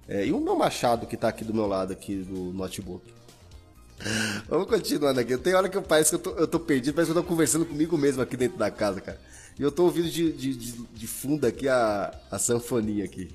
É, 0.06 0.26
e 0.26 0.32
o 0.32 0.40
meu 0.40 0.54
machado 0.54 1.06
que 1.06 1.16
tá 1.16 1.28
aqui 1.28 1.42
do 1.42 1.54
meu 1.54 1.66
lado, 1.66 1.92
aqui 1.92 2.16
do 2.16 2.52
notebook. 2.52 3.02
Vamos 4.48 4.68
continuando 4.68 5.20
aqui. 5.20 5.36
Tem 5.38 5.54
hora 5.54 5.68
que 5.68 5.76
eu 5.76 5.82
parece 5.82 6.10
que 6.10 6.16
eu 6.16 6.18
tô, 6.18 6.30
eu 6.30 6.46
tô 6.46 6.60
perdido, 6.60 6.94
parece 6.94 7.12
que 7.12 7.18
eu 7.18 7.22
tô 7.22 7.28
conversando 7.28 7.64
comigo 7.64 7.96
mesmo 7.96 8.22
aqui 8.22 8.36
dentro 8.36 8.58
da 8.58 8.70
casa, 8.70 9.00
cara. 9.00 9.20
E 9.58 9.62
eu 9.62 9.70
tô 9.70 9.84
ouvindo 9.84 10.10
de, 10.10 10.32
de, 10.32 10.54
de, 10.54 10.72
de 10.72 11.06
fundo 11.06 11.46
aqui 11.46 11.68
a, 11.68 12.12
a 12.30 12.38
sanfonia 12.38 13.04
aqui. 13.04 13.34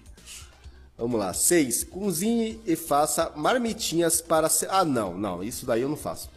Vamos 0.97 1.20
lá. 1.20 1.34
6. 1.34 1.86
Cozinhe 1.86 2.59
e 2.65 2.76
faça 2.76 3.32
marmitinhas 3.36 4.20
para... 4.20 4.49
Ah, 4.70 4.84
não, 4.84 5.17
não. 5.17 5.43
Isso 5.43 5.65
daí 5.65 5.82
eu 5.82 5.89
não 5.89 5.95
faço. 5.95 6.30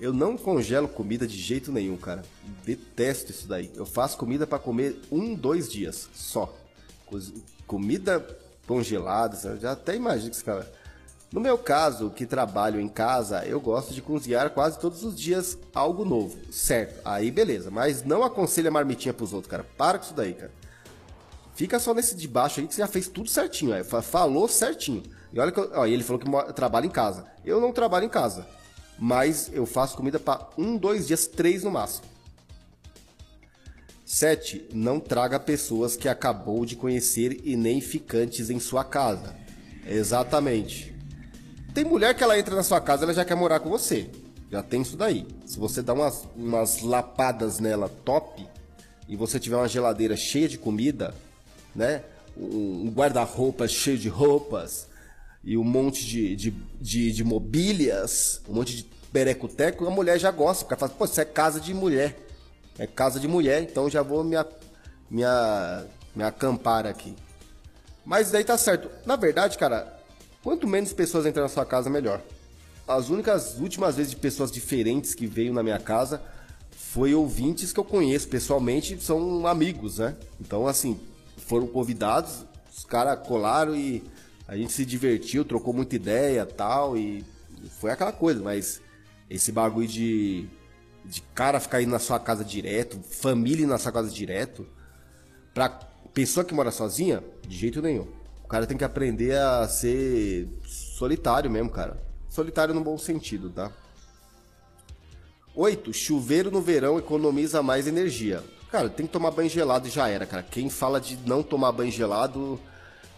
Eu 0.00 0.12
não 0.12 0.36
congelo 0.36 0.88
comida 0.88 1.26
de 1.26 1.36
jeito 1.36 1.72
nenhum, 1.72 1.96
cara. 1.96 2.22
Detesto 2.64 3.32
isso 3.32 3.48
daí. 3.48 3.70
Eu 3.74 3.84
faço 3.84 4.16
comida 4.16 4.46
para 4.46 4.60
comer 4.60 5.00
um, 5.10 5.34
dois 5.34 5.68
dias 5.68 6.08
só. 6.14 6.56
Comida 7.66 8.24
congelada, 8.66 9.58
já 9.60 9.72
até 9.72 9.96
imagino 9.96 10.30
que 10.30 10.36
esse 10.36 10.44
cara... 10.44 10.70
No 11.34 11.40
meu 11.40 11.58
caso, 11.58 12.10
que 12.10 12.26
trabalho 12.26 12.78
em 12.78 12.86
casa, 12.86 13.44
eu 13.44 13.60
gosto 13.60 13.92
de 13.92 14.00
cozinhar 14.00 14.50
quase 14.50 14.78
todos 14.78 15.02
os 15.02 15.18
dias 15.18 15.58
algo 15.74 16.04
novo. 16.04 16.38
Certo, 16.52 17.00
aí 17.04 17.28
beleza. 17.28 17.72
Mas 17.72 18.04
não 18.04 18.22
aconselho 18.22 18.68
a 18.68 18.70
marmitinha 18.70 19.12
pros 19.12 19.32
outros, 19.32 19.50
cara. 19.50 19.66
Para 19.76 19.98
com 19.98 20.04
isso 20.04 20.14
daí, 20.14 20.32
cara. 20.32 20.52
Fica 21.56 21.80
só 21.80 21.92
nesse 21.92 22.14
de 22.14 22.28
baixo 22.28 22.60
aí 22.60 22.68
que 22.68 22.74
você 22.76 22.82
já 22.82 22.86
fez 22.86 23.08
tudo 23.08 23.28
certinho. 23.28 23.74
Aí. 23.74 23.82
Falou 23.82 24.46
certinho. 24.46 25.02
E 25.32 25.40
olha 25.40 25.50
que 25.50 25.58
eu, 25.58 25.72
ó, 25.74 25.84
ele 25.84 26.04
falou 26.04 26.20
que 26.20 26.52
trabalha 26.52 26.86
em 26.86 26.90
casa. 26.90 27.26
Eu 27.44 27.60
não 27.60 27.72
trabalho 27.72 28.06
em 28.06 28.08
casa. 28.08 28.46
Mas 28.96 29.50
eu 29.52 29.66
faço 29.66 29.96
comida 29.96 30.20
para 30.20 30.48
um, 30.56 30.76
dois 30.76 31.08
dias, 31.08 31.26
três 31.26 31.64
no 31.64 31.70
máximo. 31.72 32.06
7. 34.04 34.68
Não 34.72 35.00
traga 35.00 35.40
pessoas 35.40 35.96
que 35.96 36.08
acabou 36.08 36.64
de 36.64 36.76
conhecer 36.76 37.40
e 37.42 37.56
nem 37.56 37.80
ficantes 37.80 38.50
em 38.50 38.60
sua 38.60 38.84
casa. 38.84 39.34
Exatamente. 39.84 40.93
Tem 41.74 41.84
mulher 41.84 42.14
que 42.14 42.22
ela 42.22 42.38
entra 42.38 42.54
na 42.54 42.62
sua 42.62 42.80
casa, 42.80 43.04
ela 43.04 43.12
já 43.12 43.24
quer 43.24 43.34
morar 43.34 43.58
com 43.58 43.68
você. 43.68 44.08
Já 44.48 44.62
tem 44.62 44.80
isso 44.82 44.96
daí. 44.96 45.26
Se 45.44 45.58
você 45.58 45.82
dá 45.82 45.92
umas, 45.92 46.24
umas 46.36 46.80
lapadas 46.80 47.58
nela 47.58 47.90
top 48.04 48.46
e 49.08 49.16
você 49.16 49.40
tiver 49.40 49.56
uma 49.56 49.66
geladeira 49.66 50.16
cheia 50.16 50.48
de 50.48 50.56
comida, 50.56 51.12
né? 51.74 52.04
Um 52.36 52.92
guarda-roupa 52.94 53.66
cheio 53.66 53.98
de 53.98 54.08
roupas 54.08 54.86
e 55.42 55.58
um 55.58 55.64
monte 55.64 56.06
de, 56.06 56.36
de, 56.36 56.50
de, 56.80 57.12
de 57.12 57.24
mobílias, 57.24 58.40
um 58.48 58.54
monte 58.54 58.76
de 58.76 58.84
perecoteco, 59.12 59.84
a 59.86 59.90
mulher 59.90 60.18
já 60.18 60.30
gosta, 60.30 60.64
porque 60.64 60.78
fala, 60.78 60.92
pô, 60.96 61.04
isso 61.04 61.20
é 61.20 61.24
casa 61.24 61.60
de 61.60 61.74
mulher. 61.74 62.16
É 62.78 62.86
casa 62.86 63.18
de 63.18 63.26
mulher, 63.26 63.62
então 63.62 63.90
já 63.90 64.02
vou 64.02 64.22
me, 64.22 64.36
me, 65.10 65.22
me 66.14 66.22
acampar 66.22 66.86
aqui. 66.86 67.16
Mas 68.04 68.30
daí 68.30 68.44
tá 68.44 68.56
certo. 68.56 68.88
Na 69.04 69.16
verdade, 69.16 69.58
cara, 69.58 69.93
quanto 70.44 70.68
menos 70.68 70.92
pessoas 70.92 71.24
entram 71.24 71.42
na 71.42 71.48
sua 71.48 71.64
casa, 71.64 71.88
melhor. 71.88 72.20
As 72.86 73.08
únicas 73.08 73.58
últimas 73.58 73.96
vezes 73.96 74.10
de 74.10 74.18
pessoas 74.18 74.52
diferentes 74.52 75.14
que 75.14 75.26
veio 75.26 75.54
na 75.54 75.62
minha 75.62 75.78
casa 75.78 76.22
foi 76.70 77.14
ouvintes 77.14 77.72
que 77.72 77.80
eu 77.80 77.84
conheço 77.84 78.28
pessoalmente, 78.28 79.02
são 79.02 79.46
amigos, 79.46 79.98
né? 79.98 80.14
Então, 80.38 80.66
assim, 80.68 81.00
foram 81.38 81.66
convidados, 81.66 82.44
os 82.76 82.84
caras 82.84 83.26
colaram 83.26 83.74
e 83.74 84.04
a 84.46 84.54
gente 84.54 84.72
se 84.72 84.84
divertiu, 84.84 85.46
trocou 85.46 85.72
muita 85.72 85.96
ideia 85.96 86.44
tal, 86.44 86.96
e 86.96 87.24
foi 87.80 87.90
aquela 87.90 88.12
coisa, 88.12 88.42
mas 88.42 88.82
esse 89.30 89.50
bagulho 89.50 89.88
de, 89.88 90.46
de 91.06 91.22
cara 91.34 91.58
ficar 91.58 91.80
indo 91.80 91.90
na 91.90 91.98
sua 91.98 92.20
casa 92.20 92.44
direto, 92.44 93.00
família 93.00 93.66
na 93.66 93.78
sua 93.78 93.90
casa 93.90 94.10
direto, 94.10 94.66
pra 95.54 95.70
pessoa 96.12 96.44
que 96.44 96.52
mora 96.52 96.70
sozinha, 96.70 97.24
de 97.48 97.56
jeito 97.56 97.80
nenhum. 97.80 98.06
Cara 98.54 98.68
tem 98.68 98.76
que 98.76 98.84
aprender 98.84 99.36
a 99.36 99.66
ser 99.66 100.48
solitário 100.64 101.50
mesmo, 101.50 101.68
cara. 101.70 102.00
Solitário 102.28 102.72
no 102.72 102.84
bom 102.84 102.96
sentido, 102.96 103.50
tá? 103.50 103.72
8. 105.56 105.92
Chuveiro 105.92 106.52
no 106.52 106.62
verão 106.62 106.96
economiza 106.96 107.64
mais 107.64 107.88
energia. 107.88 108.44
Cara, 108.70 108.88
tem 108.88 109.08
que 109.08 109.12
tomar 109.12 109.32
banho 109.32 109.50
gelado 109.50 109.88
e 109.88 109.90
já 109.90 110.08
era, 110.08 110.24
cara. 110.24 110.44
Quem 110.48 110.70
fala 110.70 111.00
de 111.00 111.18
não 111.26 111.42
tomar 111.42 111.72
banho 111.72 111.90
gelado, 111.90 112.60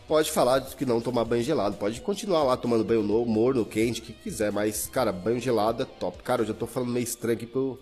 pode 0.08 0.32
falar 0.32 0.60
de 0.60 0.74
que 0.74 0.86
não 0.86 1.02
tomar 1.02 1.26
banho 1.26 1.44
gelado. 1.44 1.76
Pode 1.76 2.00
continuar 2.00 2.42
lá 2.42 2.56
tomando 2.56 2.82
banho 2.82 3.02
novo, 3.02 3.30
morno, 3.30 3.66
quente, 3.66 4.00
o 4.00 4.04
que 4.04 4.14
quiser. 4.14 4.50
Mas, 4.50 4.86
cara, 4.86 5.12
banho 5.12 5.38
gelado 5.38 5.82
é 5.82 5.86
top. 6.00 6.22
Cara, 6.22 6.40
eu 6.40 6.46
já 6.46 6.54
tô 6.54 6.66
falando 6.66 6.92
meio 6.92 7.04
estranho 7.04 7.36
aqui 7.36 7.44
porque 7.44 7.58
eu, 7.58 7.78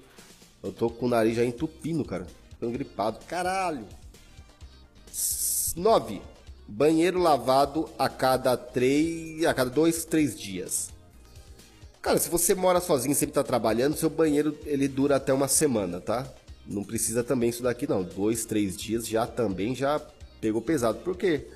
eu 0.60 0.72
tô 0.72 0.90
com 0.90 1.06
o 1.06 1.08
nariz 1.08 1.36
já 1.36 1.44
entupindo, 1.44 2.04
cara. 2.04 2.26
Tô 2.58 2.68
gripado. 2.68 3.20
Caralho. 3.28 3.86
9. 5.76 6.33
Banheiro 6.66 7.18
lavado 7.18 7.88
a 7.98 8.08
cada 8.08 8.56
3. 8.56 9.44
a 9.44 9.52
cada 9.52 9.70
2, 9.70 10.04
3 10.06 10.38
dias. 10.38 10.90
Cara, 12.00 12.18
se 12.18 12.28
você 12.28 12.54
mora 12.54 12.80
sozinho 12.80 13.12
e 13.12 13.14
sempre 13.14 13.34
tá 13.34 13.42
trabalhando, 13.42 13.96
seu 13.96 14.10
banheiro 14.10 14.58
ele 14.64 14.88
dura 14.88 15.16
até 15.16 15.32
uma 15.32 15.48
semana, 15.48 16.00
tá? 16.00 16.26
Não 16.66 16.84
precisa 16.84 17.22
também 17.22 17.50
isso 17.50 17.62
daqui 17.62 17.86
não. 17.86 18.02
Dois, 18.02 18.44
três 18.44 18.76
dias 18.76 19.06
já 19.06 19.26
também 19.26 19.74
já 19.74 20.00
pegou 20.40 20.60
pesado. 20.60 20.98
Por 20.98 21.16
quê? 21.16 21.48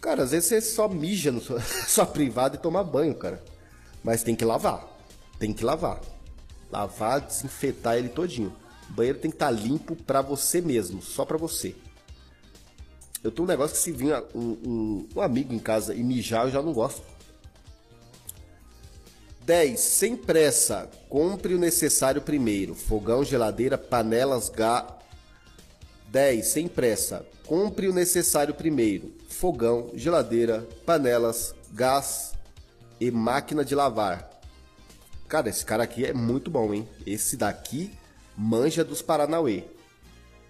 Cara, 0.00 0.24
às 0.24 0.30
vezes 0.32 0.48
você 0.48 0.60
só 0.60 0.88
mija 0.88 1.30
no 1.30 1.40
sua, 1.40 1.60
sua 1.88 2.06
privada 2.06 2.56
e 2.56 2.58
toma 2.58 2.82
banho, 2.82 3.14
cara. 3.14 3.42
Mas 4.02 4.22
tem 4.22 4.34
que 4.34 4.44
lavar. 4.44 4.86
Tem 5.38 5.52
que 5.52 5.64
lavar. 5.64 6.00
Lavar, 6.70 7.20
desinfetar 7.20 7.96
ele 7.96 8.08
todinho. 8.08 8.52
O 8.90 8.92
banheiro 8.92 9.18
tem 9.18 9.30
que 9.30 9.36
estar 9.36 9.46
tá 9.46 9.52
limpo 9.52 9.94
para 9.94 10.20
você 10.20 10.60
mesmo, 10.60 11.00
só 11.02 11.24
para 11.24 11.38
você. 11.38 11.74
Eu 13.22 13.30
tenho 13.30 13.44
um 13.44 13.48
negócio 13.48 13.76
que 13.76 13.82
se 13.82 13.92
vir 13.92 14.14
um, 14.34 14.56
um, 14.66 15.08
um, 15.14 15.20
amigo 15.20 15.54
em 15.54 15.58
casa 15.58 15.94
e 15.94 16.02
mijar, 16.02 16.46
eu 16.46 16.50
já 16.50 16.60
não 16.62 16.72
gosto. 16.72 17.02
10. 19.44 19.78
Sem 19.78 20.16
pressa. 20.16 20.90
Compre 21.08 21.54
o 21.54 21.58
necessário 21.58 22.20
primeiro. 22.20 22.74
Fogão, 22.74 23.24
geladeira, 23.24 23.78
panelas, 23.78 24.48
gás. 24.48 24.86
10. 26.08 26.46
Sem 26.46 26.68
pressa. 26.68 27.24
Compre 27.46 27.88
o 27.88 27.92
necessário 27.92 28.54
primeiro. 28.54 29.12
Fogão, 29.28 29.90
geladeira, 29.94 30.66
panelas, 30.84 31.54
gás 31.72 32.32
e 33.00 33.10
máquina 33.10 33.64
de 33.64 33.74
lavar. 33.74 34.30
Cara, 35.28 35.48
esse 35.48 35.64
cara 35.64 35.84
aqui 35.84 36.04
é 36.04 36.12
muito 36.12 36.50
bom, 36.50 36.74
hein? 36.74 36.88
Esse 37.06 37.36
daqui 37.36 37.90
manja 38.36 38.84
dos 38.84 39.00
Paranauê. 39.00 39.64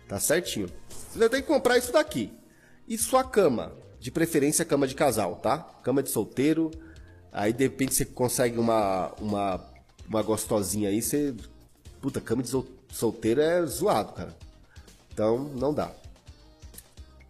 Tá 0.09 0.19
certinho. 0.19 0.69
Você 1.13 1.29
tem 1.29 1.41
que 1.41 1.49
comprar 1.49 1.79
isso 1.79 1.93
daqui. 1.93 2.33
E 2.93 2.99
sua 2.99 3.25
cama, 3.25 3.73
de 3.99 4.11
preferência 4.11 4.67
cama 4.67 4.87
de 4.87 4.95
casal, 4.95 5.37
tá? 5.37 5.57
Cama 5.83 6.03
de 6.03 6.11
solteiro. 6.11 6.71
Aí 7.33 7.51
de 7.51 7.65
repente 7.65 7.95
você 7.95 8.05
consegue 8.05 8.59
uma 8.59 9.15
uma 9.19 9.65
uma 10.07 10.23
gostosinha 10.23 10.91
aí, 10.91 11.01
você 11.01 11.35
puta, 12.03 12.21
cama 12.21 12.43
de 12.43 12.51
solteiro 12.93 13.41
é 13.41 13.65
zoado, 13.65 14.13
cara. 14.13 14.37
Então 15.11 15.39
não 15.39 15.73
dá. 15.73 15.91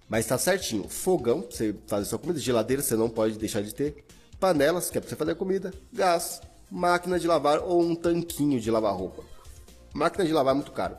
Mas 0.09 0.27
tá 0.27 0.37
certinho. 0.37 0.89
Fogão, 0.89 1.47
você 1.49 1.73
faz 1.87 2.09
sua 2.09 2.19
comida, 2.19 2.41
geladeira 2.41 2.83
você 2.83 2.97
não 2.97 3.09
pode 3.09 3.39
deixar 3.39 3.63
de 3.63 3.73
ter. 3.73 4.05
Panelas, 4.41 4.91
que 4.91 4.99
é 4.99 5.01
pra 5.01 5.09
você 5.09 5.15
fazer 5.15 5.37
comida, 5.37 5.73
gás, 5.93 6.41
máquina 6.69 7.21
de 7.21 7.29
lavar 7.29 7.61
ou 7.61 7.81
um 7.81 7.95
tanquinho 7.95 8.61
de 8.61 8.69
lavar 8.69 8.97
roupa. 8.97 9.23
Máquina 9.95 10.25
de 10.25 10.33
lavar 10.33 10.55
é 10.55 10.57
muito 10.57 10.73
caro. 10.73 10.97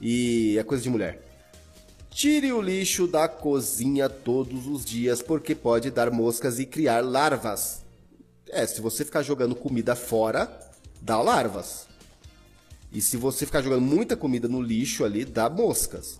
E 0.00 0.56
é 0.56 0.62
coisa 0.62 0.84
de 0.84 0.88
mulher. 0.88 1.27
Tire 2.10 2.52
o 2.52 2.60
lixo 2.60 3.06
da 3.06 3.28
cozinha 3.28 4.08
todos 4.08 4.66
os 4.66 4.84
dias, 4.84 5.22
porque 5.22 5.54
pode 5.54 5.90
dar 5.90 6.10
moscas 6.10 6.58
e 6.58 6.66
criar 6.66 7.04
larvas. 7.04 7.84
É, 8.48 8.66
se 8.66 8.80
você 8.80 9.04
ficar 9.04 9.22
jogando 9.22 9.54
comida 9.54 9.94
fora, 9.94 10.50
dá 11.00 11.20
larvas. 11.20 11.86
E 12.90 13.00
se 13.00 13.16
você 13.16 13.44
ficar 13.44 13.62
jogando 13.62 13.82
muita 13.82 14.16
comida 14.16 14.48
no 14.48 14.60
lixo 14.60 15.04
ali, 15.04 15.24
dá 15.24 15.48
moscas. 15.48 16.18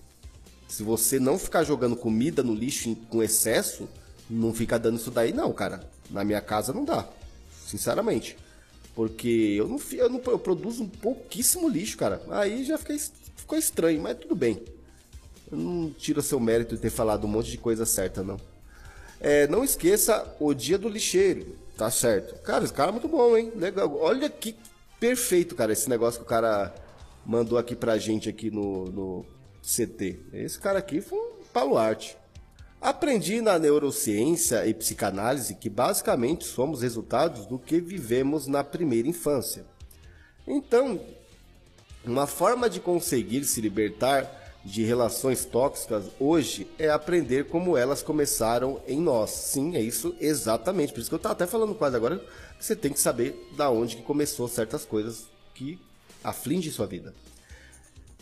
Se 0.68 0.82
você 0.82 1.18
não 1.18 1.38
ficar 1.38 1.64
jogando 1.64 1.96
comida 1.96 2.42
no 2.42 2.54
lixo 2.54 2.94
com 3.08 3.22
excesso, 3.22 3.88
não 4.28 4.52
fica 4.52 4.78
dando 4.78 4.98
isso 4.98 5.10
daí 5.10 5.32
não, 5.32 5.52
cara. 5.52 5.88
Na 6.10 6.22
minha 6.24 6.42
casa 6.42 6.72
não 6.72 6.84
dá. 6.84 7.08
Sinceramente. 7.66 8.36
Porque 8.94 9.54
eu 9.56 9.66
não, 9.66 9.80
eu 9.92 10.10
não 10.10 10.20
eu 10.26 10.38
produzo 10.38 10.82
um 10.82 10.88
pouquíssimo 10.88 11.68
lixo, 11.68 11.96
cara. 11.96 12.20
Aí 12.30 12.64
já 12.64 12.76
fica, 12.76 12.94
ficou 13.36 13.56
estranho, 13.56 14.02
mas 14.02 14.18
tudo 14.18 14.34
bem. 14.34 14.62
Eu 15.50 15.56
não 15.56 15.90
tiro 15.90 16.20
seu 16.22 16.38
mérito 16.38 16.74
de 16.74 16.82
ter 16.82 16.90
falado 16.90 17.24
um 17.24 17.28
monte 17.28 17.50
de 17.50 17.58
coisa 17.58 17.86
certa, 17.86 18.22
não. 18.22 18.38
É, 19.20 19.46
não 19.48 19.64
esqueça 19.64 20.36
o 20.38 20.54
dia 20.54 20.78
do 20.78 20.88
lixeiro, 20.88 21.56
tá 21.76 21.90
certo? 21.90 22.40
Cara, 22.42 22.64
esse 22.64 22.72
cara 22.72 22.90
é 22.90 22.92
muito 22.92 23.08
bom, 23.08 23.36
hein? 23.36 23.52
Legal. 23.56 23.96
Olha 23.98 24.28
que 24.30 24.54
perfeito, 25.00 25.54
cara, 25.54 25.72
esse 25.72 25.88
negócio 25.88 26.20
que 26.20 26.26
o 26.26 26.28
cara 26.28 26.74
mandou 27.24 27.58
aqui 27.58 27.74
pra 27.74 27.98
gente 27.98 28.28
aqui 28.28 28.50
no, 28.50 28.84
no 28.86 29.26
CT. 29.62 30.20
Esse 30.32 30.58
cara 30.58 30.78
aqui 30.78 31.00
foi 31.00 31.18
um 31.18 31.32
paluarte. 31.52 32.16
Aprendi 32.80 33.40
na 33.40 33.58
neurociência 33.58 34.64
e 34.66 34.72
psicanálise 34.72 35.56
que 35.56 35.68
basicamente 35.68 36.44
somos 36.44 36.80
resultados 36.80 37.44
do 37.44 37.58
que 37.58 37.80
vivemos 37.80 38.46
na 38.46 38.62
primeira 38.62 39.08
infância. 39.08 39.66
Então, 40.46 41.00
uma 42.04 42.26
forma 42.26 42.70
de 42.70 42.78
conseguir 42.78 43.44
se 43.44 43.60
libertar 43.60 44.37
de 44.68 44.84
relações 44.84 45.46
tóxicas 45.46 46.04
hoje 46.20 46.68
é 46.78 46.90
aprender 46.90 47.46
como 47.46 47.74
elas 47.74 48.02
começaram 48.02 48.82
em 48.86 49.00
nós. 49.00 49.30
Sim, 49.30 49.74
é 49.74 49.80
isso 49.80 50.14
exatamente. 50.20 50.92
Por 50.92 51.00
isso 51.00 51.08
que 51.08 51.14
eu 51.14 51.18
estava 51.18 51.32
até 51.32 51.46
falando 51.46 51.74
quase 51.74 51.96
agora 51.96 52.18
que 52.58 52.64
você 52.64 52.76
tem 52.76 52.92
que 52.92 53.00
saber 53.00 53.48
da 53.56 53.70
onde 53.70 53.96
que 53.96 54.02
começou 54.02 54.46
certas 54.46 54.84
coisas 54.84 55.24
que 55.54 55.78
afligem 56.22 56.70
sua 56.70 56.86
vida. 56.86 57.14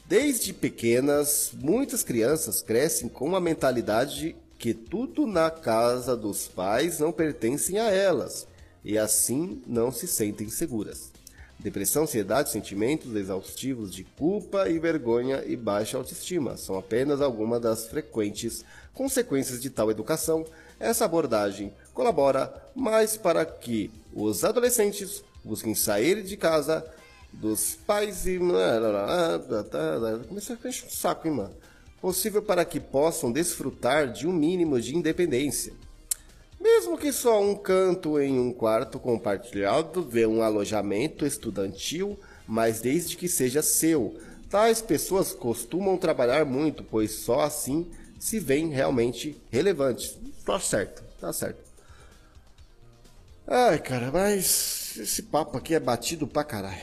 Desde 0.07 0.53
pequenas, 0.53 1.51
muitas 1.53 2.05
crianças 2.05 2.63
crescem 2.63 3.09
com 3.09 3.35
a 3.35 3.41
mentalidade 3.41 4.37
que 4.57 4.73
tudo 4.73 5.27
na 5.27 5.51
casa 5.51 6.17
dos 6.17 6.47
pais 6.47 7.01
não 7.01 7.11
pertencem 7.11 7.81
a 7.81 7.91
elas 7.91 8.47
e 8.85 8.97
assim 8.97 9.61
não 9.67 9.91
se 9.91 10.07
sentem 10.07 10.49
seguras. 10.49 11.11
Depressão, 11.59 12.03
ansiedade, 12.03 12.51
sentimentos 12.51 13.15
exaustivos 13.15 13.91
de 13.91 14.05
culpa 14.05 14.69
e 14.69 14.79
vergonha 14.79 15.43
e 15.47 15.57
baixa 15.57 15.97
autoestima 15.97 16.57
são 16.57 16.79
apenas 16.79 17.23
algumas 17.23 17.61
das 17.63 17.87
frequentes 17.87 18.63
consequências 18.93 19.61
de 19.61 19.71
tal 19.71 19.91
educação. 19.91 20.45
Essa 20.79 21.07
abordagem 21.07 21.73
colabora 21.95 22.53
mais 22.75 23.17
para 23.17 23.45
que 23.47 23.91
os 24.15 24.45
adolescentes 24.45 25.25
busquem 25.43 25.75
sair 25.75 26.23
de 26.23 26.37
casa 26.37 26.85
dos 27.33 27.75
pais 27.87 28.27
e. 28.27 28.39
Começa 30.29 30.53
a 30.53 30.57
fechar 30.59 30.87
o 30.87 30.91
saco, 30.91 31.27
hein, 31.27 31.35
mano? 31.35 31.55
Possível 32.03 32.43
para 32.43 32.67
que 32.67 32.79
possam 32.79 33.33
desfrutar 33.33 34.13
de 34.13 34.27
um 34.27 34.33
mínimo 34.33 34.79
de 34.79 34.95
independência 34.95 35.73
mesmo 36.61 36.97
que 36.97 37.13
só 37.13 37.41
um 37.43 37.55
canto 37.55 38.19
em 38.21 38.39
um 38.39 38.53
quarto 38.53 38.99
compartilhado 38.99 40.03
vê 40.03 40.27
um 40.27 40.43
alojamento 40.43 41.27
estudantil, 41.27 42.19
mas 42.47 42.81
desde 42.81 43.17
que 43.17 43.29
seja 43.29 43.63
seu. 43.63 44.19
Tais 44.49 44.81
pessoas 44.81 45.33
costumam 45.33 45.97
trabalhar 45.97 46.45
muito, 46.45 46.85
pois 46.85 47.13
só 47.13 47.41
assim 47.41 47.91
se 48.19 48.39
veem 48.39 48.69
realmente 48.69 49.41
relevantes. 49.51 50.17
Tá 50.45 50.59
certo, 50.59 51.03
tá 51.21 51.33
certo. 51.33 51.59
Ai, 53.47 53.79
cara, 53.79 54.11
mas 54.11 54.97
esse 54.97 55.23
papo 55.23 55.59
aqui 55.59 55.75
é 55.75 55.81
batido 55.81 56.27
pra 56.27 56.43
caralho. 56.43 56.83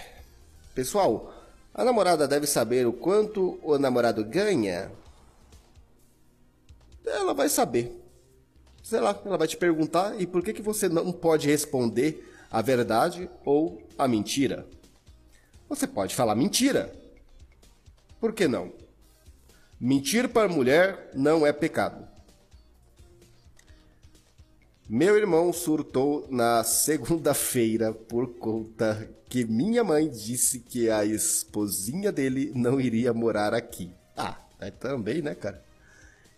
Pessoal, 0.76 1.34
a 1.74 1.84
namorada 1.84 2.28
deve 2.28 2.46
saber 2.48 2.86
o 2.86 2.94
quanto 2.94 3.60
o 3.64 3.78
namorado 3.78 4.24
ganha? 4.24 4.92
Ela 7.06 7.34
vai 7.34 7.50
saber 7.50 8.03
sei 8.94 9.00
lá, 9.00 9.20
ela 9.26 9.40
vai 9.40 9.48
te 9.48 9.58
perguntar 9.58 10.22
e 10.22 10.28
por 10.28 10.44
que, 10.44 10.54
que 10.54 10.62
você 10.62 10.88
não 10.88 11.12
pode 11.12 11.48
responder 11.48 12.32
a 12.52 12.62
verdade 12.62 13.28
ou 13.44 13.82
a 13.98 14.08
mentira? 14.08 14.68
Você 15.68 15.88
pode 15.88 16.14
falar 16.14 16.36
mentira. 16.36 16.94
Por 18.20 18.34
que 18.34 18.48
não? 18.48 18.72
Mentir 19.80 20.30
para 20.30 20.48
mulher 20.48 21.10
não 21.16 21.44
é 21.44 21.52
pecado. 21.52 22.08
Meu 24.88 25.18
irmão 25.18 25.52
surtou 25.52 26.28
na 26.30 26.64
segunda-feira 26.64 27.92
por 27.94 28.36
conta 28.36 29.10
que 29.28 29.44
minha 29.44 29.84
mãe 29.84 30.08
disse 30.08 30.60
que 30.60 30.88
a 30.88 31.04
esposinha 31.04 32.12
dele 32.12 32.52
não 32.54 32.80
iria 32.80 33.12
morar 33.12 33.56
aqui. 33.56 33.92
Ah, 34.16 34.38
é 34.60 34.70
também, 34.70 35.20
né, 35.20 35.34
cara? 35.34 35.66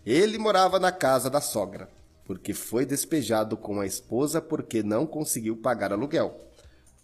Ele 0.06 0.38
morava 0.38 0.80
na 0.80 0.90
casa 0.90 1.28
da 1.28 1.42
sogra 1.42 1.94
porque 2.26 2.52
foi 2.52 2.84
despejado 2.84 3.56
com 3.56 3.80
a 3.80 3.86
esposa 3.86 4.42
porque 4.42 4.82
não 4.82 5.06
conseguiu 5.06 5.56
pagar 5.56 5.92
aluguel. 5.92 6.40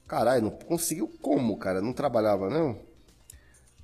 Caralho, 0.06 0.42
não 0.42 0.50
conseguiu 0.50 1.08
como, 1.22 1.56
cara? 1.56 1.80
Não 1.80 1.92
trabalhava, 1.92 2.50
não? 2.50 2.76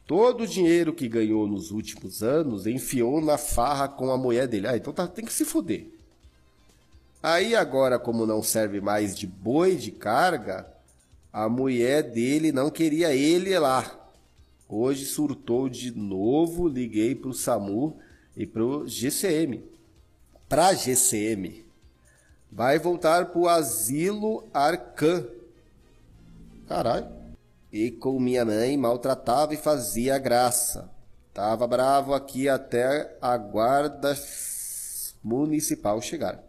Todo 0.05 0.43
o 0.43 0.47
dinheiro 0.47 0.93
que 0.93 1.09
ganhou 1.09 1.47
nos 1.47 1.71
últimos 1.71 2.23
anos 2.23 2.67
enfiou 2.67 3.21
na 3.21 3.39
farra 3.39 3.87
com 3.87 4.11
a 4.11 4.19
mulher 4.19 4.49
dele. 4.49 4.67
Ah, 4.67 4.77
então 4.77 4.93
tá, 4.93 5.07
tem 5.07 5.25
que 5.25 5.33
se 5.33 5.45
fuder. 5.45 5.87
Aí 7.23 7.55
agora, 7.55 7.99
como 7.99 8.27
não 8.27 8.43
serve 8.43 8.81
mais 8.81 9.17
de 9.17 9.27
boi 9.27 9.77
de 9.77 9.93
carga, 9.93 10.67
a 11.33 11.49
mulher 11.49 12.03
dele 12.03 12.51
não 12.51 12.71
queria 12.71 13.15
ele 13.15 13.57
lá. 13.59 14.11
Hoje 14.69 15.05
surtou 15.05 15.69
de 15.69 15.97
novo, 15.97 16.69
liguei 16.69 17.15
pro 17.15 17.33
SAMU 17.33 17.97
e 18.37 18.47
pro 18.47 18.87
GCM 18.87 19.78
para 20.49 20.73
GCM. 20.73 21.65
Vai 22.51 22.79
voltar 22.79 23.27
para 23.27 23.39
o 23.39 23.49
Asilo 23.49 24.45
Arcan. 24.53 25.27
Caralho. 26.67 27.07
E 27.71 27.91
com 27.91 28.19
minha 28.19 28.45
mãe 28.45 28.77
maltratava 28.77 29.53
e 29.53 29.59
fazia 29.59 30.19
graça. 30.19 30.91
Tava 31.35 31.67
bravo 31.67 32.15
aqui 32.15 32.49
até 32.49 33.17
a 33.21 33.37
guarda 33.37 34.17
municipal 35.23 36.01
chegar. 36.01 36.43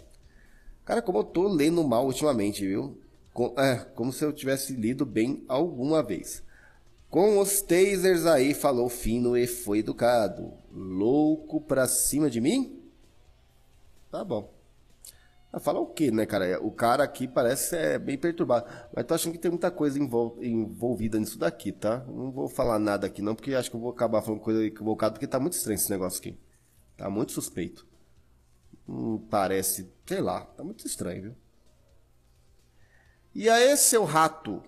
Cara, 0.86 1.02
como 1.02 1.20
eu 1.20 1.24
tô 1.24 1.48
lendo 1.48 1.84
mal 1.84 2.06
ultimamente, 2.06 2.66
viu? 2.66 2.98
Com, 3.34 3.54
é, 3.58 3.86
como 3.94 4.12
se 4.12 4.24
eu 4.24 4.34
tivesse 4.34 4.74
lido 4.74 5.06
bem 5.06 5.44
alguma 5.48 6.02
vez. 6.02 6.42
Com 7.10 7.40
os 7.40 7.62
tasers 7.62 8.26
aí, 8.26 8.54
falou 8.54 8.88
fino 8.88 9.36
e 9.36 9.46
foi 9.46 9.80
educado. 9.80 10.54
Louco 10.72 11.60
pra 11.60 11.88
cima 11.88 12.30
de 12.30 12.40
mim? 12.40 12.79
Tá 14.12 14.24
bom. 14.24 14.54
Fala 15.62 15.80
o 15.80 15.88
quê, 15.88 16.12
né, 16.12 16.28
cara? 16.28 16.64
O 16.64 16.72
cara 16.72 17.04
aqui 17.04 17.28
parece 17.28 17.76
é 17.76 17.98
bem 17.98 18.18
perturbado. 18.18 18.70
Mas 18.96 19.06
tô 19.06 19.16
achando 19.16 19.34
que 19.34 19.40
tem 19.40 19.50
muita 19.50 19.72
coisa 19.72 19.98
envolvida 20.00 21.20
nisso 21.20 21.40
daqui, 21.40 21.72
tá? 21.72 22.06
Não 22.08 22.32
vou 22.32 22.48
falar 22.48 22.78
nada 22.78 23.08
aqui 23.08 23.22
não, 23.22 23.34
porque 23.34 23.56
acho 23.56 23.70
que 23.70 23.76
eu 23.76 23.80
vou 23.80 23.90
acabar 23.90 24.22
falando 24.22 24.42
coisa 24.42 24.64
equivocada, 24.64 25.14
porque 25.14 25.26
tá 25.26 25.40
muito 25.40 25.54
estranho 25.54 25.76
esse 25.76 25.90
negócio 25.90 26.20
aqui. 26.20 26.38
Tá 26.96 27.10
muito 27.10 27.32
suspeito. 27.32 27.88
Hum, 28.88 29.18
parece, 29.30 29.92
sei 30.06 30.22
lá, 30.22 30.42
tá 30.42 30.64
muito 30.64 30.86
estranho, 30.86 31.22
viu? 31.24 31.36
E 33.34 33.50
aí, 33.50 33.76
seu 33.78 34.04
rato? 34.04 34.62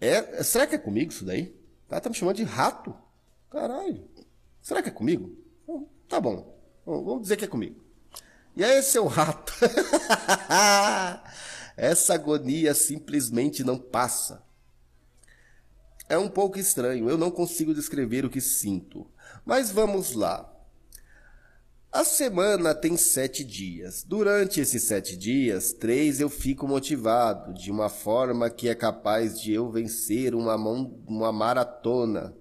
É, 0.00 0.42
será 0.44 0.66
que 0.66 0.74
é 0.74 0.78
comigo 0.78 1.10
isso 1.10 1.24
daí? 1.24 1.56
Tá, 1.88 2.00
tá 2.00 2.08
me 2.08 2.14
chamando 2.14 2.36
de 2.36 2.44
rato? 2.44 2.94
Caralho. 3.50 4.08
Será 4.60 4.82
que 4.82 4.88
é 4.90 4.92
comigo? 4.92 5.36
Hum, 5.68 5.86
tá 6.08 6.20
bom. 6.20 6.54
Vamos 6.84 7.22
dizer 7.22 7.36
que 7.36 7.44
é 7.44 7.48
comigo. 7.48 7.85
E 8.56 8.64
aí, 8.64 8.82
seu 8.82 9.06
rato? 9.06 9.52
Essa 11.76 12.14
agonia 12.14 12.74
simplesmente 12.74 13.62
não 13.62 13.78
passa. 13.78 14.42
É 16.08 16.16
um 16.16 16.28
pouco 16.28 16.58
estranho, 16.58 17.10
eu 17.10 17.18
não 17.18 17.30
consigo 17.30 17.74
descrever 17.74 18.24
o 18.24 18.30
que 18.30 18.40
sinto. 18.40 19.06
Mas 19.44 19.70
vamos 19.70 20.14
lá. 20.14 20.50
A 21.92 22.02
semana 22.02 22.74
tem 22.74 22.96
sete 22.96 23.44
dias. 23.44 24.02
Durante 24.02 24.60
esses 24.60 24.84
sete 24.84 25.18
dias, 25.18 25.74
três 25.74 26.18
eu 26.18 26.30
fico 26.30 26.66
motivado, 26.66 27.52
de 27.52 27.70
uma 27.70 27.90
forma 27.90 28.48
que 28.48 28.70
é 28.70 28.74
capaz 28.74 29.38
de 29.38 29.52
eu 29.52 29.70
vencer 29.70 30.34
uma, 30.34 30.56
mão, 30.56 30.98
uma 31.06 31.30
maratona. 31.30 32.34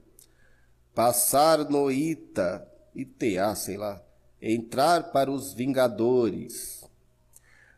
Passar 0.94 1.70
no 1.70 1.92
ITA, 1.92 2.66
ITA, 2.94 3.54
sei 3.56 3.76
lá, 3.76 4.02
entrar 4.42 5.12
para 5.12 5.32
os 5.32 5.54
Vingadores. 5.54 6.84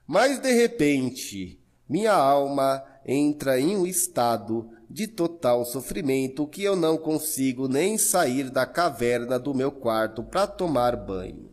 Mas 0.05 0.39
de 0.39 0.51
repente, 0.53 1.59
minha 1.87 2.13
alma 2.13 2.83
entra 3.05 3.59
em 3.59 3.75
um 3.75 3.85
estado 3.85 4.69
de 4.89 5.07
total 5.07 5.65
sofrimento 5.65 6.47
que 6.47 6.63
eu 6.63 6.75
não 6.75 6.97
consigo 6.97 7.67
nem 7.67 7.97
sair 7.97 8.49
da 8.49 8.65
caverna 8.65 9.37
do 9.37 9.53
meu 9.53 9.71
quarto 9.71 10.23
para 10.23 10.47
tomar 10.47 10.95
banho. 10.95 11.49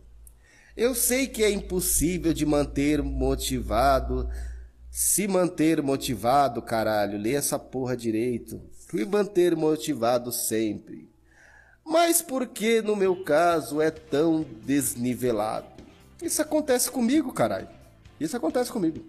Eu 0.77 0.95
sei 0.95 1.27
que 1.29 1.43
é 1.43 1.51
impossível 1.51 2.33
de 2.33 2.45
manter 2.45 3.03
motivado, 3.03 4.29
se 4.91 5.27
manter 5.27 5.83
motivado, 5.83 6.63
caralho, 6.63 7.19
lê 7.19 7.35
essa 7.35 7.59
porra 7.59 7.97
direito. 7.97 8.61
Se 8.73 9.05
manter 9.05 9.57
motivado 9.57 10.31
sempre. 10.31 11.09
Mas 11.85 12.23
por 12.23 12.47
que 12.47 12.81
no 12.81 12.97
meu 12.97 13.23
caso 13.23 13.81
é 13.81 13.91
tão 13.91 14.43
desnivelado? 14.65 15.67
Isso 16.23 16.41
acontece 16.41 16.91
comigo, 16.91 17.31
caralho. 17.33 17.69
Isso 18.19 18.37
acontece 18.37 18.73
comigo. 18.73 19.05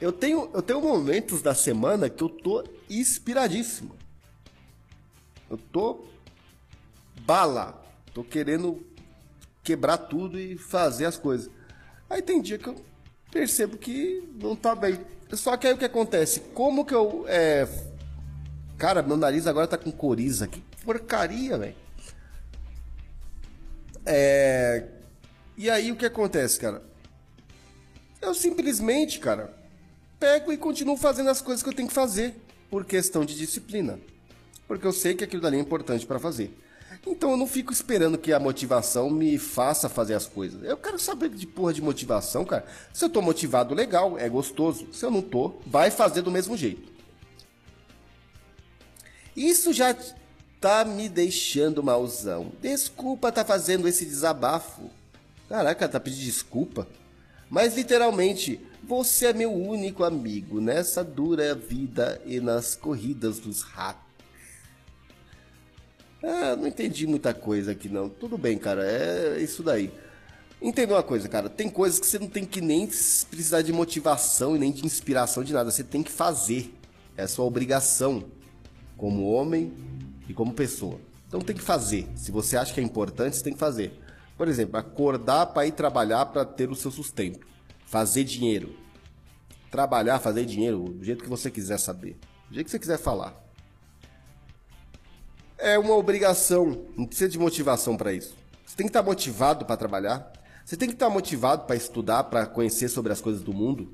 Eu 0.00 0.12
tenho, 0.12 0.50
eu 0.52 0.60
tenho 0.60 0.80
momentos 0.80 1.40
da 1.40 1.54
semana 1.54 2.10
que 2.10 2.22
eu 2.22 2.28
tô 2.28 2.64
inspiradíssimo. 2.90 3.94
Eu 5.48 5.56
tô 5.56 6.04
bala. 7.20 7.80
Tô 8.12 8.24
querendo 8.24 8.84
quebrar 9.62 9.98
tudo 9.98 10.38
e 10.38 10.58
fazer 10.58 11.04
as 11.04 11.16
coisas. 11.16 11.48
Aí 12.10 12.20
tem 12.20 12.42
dia 12.42 12.58
que 12.58 12.68
eu 12.68 12.84
percebo 13.30 13.78
que 13.78 14.28
não 14.34 14.56
tá 14.56 14.74
bem. 14.74 14.98
Só 15.32 15.56
que 15.56 15.66
aí 15.68 15.74
o 15.74 15.78
que 15.78 15.84
acontece? 15.84 16.40
Como 16.54 16.84
que 16.84 16.94
eu. 16.94 17.24
É... 17.28 17.68
Cara, 18.76 19.02
meu 19.02 19.16
nariz 19.16 19.46
agora 19.46 19.66
tá 19.66 19.78
com 19.78 19.92
coriza 19.92 20.44
aqui 20.44 20.65
porcaria, 20.86 21.58
velho. 21.58 21.74
É... 24.06 24.86
E 25.56 25.68
aí 25.68 25.90
o 25.90 25.96
que 25.96 26.06
acontece, 26.06 26.60
cara? 26.60 26.82
Eu 28.22 28.32
simplesmente, 28.34 29.18
cara, 29.18 29.52
pego 30.20 30.52
e 30.52 30.56
continuo 30.56 30.96
fazendo 30.96 31.28
as 31.28 31.42
coisas 31.42 31.62
que 31.62 31.68
eu 31.68 31.74
tenho 31.74 31.88
que 31.88 31.94
fazer 31.94 32.34
por 32.70 32.84
questão 32.84 33.24
de 33.24 33.36
disciplina. 33.36 33.98
Porque 34.68 34.86
eu 34.86 34.92
sei 34.92 35.14
que 35.14 35.24
aquilo 35.24 35.42
dali 35.42 35.56
é 35.56 35.60
importante 35.60 36.06
para 36.06 36.18
fazer. 36.18 36.56
Então 37.06 37.30
eu 37.30 37.36
não 37.36 37.46
fico 37.46 37.72
esperando 37.72 38.18
que 38.18 38.32
a 38.32 38.40
motivação 38.40 39.08
me 39.10 39.38
faça 39.38 39.88
fazer 39.88 40.14
as 40.14 40.26
coisas. 40.26 40.62
Eu 40.64 40.76
quero 40.76 40.98
saber 40.98 41.28
de 41.28 41.46
porra 41.46 41.72
de 41.72 41.80
motivação, 41.80 42.44
cara. 42.44 42.66
Se 42.92 43.04
eu 43.04 43.08
tô 43.08 43.22
motivado, 43.22 43.74
legal, 43.74 44.18
é 44.18 44.28
gostoso. 44.28 44.88
Se 44.92 45.04
eu 45.04 45.10
não 45.10 45.22
tô, 45.22 45.54
vai 45.66 45.90
fazer 45.90 46.22
do 46.22 46.30
mesmo 46.30 46.56
jeito. 46.56 46.92
Isso 49.36 49.72
já 49.72 49.94
tá 50.60 50.84
me 50.84 51.08
deixando 51.08 51.82
malzão. 51.82 52.52
Desculpa 52.60 53.32
tá 53.32 53.44
fazendo 53.44 53.86
esse 53.88 54.04
desabafo. 54.04 54.90
Caraca, 55.48 55.88
tá 55.88 56.00
pedindo 56.00 56.24
desculpa. 56.24 56.86
Mas 57.48 57.76
literalmente, 57.76 58.60
você 58.82 59.26
é 59.26 59.32
meu 59.32 59.52
único 59.52 60.04
amigo 60.04 60.60
nessa 60.60 61.04
dura 61.04 61.54
vida 61.54 62.20
e 62.24 62.40
nas 62.40 62.74
corridas 62.74 63.38
dos 63.38 63.62
ratos. 63.62 64.04
Ah, 66.22 66.56
não 66.56 66.66
entendi 66.66 67.06
muita 67.06 67.32
coisa 67.32 67.72
aqui 67.72 67.88
não. 67.88 68.08
Tudo 68.08 68.36
bem, 68.36 68.58
cara, 68.58 68.84
é 68.84 69.40
isso 69.40 69.62
daí. 69.62 69.92
Entenda 70.60 70.94
uma 70.94 71.02
coisa, 71.02 71.28
cara. 71.28 71.48
Tem 71.48 71.68
coisas 71.68 72.00
que 72.00 72.06
você 72.06 72.18
não 72.18 72.28
tem 72.28 72.44
que 72.44 72.60
nem 72.60 72.86
precisar 72.86 73.62
de 73.62 73.72
motivação 73.72 74.56
e 74.56 74.58
nem 74.58 74.72
de 74.72 74.84
inspiração 74.84 75.44
de 75.44 75.52
nada. 75.52 75.70
Você 75.70 75.84
tem 75.84 76.02
que 76.02 76.10
fazer. 76.10 76.72
É 77.16 77.26
sua 77.26 77.44
obrigação 77.44 78.24
como 78.96 79.30
homem 79.30 79.72
e 80.28 80.34
como 80.34 80.52
pessoa. 80.52 81.00
Então 81.28 81.40
tem 81.40 81.56
que 81.56 81.62
fazer. 81.62 82.08
Se 82.16 82.30
você 82.30 82.56
acha 82.56 82.72
que 82.72 82.80
é 82.80 82.82
importante, 82.82 83.36
você 83.36 83.42
tem 83.42 83.52
que 83.52 83.58
fazer. 83.58 83.92
Por 84.36 84.48
exemplo, 84.48 84.76
acordar 84.78 85.46
para 85.46 85.66
ir 85.66 85.72
trabalhar 85.72 86.26
para 86.26 86.44
ter 86.44 86.70
o 86.70 86.74
seu 86.74 86.90
sustento. 86.90 87.46
Fazer 87.86 88.24
dinheiro. 88.24 88.76
Trabalhar, 89.70 90.18
fazer 90.18 90.44
dinheiro, 90.44 90.84
do 90.84 91.04
jeito 91.04 91.22
que 91.22 91.30
você 91.30 91.50
quiser 91.50 91.78
saber. 91.78 92.16
Do 92.48 92.54
jeito 92.54 92.66
que 92.66 92.70
você 92.70 92.78
quiser 92.78 92.98
falar. 92.98 93.34
É 95.58 95.78
uma 95.78 95.94
obrigação, 95.94 96.86
não 96.96 97.06
precisa 97.06 97.30
de 97.30 97.38
motivação 97.38 97.96
para 97.96 98.12
isso. 98.12 98.36
Você 98.64 98.76
tem 98.76 98.86
que 98.86 98.90
estar 98.90 99.02
motivado 99.02 99.64
para 99.64 99.76
trabalhar. 99.76 100.32
Você 100.64 100.76
tem 100.76 100.88
que 100.88 100.94
estar 100.94 101.08
motivado 101.08 101.64
para 101.64 101.76
estudar, 101.76 102.24
para 102.24 102.44
conhecer 102.44 102.88
sobre 102.88 103.12
as 103.12 103.20
coisas 103.20 103.42
do 103.42 103.54
mundo. 103.54 103.92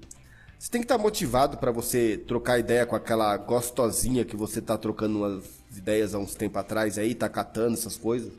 Você 0.63 0.71
tem 0.71 0.81
que 0.81 0.85
estar 0.85 0.97
motivado 0.97 1.57
para 1.57 1.73
você 1.73 2.17
trocar 2.17 2.57
ideia 2.57 2.87
com 2.87 2.95
aquela 2.95 3.37
gostosinha 3.37 4.25
que 4.25 4.37
você 4.37 4.61
tá 4.61 4.79
trocando 4.79 5.19
umas 5.19 5.43
ideias 5.77 6.15
há 6.15 6.21
uns 6.21 6.37
tempo 6.37 6.57
atrás 6.57 6.99
aí, 6.99 7.17
tá 7.17 7.29
catando 7.29 7.75
essas 7.75 7.97
coisas. 7.97 8.33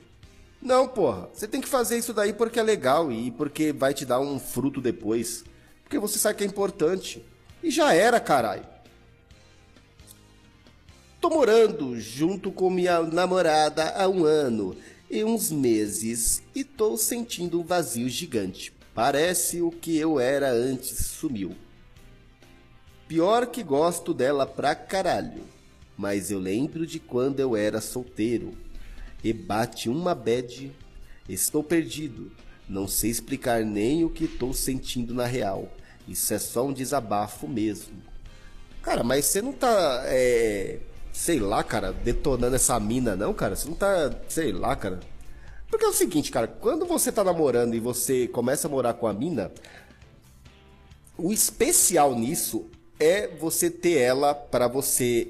Não, 0.62 0.88
porra. 0.88 1.28
Você 1.34 1.50
tem 1.50 1.60
que 1.60 1.68
fazer 1.68 1.98
isso 1.98 2.14
daí 2.14 2.32
porque 2.32 2.62
é 2.62 2.64
legal 2.64 3.12
e 3.12 3.30
porque 3.32 3.74
vai 3.74 3.94
te 3.94 4.06
dar 4.06 4.22
um 4.22 4.40
fruto 4.40 4.80
depois. 4.80 5.44
Porque 5.84 6.00
você 6.00 6.18
sabe 6.18 6.38
que 6.38 6.46
é 6.46 6.48
importante. 6.48 7.22
E 7.62 7.70
já 7.70 7.94
era, 7.94 8.22
caralho. 8.22 8.66
Tô 11.20 11.30
morando 11.30 12.00
junto 12.00 12.54
com 12.54 12.70
minha 12.70 13.02
namorada 13.02 13.90
há 13.98 14.08
um 14.08 14.24
ano 14.24 14.78
e 15.12 15.26
uns 15.26 15.52
meses 15.52 16.42
e 16.56 16.64
tô 16.64 16.96
sentindo 16.96 17.60
um 17.60 17.66
vazio 17.66 18.08
gigante. 18.08 18.72
Parece 18.96 19.62
o 19.62 19.70
que 19.70 19.98
eu 19.98 20.22
era 20.22 20.50
antes 20.50 21.06
sumiu. 21.08 21.54
Pior 23.14 23.46
que 23.46 23.62
gosto 23.62 24.12
dela 24.12 24.44
pra 24.44 24.74
caralho. 24.74 25.44
Mas 25.96 26.32
eu 26.32 26.40
lembro 26.40 26.84
de 26.84 27.00
quando 27.00 27.40
eu 27.40 27.56
era 27.56 27.80
solteiro. 27.80 28.58
E 29.24 29.32
bate 29.32 29.88
uma 29.88 30.16
bad. 30.16 30.72
Estou 31.30 31.64
perdido. 31.64 32.32
Não 32.68 32.88
sei 32.88 33.12
explicar 33.12 33.64
nem 33.64 34.04
o 34.04 34.10
que 34.10 34.24
estou 34.24 34.52
sentindo 34.52 35.14
na 35.14 35.28
real. 35.28 35.72
Isso 36.08 36.34
é 36.34 36.40
só 36.40 36.66
um 36.66 36.74
desabafo 36.74 37.48
mesmo. 37.48 37.94
Cara, 38.82 39.04
mas 39.04 39.26
você 39.26 39.44
não 39.44 39.54
tá. 39.54 40.02
É, 40.06 40.80
sei 41.12 41.40
lá, 41.40 41.64
cara, 41.64 41.94
detonando 41.94 42.56
essa 42.56 42.80
mina, 42.80 43.16
não, 43.16 43.32
cara? 43.32 43.56
Você 43.56 43.68
não 43.68 43.76
tá. 43.76 44.12
Sei 44.28 44.52
lá, 44.52 44.76
cara. 44.76 45.00
Porque 45.70 45.86
é 45.86 45.88
o 45.88 45.94
seguinte, 45.94 46.32
cara, 46.32 46.48
quando 46.48 46.84
você 46.84 47.12
tá 47.12 47.24
namorando 47.24 47.76
e 47.76 47.80
você 47.80 48.28
começa 48.28 48.68
a 48.68 48.72
morar 48.72 48.96
com 48.96 49.06
a 49.06 49.14
mina, 49.14 49.52
o 51.16 51.32
especial 51.32 52.16
nisso 52.16 52.72
é 53.04 53.28
você 53.28 53.70
ter 53.70 53.98
ela 53.98 54.34
para 54.34 54.68
você 54.68 55.28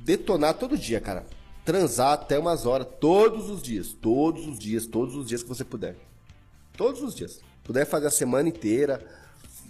detonar 0.00 0.54
todo 0.54 0.78
dia, 0.78 1.00
cara. 1.00 1.26
Transar 1.64 2.12
até 2.12 2.38
umas 2.38 2.66
horas, 2.66 2.86
todos 3.00 3.48
os 3.48 3.62
dias, 3.62 3.92
todos 3.92 4.46
os 4.46 4.58
dias, 4.58 4.86
todos 4.86 5.14
os 5.14 5.26
dias 5.26 5.42
que 5.42 5.48
você 5.48 5.64
puder. 5.64 5.96
Todos 6.76 7.02
os 7.02 7.14
dias. 7.14 7.40
Puder 7.62 7.86
fazer 7.86 8.06
a 8.06 8.10
semana 8.10 8.48
inteira, 8.48 9.04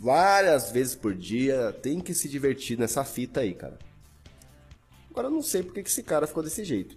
várias 0.00 0.70
vezes 0.70 0.94
por 0.94 1.14
dia, 1.14 1.72
tem 1.82 2.00
que 2.00 2.14
se 2.14 2.28
divertir 2.28 2.78
nessa 2.78 3.04
fita 3.04 3.40
aí, 3.40 3.54
cara. 3.54 3.78
Agora 5.10 5.28
eu 5.28 5.32
não 5.32 5.42
sei 5.42 5.62
porque 5.62 5.82
que 5.82 5.88
esse 5.88 6.02
cara 6.02 6.26
ficou 6.26 6.42
desse 6.42 6.64
jeito. 6.64 6.96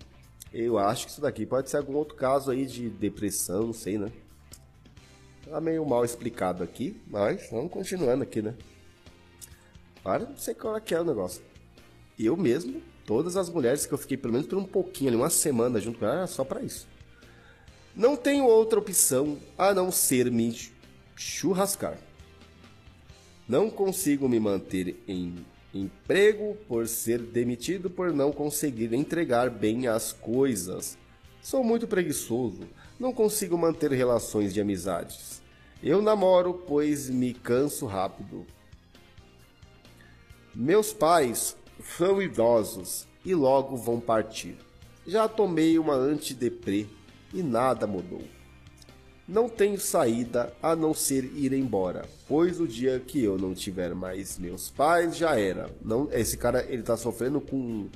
Eu 0.51 0.79
acho 0.79 1.05
que 1.05 1.11
isso 1.11 1.21
daqui 1.21 1.45
pode 1.45 1.69
ser 1.69 1.77
algum 1.77 1.93
outro 1.93 2.15
caso 2.15 2.49
aí 2.49 2.65
de 2.65 2.89
depressão, 2.89 3.67
não 3.67 3.73
sei, 3.73 3.97
né? 3.97 4.11
Tá 5.47 5.61
meio 5.61 5.85
mal 5.85 6.03
explicado 6.03 6.63
aqui, 6.63 6.99
mas 7.07 7.49
vamos 7.51 7.71
continuando 7.71 8.23
aqui, 8.23 8.41
né? 8.41 8.55
Para, 10.07 10.23
não 10.23 10.37
sei 10.37 10.53
qual 10.53 10.77
é 10.77 10.79
que 10.79 10.95
é 10.95 11.01
o 11.01 11.03
negócio. 11.03 11.43
Eu 12.17 12.37
mesmo, 12.37 12.81
todas 13.05 13.35
as 13.35 13.49
mulheres 13.49 13.85
que 13.85 13.93
eu 13.93 13.97
fiquei 13.97 14.15
pelo 14.15 14.31
menos 14.31 14.47
por 14.47 14.57
um 14.57 14.63
pouquinho 14.63 15.09
ali, 15.09 15.17
uma 15.17 15.29
semana 15.29 15.81
junto 15.81 15.99
com 15.99 16.05
ela, 16.05 16.19
era 16.19 16.27
só 16.27 16.45
para 16.45 16.61
isso. 16.61 16.87
Não 17.93 18.15
tenho 18.15 18.45
outra 18.45 18.79
opção 18.79 19.37
a 19.57 19.73
não 19.73 19.91
ser 19.91 20.31
me 20.31 20.57
churrascar. 21.13 21.97
Não 23.49 23.69
consigo 23.69 24.29
me 24.29 24.39
manter 24.39 24.95
em 25.09 25.45
emprego 25.73 26.55
por 26.69 26.87
ser 26.87 27.19
demitido 27.19 27.89
por 27.89 28.13
não 28.13 28.31
conseguir 28.31 28.93
entregar 28.93 29.49
bem 29.49 29.87
as 29.87 30.13
coisas. 30.13 30.97
Sou 31.41 31.65
muito 31.65 31.85
preguiçoso, 31.85 32.61
não 32.97 33.11
consigo 33.11 33.57
manter 33.57 33.91
relações 33.91 34.53
de 34.53 34.61
amizades. 34.61 35.41
Eu 35.83 36.01
namoro, 36.01 36.63
pois 36.65 37.09
me 37.09 37.33
canso 37.33 37.85
rápido. 37.85 38.47
Meus 40.59 40.91
pais 40.91 41.55
são 41.83 42.19
idosos 42.19 43.07
e 43.23 43.35
logo 43.35 43.77
vão 43.77 43.99
partir. 43.99 44.57
Já 45.05 45.27
tomei 45.27 45.77
uma 45.77 45.93
antideprê 45.93 46.87
e 47.31 47.43
nada 47.43 47.85
mudou. 47.85 48.23
Não 49.27 49.47
tenho 49.47 49.79
saída 49.79 50.51
a 50.59 50.75
não 50.75 50.95
ser 50.95 51.25
ir 51.25 51.53
embora, 51.53 52.05
pois 52.27 52.59
o 52.59 52.67
dia 52.67 52.99
que 52.99 53.23
eu 53.23 53.37
não 53.37 53.53
tiver 53.53 53.93
mais 53.93 54.39
meus 54.39 54.71
pais 54.71 55.15
já 55.15 55.39
era. 55.39 55.69
Não, 55.79 56.11
esse 56.11 56.35
cara 56.39 56.65
ele 56.67 56.81
tá 56.81 56.97
sofrendo 56.97 57.39
com, 57.39 57.87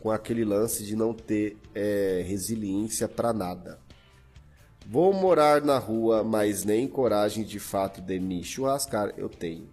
com 0.00 0.10
aquele 0.10 0.44
lance 0.44 0.84
de 0.84 0.96
não 0.96 1.14
ter 1.14 1.56
é, 1.72 2.24
resiliência 2.26 3.06
para 3.06 3.32
nada. 3.32 3.78
Vou 4.88 5.12
morar 5.12 5.62
na 5.62 5.78
rua, 5.78 6.24
mas 6.24 6.64
nem 6.64 6.88
coragem 6.88 7.44
de 7.44 7.60
fato 7.60 8.00
de 8.00 8.18
me 8.18 8.42
churrascar 8.42 9.14
eu 9.16 9.28
tenho. 9.28 9.70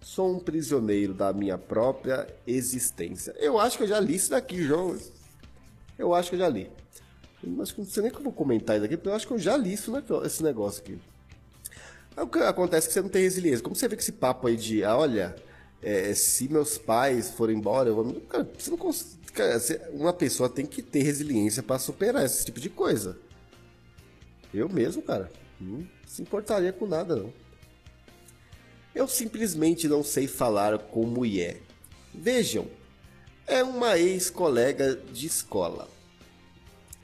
Sou 0.00 0.34
um 0.34 0.38
prisioneiro 0.38 1.12
da 1.12 1.32
minha 1.32 1.58
própria 1.58 2.26
existência. 2.46 3.34
Eu 3.38 3.58
acho 3.58 3.76
que 3.76 3.84
eu 3.84 3.88
já 3.88 4.00
li 4.00 4.14
isso 4.14 4.30
daqui, 4.30 4.62
João. 4.62 4.96
Eu 5.98 6.14
acho 6.14 6.30
que 6.30 6.36
eu 6.36 6.40
já 6.40 6.48
li. 6.48 6.70
Mas 7.42 7.76
não 7.76 7.84
sei 7.84 8.02
nem 8.02 8.12
vou 8.12 8.32
comentar 8.32 8.76
isso 8.76 8.84
aqui, 8.84 8.96
porque 8.96 9.08
eu 9.08 9.14
acho 9.14 9.26
que 9.26 9.32
eu 9.32 9.38
já 9.38 9.56
li 9.56 9.72
isso, 9.72 9.92
esse 10.24 10.42
negócio 10.42 10.82
aqui. 10.82 10.98
O 12.16 12.26
que 12.26 12.38
acontece 12.38 12.86
é 12.86 12.88
que 12.88 12.94
você 12.94 13.02
não 13.02 13.08
tem 13.08 13.22
resiliência. 13.22 13.62
Como 13.62 13.74
você 13.74 13.88
vê 13.88 13.96
que 13.96 14.02
esse 14.02 14.12
papo 14.12 14.46
aí 14.46 14.56
de, 14.56 14.84
ah, 14.84 14.96
olha, 14.96 15.34
é, 15.82 16.12
se 16.14 16.48
meus 16.48 16.76
pais 16.76 17.30
forem 17.30 17.56
embora, 17.56 17.88
eu 17.88 17.94
vou. 17.94 18.20
Cara, 18.22 18.48
você 18.58 18.70
não 18.70 18.78
consegue. 18.78 19.20
uma 19.92 20.12
pessoa 20.12 20.48
tem 20.48 20.66
que 20.66 20.82
ter 20.82 21.02
resiliência 21.02 21.62
para 21.62 21.78
superar 21.78 22.24
esse 22.24 22.44
tipo 22.44 22.60
de 22.60 22.68
coisa. 22.68 23.18
Eu 24.52 24.68
mesmo, 24.68 25.00
cara, 25.02 25.30
não 25.60 25.86
se 26.06 26.22
importaria 26.22 26.72
com 26.72 26.86
nada, 26.86 27.16
não. 27.16 27.32
Eu 28.94 29.06
simplesmente 29.08 29.88
não 29.88 30.02
sei 30.02 30.26
falar 30.26 30.78
com 30.78 31.06
mulher. 31.06 31.60
Vejam, 32.12 32.66
é 33.46 33.62
uma 33.62 33.98
ex-colega 33.98 34.96
de 35.12 35.26
escola 35.26 35.88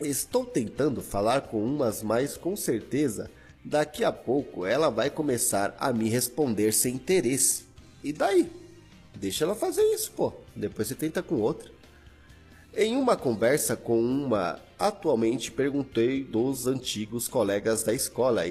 Estou 0.01 0.45
tentando 0.45 1.01
falar 1.01 1.43
com 1.43 1.65
umas, 1.65 2.03
mas 2.03 2.37
com 2.37 2.55
certeza 2.55 3.31
daqui 3.65 4.05
a 4.05 4.13
pouco 4.13 4.67
ela 4.67 4.91
vai 4.91 5.09
começar 5.09 5.75
a 5.81 5.91
me 5.91 6.07
responder 6.11 6.73
sem 6.73 6.97
interesse. 6.97 7.65
E 8.05 8.13
daí? 8.13 8.51
Deixa 9.15 9.45
ela 9.45 9.55
fazer 9.55 9.83
isso, 9.95 10.13
pô. 10.13 10.35
Depois 10.55 10.89
você 10.89 10.95
tenta 10.95 11.23
com 11.23 11.37
outra. 11.37 11.71
Em 12.77 12.95
uma 12.95 13.17
conversa 13.17 13.75
com 13.75 13.99
uma, 13.99 14.61
atualmente 14.79 15.51
perguntei 15.51 16.23
dos 16.23 16.67
antigos 16.67 17.27
colegas 17.27 17.83
da 17.83 17.95
escola 17.95 18.43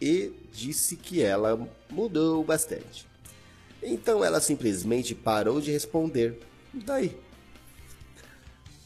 e 0.00 0.32
disse 0.52 0.96
que 0.96 1.22
ela 1.22 1.68
mudou 1.90 2.42
bastante. 2.44 3.06
Então 3.82 4.24
ela 4.24 4.40
simplesmente 4.40 5.14
parou 5.14 5.60
de 5.60 5.70
responder. 5.70 6.40
Daí? 6.72 7.16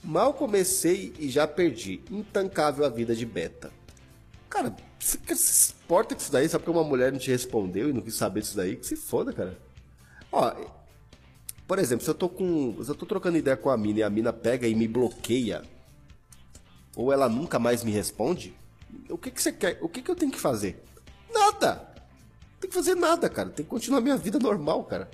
Mal 0.02 0.34
comecei 0.34 1.12
e 1.18 1.28
já 1.28 1.46
perdi. 1.46 2.00
Intancável 2.10 2.84
a 2.84 2.88
vida 2.88 3.14
de 3.14 3.26
beta. 3.26 3.70
Cara, 4.48 4.74
você 4.98 5.18
se 5.36 5.72
importa 5.84 6.14
com 6.14 6.20
isso 6.20 6.32
daí? 6.32 6.48
Só 6.48 6.58
porque 6.58 6.70
uma 6.70 6.84
mulher 6.84 7.12
não 7.12 7.18
te 7.18 7.30
respondeu 7.30 7.88
e 7.88 7.92
não 7.92 8.00
quis 8.00 8.14
saber 8.14 8.40
disso 8.40 8.56
daí? 8.56 8.76
Que 8.76 8.86
se 8.86 8.96
foda, 8.96 9.32
cara. 9.32 9.56
Ó, 10.32 10.54
por 11.66 11.78
exemplo, 11.78 12.04
se 12.04 12.10
eu 12.10 12.14
tô 12.14 12.28
com. 12.28 12.82
Se 12.82 12.90
eu 12.90 12.94
tô 12.94 13.06
trocando 13.06 13.38
ideia 13.38 13.56
com 13.56 13.70
a 13.70 13.76
mina 13.76 14.00
e 14.00 14.02
a 14.02 14.10
mina 14.10 14.32
pega 14.32 14.66
e 14.66 14.74
me 14.74 14.88
bloqueia, 14.88 15.62
ou 16.96 17.12
ela 17.12 17.28
nunca 17.28 17.58
mais 17.58 17.84
me 17.84 17.90
responde, 17.90 18.54
o 19.08 19.16
que, 19.16 19.30
que 19.30 19.40
você 19.40 19.52
quer? 19.52 19.78
O 19.80 19.88
que, 19.88 20.02
que 20.02 20.10
eu 20.10 20.16
tenho 20.16 20.32
que 20.32 20.40
fazer? 20.40 20.82
Nada! 21.32 21.88
Tem 22.60 22.68
que 22.68 22.74
fazer 22.74 22.94
nada, 22.94 23.28
cara. 23.28 23.48
Tem 23.48 23.64
que 23.64 23.70
continuar 23.70 24.00
minha 24.00 24.16
vida 24.16 24.38
normal, 24.38 24.84
cara. 24.84 25.10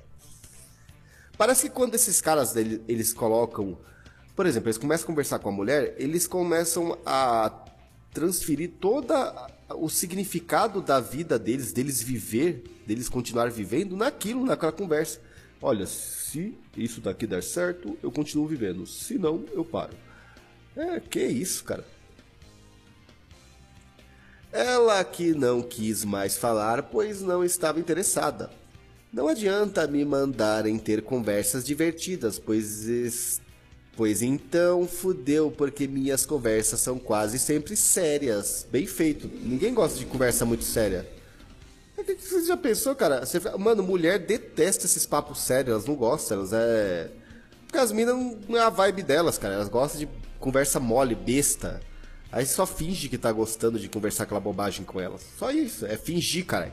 Parece 1.38 1.68
que 1.68 1.74
quando 1.74 1.94
esses 1.94 2.20
caras 2.20 2.56
eles 2.56 3.12
colocam 3.12 3.78
por 4.36 4.44
exemplo, 4.44 4.68
eles 4.68 4.76
começam 4.76 5.04
a 5.04 5.06
conversar 5.06 5.38
com 5.38 5.48
a 5.48 5.52
mulher, 5.52 5.94
eles 5.96 6.26
começam 6.26 6.98
a 7.06 7.64
transferir 8.12 8.70
toda 8.78 9.50
o 9.70 9.88
significado 9.88 10.82
da 10.82 11.00
vida 11.00 11.38
deles, 11.38 11.72
deles 11.72 12.02
viver, 12.02 12.62
deles 12.86 13.08
continuar 13.08 13.50
vivendo 13.50 13.96
naquilo, 13.96 14.44
naquela 14.44 14.72
conversa. 14.72 15.20
Olha, 15.60 15.86
se 15.86 16.54
isso 16.76 17.00
daqui 17.00 17.26
der 17.26 17.42
certo, 17.42 17.98
eu 18.02 18.12
continuo 18.12 18.46
vivendo. 18.46 18.86
Se 18.86 19.16
não, 19.16 19.42
eu 19.54 19.64
paro. 19.64 19.94
É, 20.76 21.00
que 21.00 21.24
isso, 21.24 21.64
cara. 21.64 21.84
Ela 24.52 25.02
que 25.04 25.32
não 25.32 25.62
quis 25.62 26.04
mais 26.04 26.36
falar, 26.36 26.84
pois 26.84 27.20
não 27.20 27.44
estava 27.44 27.80
interessada. 27.80 28.50
Não 29.12 29.28
adianta 29.28 29.86
me 29.86 30.04
mandarem 30.04 30.78
ter 30.78 31.02
conversas 31.02 31.64
divertidas, 31.64 32.38
pois 32.38 33.40
Pois 33.96 34.20
então, 34.20 34.86
fudeu, 34.86 35.50
porque 35.50 35.88
minhas 35.88 36.26
conversas 36.26 36.80
são 36.80 36.98
quase 36.98 37.38
sempre 37.38 37.74
sérias. 37.74 38.66
Bem 38.70 38.86
feito. 38.86 39.26
Ninguém 39.26 39.72
gosta 39.72 39.98
de 39.98 40.04
conversa 40.04 40.44
muito 40.44 40.64
séria. 40.64 41.08
Você 41.96 42.44
já 42.44 42.58
pensou, 42.58 42.94
cara? 42.94 43.24
Você, 43.24 43.40
mano, 43.58 43.82
mulher 43.82 44.18
detesta 44.18 44.84
esses 44.84 45.06
papos 45.06 45.40
sérios, 45.40 45.70
elas 45.70 45.86
não 45.86 45.94
gostam, 45.94 46.36
elas 46.36 46.52
é. 46.52 47.10
Porque 47.62 47.78
as 47.78 47.90
minas 47.90 48.14
não 48.46 48.58
é 48.58 48.60
a 48.60 48.68
vibe 48.68 49.02
delas, 49.02 49.38
cara. 49.38 49.54
Elas 49.54 49.70
gostam 49.70 50.00
de 50.00 50.08
conversa 50.38 50.78
mole, 50.78 51.14
besta. 51.14 51.80
Aí 52.36 52.44
só 52.44 52.66
finge 52.66 53.08
que 53.08 53.16
tá 53.16 53.32
gostando 53.32 53.78
de 53.78 53.88
conversar 53.88 54.24
aquela 54.24 54.38
bobagem 54.38 54.84
com 54.84 55.00
elas. 55.00 55.22
Só 55.38 55.50
isso, 55.50 55.86
é 55.86 55.96
fingir, 55.96 56.44
cara. 56.44 56.70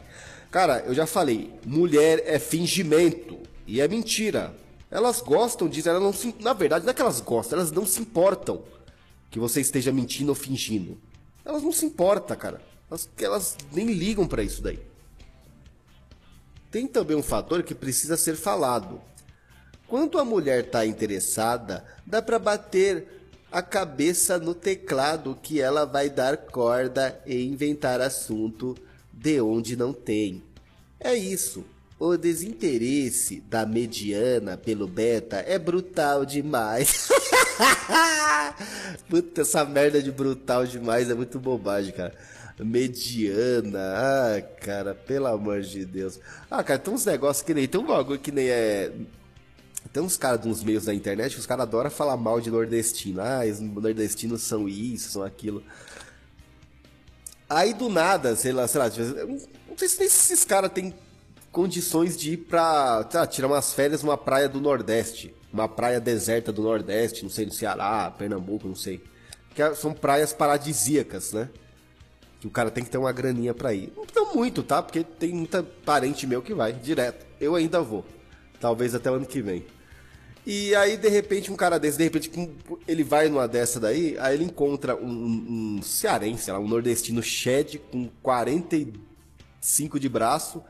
Cara, 0.51 0.79
eu 0.79 0.93
já 0.93 1.07
falei, 1.07 1.53
mulher 1.65 2.21
é 2.25 2.37
fingimento. 2.37 3.39
E 3.65 3.79
é 3.79 3.87
mentira. 3.87 4.53
Elas 4.91 5.21
gostam 5.21 5.69
disso, 5.69 5.87
elas 5.87 6.03
não 6.03 6.11
se, 6.11 6.35
na 6.41 6.51
verdade, 6.51 6.83
não 6.83 6.91
é 6.91 6.93
que 6.93 7.01
elas 7.01 7.21
gostam, 7.21 7.57
elas 7.57 7.71
não 7.71 7.85
se 7.85 8.01
importam 8.01 8.61
que 9.31 9.39
você 9.39 9.61
esteja 9.61 9.89
mentindo 9.89 10.31
ou 10.31 10.35
fingindo. 10.35 10.97
Elas 11.45 11.63
não 11.63 11.71
se 11.71 11.85
importam, 11.85 12.35
cara. 12.35 12.61
Elas, 12.91 13.09
elas 13.17 13.57
nem 13.71 13.85
ligam 13.85 14.27
para 14.27 14.43
isso 14.43 14.61
daí. 14.61 14.81
Tem 16.69 16.85
também 16.87 17.15
um 17.15 17.23
fator 17.23 17.63
que 17.63 17.73
precisa 17.73 18.17
ser 18.17 18.35
falado. 18.35 18.99
Quando 19.87 20.19
a 20.19 20.25
mulher 20.25 20.65
está 20.65 20.85
interessada, 20.85 21.85
dá 22.05 22.21
para 22.21 22.37
bater 22.37 23.22
a 23.53 23.61
cabeça 23.61 24.39
no 24.39 24.55
teclado 24.55 25.37
que 25.39 25.61
ela 25.61 25.85
vai 25.85 26.09
dar 26.09 26.37
corda 26.37 27.21
e 27.23 27.45
inventar 27.45 28.01
assunto 28.01 28.75
de 29.13 29.39
onde 29.39 29.75
não 29.75 29.93
tem. 29.93 30.41
É 30.99 31.13
isso. 31.13 31.63
O 31.99 32.17
desinteresse 32.17 33.41
da 33.41 33.63
mediana 33.63 34.57
pelo 34.57 34.87
beta 34.87 35.37
é 35.37 35.59
brutal 35.59 36.25
demais. 36.25 37.09
Puta, 39.07 39.41
essa 39.41 39.63
merda 39.63 40.01
de 40.01 40.11
brutal 40.11 40.65
demais 40.65 41.11
é 41.11 41.13
muito 41.13 41.39
bobagem, 41.39 41.93
cara. 41.93 42.15
Mediana, 42.59 43.79
ah, 43.79 44.41
cara, 44.61 44.95
pelo 44.95 45.27
amor 45.27 45.61
de 45.61 45.85
Deus. 45.85 46.19
Ah, 46.49 46.63
cara, 46.63 46.79
tem 46.79 46.91
uns 46.91 47.05
negócios 47.05 47.45
que 47.45 47.53
nem. 47.53 47.67
Tem 47.67 47.79
um 47.79 47.85
bagulho 47.85 48.19
que 48.19 48.31
nem 48.31 48.49
é. 48.49 48.91
Tem 49.91 50.01
uns 50.01 50.17
caras 50.17 50.45
uns 50.45 50.63
meios 50.63 50.85
da 50.85 50.93
internet 50.93 51.33
que 51.33 51.39
os 51.39 51.45
caras 51.45 51.63
adoram 51.63 51.89
falar 51.91 52.17
mal 52.17 52.41
de 52.41 52.49
nordestino. 52.49 53.21
Ah, 53.21 53.41
os 53.45 53.59
nordestinos 53.59 54.41
são 54.41 54.67
isso, 54.67 55.11
são 55.11 55.23
aquilo. 55.23 55.63
Aí 57.49 57.73
do 57.73 57.89
nada, 57.89 58.35
sei 58.35 58.51
lá, 58.51 58.67
sei 58.67 58.79
lá, 58.79 58.89
não 58.89 59.77
sei 59.77 59.87
se 59.87 60.03
esses 60.03 60.43
caras 60.43 60.71
têm 60.71 60.93
condições 61.51 62.17
de 62.17 62.33
ir 62.33 62.37
pra 62.37 63.03
tá, 63.03 63.27
tirar 63.27 63.47
umas 63.47 63.73
férias 63.73 64.01
numa 64.01 64.17
praia 64.17 64.49
do 64.49 64.59
Nordeste. 64.59 65.33
Uma 65.51 65.69
praia 65.69 65.99
deserta 65.99 66.51
do 66.51 66.63
Nordeste, 66.63 67.21
não 67.21 67.29
sei, 67.29 67.45
no 67.45 67.51
Ceará, 67.51 68.09
Pernambuco, 68.09 68.67
não 68.67 68.75
sei. 68.75 69.03
Que 69.53 69.61
é, 69.61 69.75
são 69.75 69.93
praias 69.93 70.33
paradisíacas, 70.33 71.31
né? 71.31 71.47
Que 72.39 72.47
o 72.47 72.49
cara 72.49 72.71
tem 72.71 72.83
que 72.83 72.89
ter 72.89 72.97
uma 72.97 73.11
graninha 73.11 73.53
pra 73.53 73.71
ir. 73.71 73.93
Não 73.95 74.33
muito, 74.33 74.63
tá? 74.63 74.81
Porque 74.81 75.03
tem 75.03 75.31
muita 75.31 75.63
parente 75.85 76.25
meu 76.25 76.41
que 76.41 76.53
vai 76.53 76.73
direto. 76.73 77.25
Eu 77.39 77.55
ainda 77.55 77.81
vou. 77.81 78.03
Talvez 78.59 78.95
até 78.95 79.11
o 79.11 79.15
ano 79.15 79.25
que 79.25 79.41
vem. 79.41 79.65
E 80.45 80.75
aí, 80.75 80.97
de 80.97 81.07
repente, 81.07 81.51
um 81.51 81.55
cara 81.55 81.79
desse, 81.79 81.97
de 81.97 82.03
repente, 82.03 82.31
ele 82.85 83.03
vai 83.03 83.29
numa 83.29 83.47
dessa 83.47 83.79
daí, 83.79 84.17
aí 84.19 84.35
ele 84.35 84.43
encontra 84.43 84.95
um, 84.95 85.07
um, 85.07 85.77
um 85.77 85.81
cearense, 85.81 86.51
um 86.51 86.67
nordestino 86.67 87.23
shed 87.23 87.79
com 87.91 88.09
45 88.21 89.99
de 89.99 90.09
braço, 90.09 90.61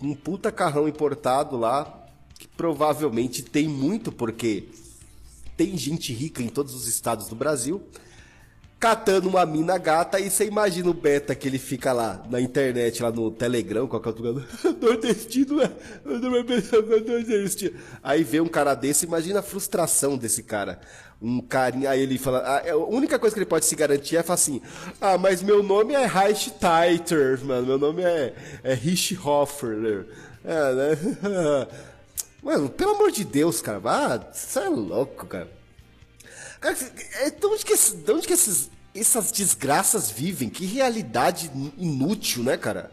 um 0.00 0.14
puta 0.14 0.52
carrão 0.52 0.86
importado 0.86 1.56
lá, 1.56 2.06
que 2.38 2.46
provavelmente 2.46 3.42
tem 3.42 3.66
muito, 3.66 4.12
porque 4.12 4.68
tem 5.56 5.76
gente 5.76 6.12
rica 6.12 6.40
em 6.40 6.48
todos 6.48 6.74
os 6.74 6.86
estados 6.86 7.26
do 7.26 7.34
Brasil. 7.34 7.82
Catando 8.78 9.28
uma 9.28 9.46
mina 9.46 9.78
gata 9.78 10.20
e 10.20 10.30
você 10.30 10.44
imagina 10.44 10.90
o 10.90 10.94
beta 10.94 11.34
que 11.34 11.48
ele 11.48 11.58
fica 11.58 11.92
lá 11.92 12.22
na 12.28 12.40
internet, 12.40 13.02
lá 13.02 13.10
no 13.10 13.30
Telegram, 13.30 13.86
qualquer 13.86 14.08
outro 14.08 14.24
lugar. 14.24 14.46
Nordestino 14.80 15.62
é. 15.62 15.70
Nordestino. 16.04 17.78
Aí 18.02 18.22
vê 18.22 18.40
um 18.40 18.48
cara 18.48 18.74
desse, 18.74 19.06
imagina 19.06 19.40
a 19.40 19.42
frustração 19.42 20.16
desse 20.16 20.42
cara. 20.42 20.80
Um 21.20 21.40
carinha, 21.40 21.88
aí 21.88 22.02
ele 22.02 22.18
fala. 22.18 22.40
A, 22.40 22.72
a 22.72 22.76
única 22.76 23.18
coisa 23.18 23.34
que 23.34 23.38
ele 23.38 23.46
pode 23.46 23.64
se 23.64 23.74
garantir 23.74 24.16
é 24.16 24.22
falar 24.22 24.34
assim: 24.34 24.60
Ah, 25.00 25.16
mas 25.16 25.42
meu 25.42 25.62
nome 25.62 25.94
é 25.94 26.06
Reich 26.06 26.50
Titer, 26.50 27.42
mano. 27.42 27.66
Meu 27.66 27.78
nome 27.78 28.02
é, 28.02 28.34
é 28.62 28.74
Rich 28.74 29.18
Hoffer. 29.24 30.06
É, 30.44 30.74
né? 30.74 30.98
Mano, 32.42 32.68
pelo 32.68 32.92
amor 32.92 33.10
de 33.10 33.24
Deus, 33.24 33.60
cara. 33.60 33.80
Ah, 33.84 34.20
você 34.32 34.60
é 34.60 34.68
louco, 34.68 35.26
cara. 35.26 35.55
Cara, 36.60 36.76
é, 37.20 37.30
de 37.30 37.46
onde 37.46 37.64
que, 37.64 37.76
de 37.76 38.12
onde 38.12 38.26
que 38.26 38.32
esses, 38.32 38.70
essas 38.94 39.30
desgraças 39.30 40.10
vivem? 40.10 40.48
Que 40.48 40.64
realidade 40.66 41.50
inútil, 41.76 42.42
né, 42.42 42.56
cara? 42.56 42.90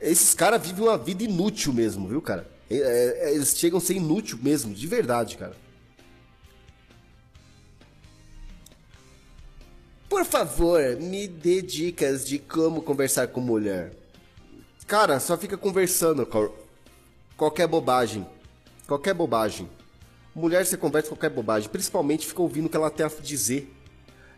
Esses 0.00 0.34
caras 0.34 0.64
vivem 0.66 0.84
uma 0.84 0.98
vida 0.98 1.22
inútil 1.22 1.72
mesmo, 1.72 2.08
viu, 2.08 2.22
cara? 2.22 2.48
É, 2.70 2.76
é, 2.76 3.34
eles 3.34 3.56
chegam 3.56 3.78
a 3.78 3.80
ser 3.80 3.94
inútil 3.94 4.38
mesmo, 4.42 4.74
de 4.74 4.86
verdade, 4.86 5.36
cara. 5.36 5.56
Por 10.08 10.24
favor, 10.24 10.80
me 11.00 11.26
dê 11.26 11.60
dicas 11.60 12.26
de 12.26 12.38
como 12.38 12.82
conversar 12.82 13.28
com 13.28 13.40
mulher. 13.40 13.92
Cara, 14.86 15.18
só 15.18 15.36
fica 15.36 15.56
conversando 15.56 16.28
qualquer 17.36 17.66
bobagem. 17.66 18.26
Qualquer 18.86 19.14
bobagem. 19.14 19.68
Mulher 20.34 20.66
você 20.66 20.76
conversa 20.76 21.08
qualquer 21.08 21.30
bobagem, 21.30 21.70
principalmente 21.70 22.26
fica 22.26 22.42
ouvindo 22.42 22.66
o 22.66 22.68
que 22.68 22.76
ela 22.76 22.90
tem 22.90 23.06
a 23.06 23.08
dizer. 23.08 23.72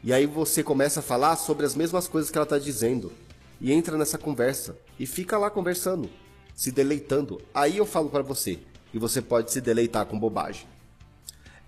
E 0.04 0.12
aí 0.12 0.26
você 0.26 0.62
começa 0.62 1.00
a 1.00 1.02
falar 1.02 1.36
sobre 1.36 1.64
as 1.64 1.74
mesmas 1.74 2.06
coisas 2.06 2.30
que 2.30 2.36
ela 2.36 2.44
está 2.44 2.58
dizendo. 2.58 3.10
E 3.58 3.72
entra 3.72 3.96
nessa 3.96 4.18
conversa. 4.18 4.76
E 5.00 5.06
fica 5.06 5.38
lá 5.38 5.48
conversando, 5.48 6.10
se 6.54 6.70
deleitando. 6.70 7.40
Aí 7.54 7.78
eu 7.78 7.86
falo 7.86 8.10
para 8.10 8.22
você 8.22 8.58
que 8.92 8.98
você 8.98 9.22
pode 9.22 9.50
se 9.50 9.60
deleitar 9.60 10.04
com 10.04 10.18
bobagem. 10.18 10.66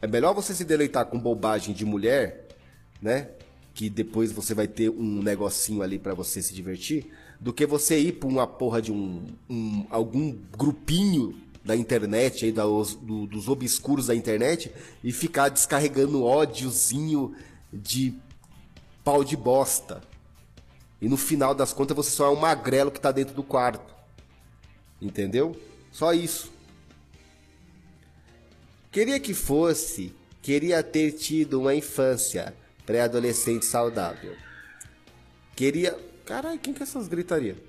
É 0.01 0.07
melhor 0.07 0.35
você 0.35 0.55
se 0.55 0.65
deleitar 0.65 1.07
com 1.07 1.19
bobagem 1.19 1.75
de 1.75 1.87
mulher, 1.87 2.49
né? 3.01 3.31
Que 3.73 3.89
depois 3.89 4.31
você 4.31 4.53
vai 4.53 4.69
ter 4.69 4.91
um 4.91 5.23
negocinho 5.23 5.81
ali 5.81 5.99
para 5.99 6.13
você 6.13 6.43
se 6.43 6.53
divertir, 6.53 7.11
do 7.41 7.53
que 7.53 7.65
você 7.65 7.99
ir 7.99 8.13
pra 8.13 8.29
uma 8.29 8.47
porra 8.47 8.83
de 8.83 8.93
um, 8.93 9.27
um 9.49 9.87
algum 9.89 10.37
grupinho 10.57 11.35
da 11.69 11.77
internet, 11.77 12.47
aí, 12.47 12.51
dos, 12.51 12.95
do, 12.95 13.27
dos 13.27 13.47
obscuros 13.47 14.07
da 14.07 14.15
internet, 14.15 14.73
e 15.05 15.13
ficar 15.13 15.51
descarregando 15.51 16.25
ódiozinho 16.25 17.37
de 17.71 18.15
pau 19.05 19.23
de 19.23 19.37
bosta. 19.37 20.03
E 20.99 21.11
no 21.11 21.19
final 21.19 21.55
das 21.55 21.75
contas 21.75 21.95
você 21.95 22.11
só 22.11 22.25
é 22.25 22.31
um 22.31 22.41
magrelo 22.41 22.91
que 22.91 22.99
tá 22.99 23.13
dentro 23.13 23.35
do 23.35 23.43
quarto. 23.43 23.95
Entendeu? 25.01 25.55
Só 25.93 26.15
isso. 26.15 26.51
Queria 28.91 29.21
que 29.21 29.35
fosse, 29.35 30.15
queria 30.41 30.83
ter 30.83 31.13
tido 31.13 31.61
uma 31.61 31.75
infância 31.75 32.55
pré-adolescente 32.87 33.67
saudável. 33.67 34.35
Queria. 35.55 35.99
Caralho, 36.25 36.59
quem 36.59 36.73
que 36.73 36.83
é 36.83 36.85
essas 36.85 37.09
gritarias? 37.09 37.68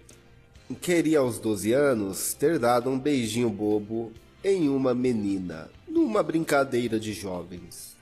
Queria 0.76 1.20
aos 1.20 1.40
12 1.40 1.74
anos 1.74 2.34
ter 2.34 2.60
dado 2.60 2.90
um 2.90 3.00
beijinho 3.00 3.50
bobo 3.50 4.12
em 4.44 4.70
uma 4.70 4.94
menina, 4.94 5.70
numa 5.88 6.24
brincadeira 6.24 7.00
de 7.00 7.14
jovens. 7.14 7.98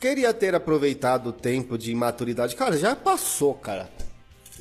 Queria 0.00 0.32
ter 0.32 0.54
aproveitado 0.54 1.28
o 1.28 1.32
tempo 1.32 1.76
de 1.76 1.90
imaturidade. 1.90 2.54
Cara, 2.54 2.76
já 2.76 2.94
passou, 2.94 3.54
cara. 3.54 3.90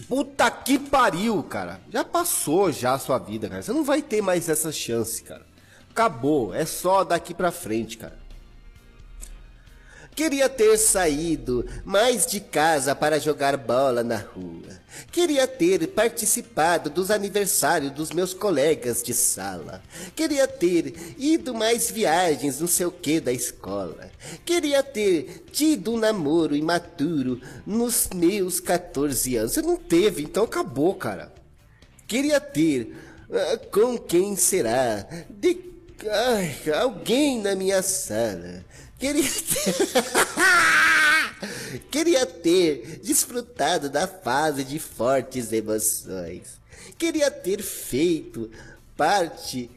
Puta 0.08 0.50
que 0.50 0.80
pariu, 0.80 1.44
cara. 1.44 1.80
Já 1.92 2.04
passou 2.04 2.72
já 2.72 2.94
a 2.94 3.00
sua 3.00 3.18
vida, 3.18 3.48
cara. 3.48 3.62
Você 3.62 3.72
não 3.72 3.84
vai 3.84 4.02
ter 4.02 4.22
mais 4.22 4.50
essa 4.50 4.72
chance, 4.72 5.22
cara. 5.22 5.46
Acabou. 5.92 6.54
É 6.54 6.66
só 6.66 7.04
daqui 7.04 7.34
pra 7.34 7.52
frente, 7.52 7.98
cara. 7.98 8.18
Queria 10.18 10.50
ter 10.50 10.76
saído 10.80 11.64
mais 11.86 12.26
de 12.26 12.40
casa 12.40 12.96
para 12.96 13.20
jogar 13.20 13.56
bola 13.56 14.04
na 14.04 14.18
rua. 14.18 14.82
Queria 15.12 15.46
ter 15.46 15.90
participado 15.90 16.90
dos 16.90 17.12
aniversários 17.12 17.92
dos 17.92 18.12
meus 18.12 18.34
colegas 18.34 19.04
de 19.04 19.14
sala. 19.14 19.80
Queria 20.16 20.48
ter 20.48 21.14
ido 21.20 21.54
mais 21.54 21.92
viagens, 21.92 22.60
não 22.60 22.66
sei 22.66 22.88
o 22.88 22.92
que, 22.92 23.20
da 23.20 23.32
escola. 23.32 24.10
Queria 24.44 24.82
ter 24.82 25.46
tido 25.52 25.94
um 25.94 26.00
namoro 26.00 26.56
imaturo 26.56 27.40
nos 27.64 28.10
meus 28.12 28.60
14 28.60 29.36
anos. 29.36 29.52
Você 29.52 29.62
não 29.62 29.78
teve, 29.78 30.24
então 30.24 30.46
acabou, 30.46 30.96
cara. 30.96 31.32
Queria 32.08 32.42
ter. 32.42 32.92
Uh, 33.30 33.68
com 33.70 34.00
quem 34.00 34.36
será? 34.36 35.08
De 35.30 35.60
alguém 36.74 37.40
na 37.40 37.54
minha 37.54 37.84
sala. 37.84 38.66
Queria 38.98 39.24
ter... 39.24 39.76
Queria 41.92 42.26
ter 42.26 43.00
desfrutado 43.04 43.90
da 43.90 44.08
fase 44.08 44.64
de 44.64 44.80
fortes 44.80 45.52
emoções. 45.52 46.60
Queria 46.98 47.30
ter 47.30 47.62
feito 47.62 48.50
parte 48.96 49.70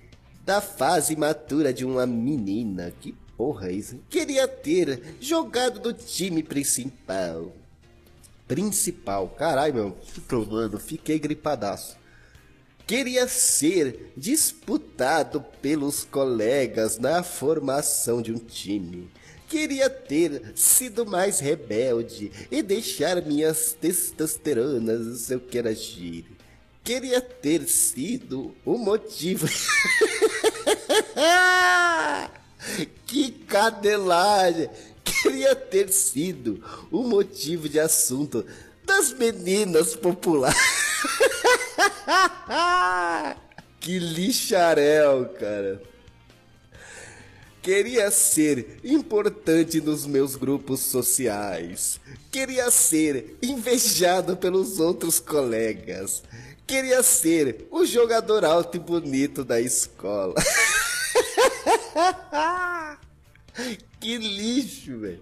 da 0.44 0.60
fase 0.60 1.14
matura 1.16 1.72
de 1.72 1.84
uma 1.84 2.06
menina. 2.06 2.92
Que 3.00 3.12
porra 3.36 3.68
é 3.68 3.72
isso? 3.72 4.00
Queria 4.08 4.48
ter 4.48 5.16
jogado 5.20 5.80
no 5.80 5.92
time 5.92 6.42
principal. 6.42 7.52
Principal. 8.48 9.28
Caralho, 9.28 9.74
meu. 9.74 9.98
Mano, 10.46 10.78
fiquei 10.78 11.18
gripadaço 11.18 11.99
queria 12.90 13.26
ser 13.28 14.10
disputado 14.16 15.40
pelos 15.62 16.02
colegas 16.02 16.98
na 16.98 17.22
formação 17.22 18.20
de 18.20 18.32
um 18.32 18.38
time. 18.38 19.08
Queria 19.48 19.88
ter 19.88 20.50
sido 20.56 21.06
mais 21.06 21.38
rebelde 21.38 22.32
e 22.50 22.60
deixar 22.60 23.24
minhas 23.24 23.76
testosteronas 23.80 25.06
no 25.06 25.14
seu 25.14 25.38
que 25.38 25.60
agir. 25.60 26.24
Queria 26.82 27.20
ter 27.20 27.68
sido 27.68 28.56
o 28.64 28.76
motivo. 28.76 29.46
que 33.06 33.30
cadelagem! 33.30 34.68
Queria 35.04 35.54
ter 35.54 35.90
sido 35.90 36.60
o 36.90 37.04
motivo 37.04 37.68
de 37.68 37.78
assunto 37.78 38.44
das 38.84 39.12
meninas 39.12 39.94
populares. 39.94 40.58
que 43.80 43.98
lixarel, 43.98 45.28
cara. 45.38 45.82
Queria 47.62 48.10
ser 48.10 48.80
importante 48.82 49.82
nos 49.82 50.06
meus 50.06 50.34
grupos 50.34 50.80
sociais. 50.80 52.00
Queria 52.30 52.70
ser 52.70 53.36
invejado 53.42 54.34
pelos 54.36 54.80
outros 54.80 55.20
colegas. 55.20 56.22
Queria 56.66 57.02
ser 57.02 57.66
o 57.70 57.84
jogador 57.84 58.46
alto 58.46 58.78
e 58.78 58.80
bonito 58.80 59.44
da 59.44 59.60
escola. 59.60 60.34
que 64.00 64.16
lixo, 64.16 64.98
velho. 64.98 65.20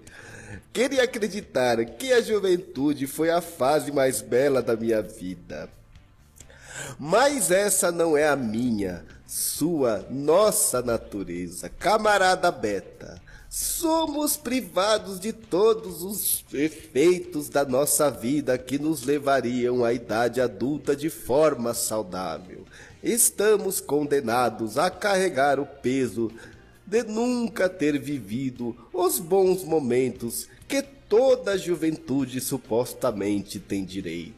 Queria 0.73 1.03
acreditar 1.03 1.85
que 1.85 2.13
a 2.13 2.21
juventude 2.21 3.07
foi 3.07 3.31
a 3.31 3.41
fase 3.41 3.91
mais 3.91 4.21
bela 4.21 4.63
da 4.63 4.77
minha 4.77 5.03
vida. 5.03 5.69
Mas 6.99 7.51
essa 7.51 7.91
não 7.91 8.17
é 8.17 8.29
a 8.29 8.37
minha, 8.37 9.05
sua, 9.27 10.07
nossa 10.11 10.83
natureza, 10.83 11.69
camarada 11.69 12.51
Beta. 12.51 13.21
Somos 13.51 14.37
privados 14.37 15.19
de 15.19 15.33
todos 15.33 16.03
os 16.03 16.45
efeitos 16.53 17.49
da 17.49 17.65
nossa 17.65 18.11
vida 18.11 18.59
que 18.59 18.79
nos 18.79 19.05
levariam 19.05 19.85
à 19.85 19.93
idade 19.93 20.41
adulta 20.41 20.95
de 20.95 21.09
forma 21.09 21.73
saudável. 21.73 22.65
Estamos 23.03 23.81
condenados 23.81 24.77
a 24.77 24.91
carregar 24.91 25.59
o 25.59 25.65
peso 25.65 26.31
de 26.87 27.03
nunca 27.05 27.69
ter 27.69 27.99
vivido 27.99 28.77
os 28.93 29.19
bons 29.19 29.63
momentos 29.65 30.49
que 30.67 30.83
toda 30.83 31.53
a 31.53 31.57
juventude 31.57 32.41
supostamente 32.41 33.59
tem 33.59 33.85
direito. 33.85 34.38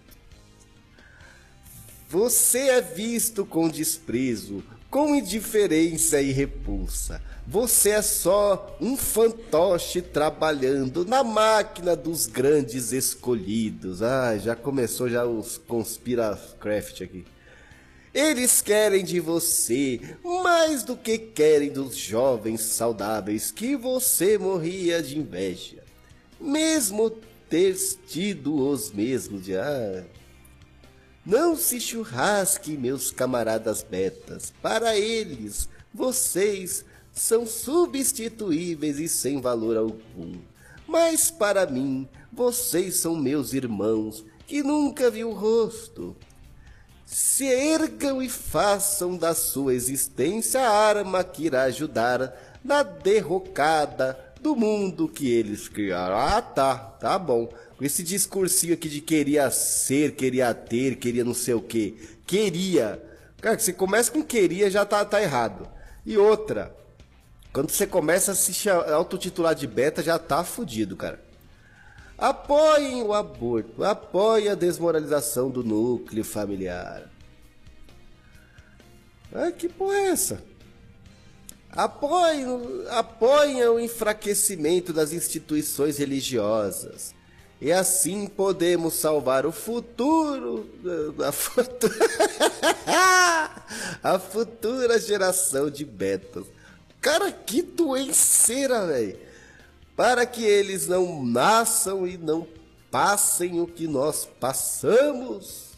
Você 2.11 2.59
é 2.59 2.81
visto 2.81 3.47
com 3.47 3.69
desprezo, 3.69 4.65
com 4.91 5.15
indiferença 5.15 6.21
e 6.21 6.33
repulsa. 6.33 7.23
Você 7.47 7.91
é 7.91 8.03
só 8.03 8.77
um 8.81 8.97
fantoche 8.97 10.03
trabalhando 10.03 11.05
na 11.05 11.23
máquina 11.23 11.95
dos 11.95 12.27
grandes 12.27 12.91
escolhidos. 12.91 14.03
Ah, 14.03 14.37
já 14.37 14.57
começou 14.57 15.09
já 15.09 15.25
os 15.25 15.57
conspiracraft 15.57 17.03
aqui. 17.03 17.25
Eles 18.13 18.61
querem 18.61 19.05
de 19.05 19.21
você 19.21 20.01
mais 20.25 20.83
do 20.83 20.97
que 20.97 21.17
querem 21.17 21.71
dos 21.71 21.97
jovens 21.97 22.61
saudáveis 22.63 23.53
que 23.53 23.77
você 23.77 24.37
morria 24.37 25.01
de 25.01 25.17
inveja. 25.17 25.85
Mesmo 26.41 27.09
ter 27.49 27.77
tido 28.09 28.69
os 28.69 28.91
mesmos 28.91 29.45
de. 29.45 29.55
Ah. 29.55 30.03
Não 31.25 31.55
se 31.55 31.79
churrasque, 31.81 32.77
meus 32.77 33.11
camaradas 33.11 33.83
betas. 33.83 34.53
Para 34.63 34.97
eles, 34.97 35.69
vocês 35.93 36.85
são 37.13 37.47
substituíveis 37.47 38.99
e 38.99 39.09
sem 39.09 39.41
valor 39.41 39.77
algum. 39.77 40.41
Mas 40.87 41.31
para 41.31 41.67
mim, 41.67 42.09
vocês 42.33 42.97
são 42.97 43.15
meus 43.15 43.53
irmãos 43.53 44.25
que 44.47 44.63
nunca 44.63 45.11
vi 45.11 45.23
o 45.23 45.33
rosto. 45.33 46.17
Se 47.05 47.45
ergam 47.45 48.23
e 48.23 48.29
façam 48.29 49.17
da 49.17 49.35
sua 49.35 49.75
existência 49.75 50.61
a 50.61 50.71
arma 50.71 51.23
que 51.23 51.45
irá 51.45 51.65
ajudar 51.65 52.35
na 52.65 52.83
derrocada 52.83 54.19
do 54.41 54.57
mundo 54.57 55.09
que 55.09 55.31
eles 55.31 55.69
criaram. 55.69 56.17
Ah, 56.17 56.41
tá, 56.41 56.75
tá 56.75 57.19
bom. 57.19 57.49
Esse 57.81 58.03
discursinho 58.03 58.75
aqui 58.75 58.89
de 58.89 59.01
queria 59.01 59.51
ser, 59.51 60.15
queria 60.15 60.53
ter, 60.53 60.97
queria 60.97 61.25
não 61.25 61.35
sei 61.35 61.55
o 61.55 61.63
que. 61.63 62.19
Queria. 62.27 63.03
Cara, 63.41 63.59
você 63.59 63.73
começa 63.73 64.11
com 64.11 64.23
queria 64.23 64.71
já 64.71 64.85
tá, 64.85 65.05
tá 65.05 65.23
errado. 65.23 65.69
E 66.05 66.17
outra, 66.19 66.75
quando 67.53 67.71
você 67.71 67.87
começa 67.87 68.33
a 68.33 68.35
se 68.35 68.69
autotitular 68.69 69.55
de 69.55 69.67
beta, 69.67 70.03
já 70.03 70.19
tá 70.19 70.45
fudido, 70.45 70.97
cara. 70.97 71.21
Apoiem 72.19 73.03
o 73.03 73.15
aborto, 73.15 73.83
apoiem 73.83 74.49
a 74.49 74.55
desmoralização 74.55 75.51
do 75.51 75.65
núcleo 75.65 76.23
familiar. 76.23 77.11
Ah, 79.33 79.51
que 79.51 79.69
porra 79.69 79.95
é 79.95 80.09
essa? 80.09 80.50
Apoiem, 81.73 82.47
apoiem 82.91 83.65
o 83.69 83.79
enfraquecimento 83.79 84.93
das 84.93 85.13
instituições 85.13 85.99
religiosas. 85.99 87.15
E 87.61 87.71
assim 87.71 88.27
podemos 88.27 88.95
salvar 88.95 89.45
o 89.45 89.53
futuro. 89.53 90.69
A 91.25 91.31
futura, 91.31 91.95
a 94.03 94.19
futura 94.19 94.99
geração 94.99 95.71
de 95.71 95.85
betas. 95.85 96.47
Cara, 97.01 97.31
que 97.31 97.63
doenceira, 97.63 98.87
velho. 98.87 99.19
Para 99.95 100.25
que 100.25 100.43
eles 100.43 100.87
não 100.87 101.25
nasçam 101.25 102.07
e 102.07 102.17
não 102.17 102.47
passem 102.91 103.61
o 103.61 103.67
que 103.67 103.87
nós 103.87 104.27
passamos. 104.41 105.71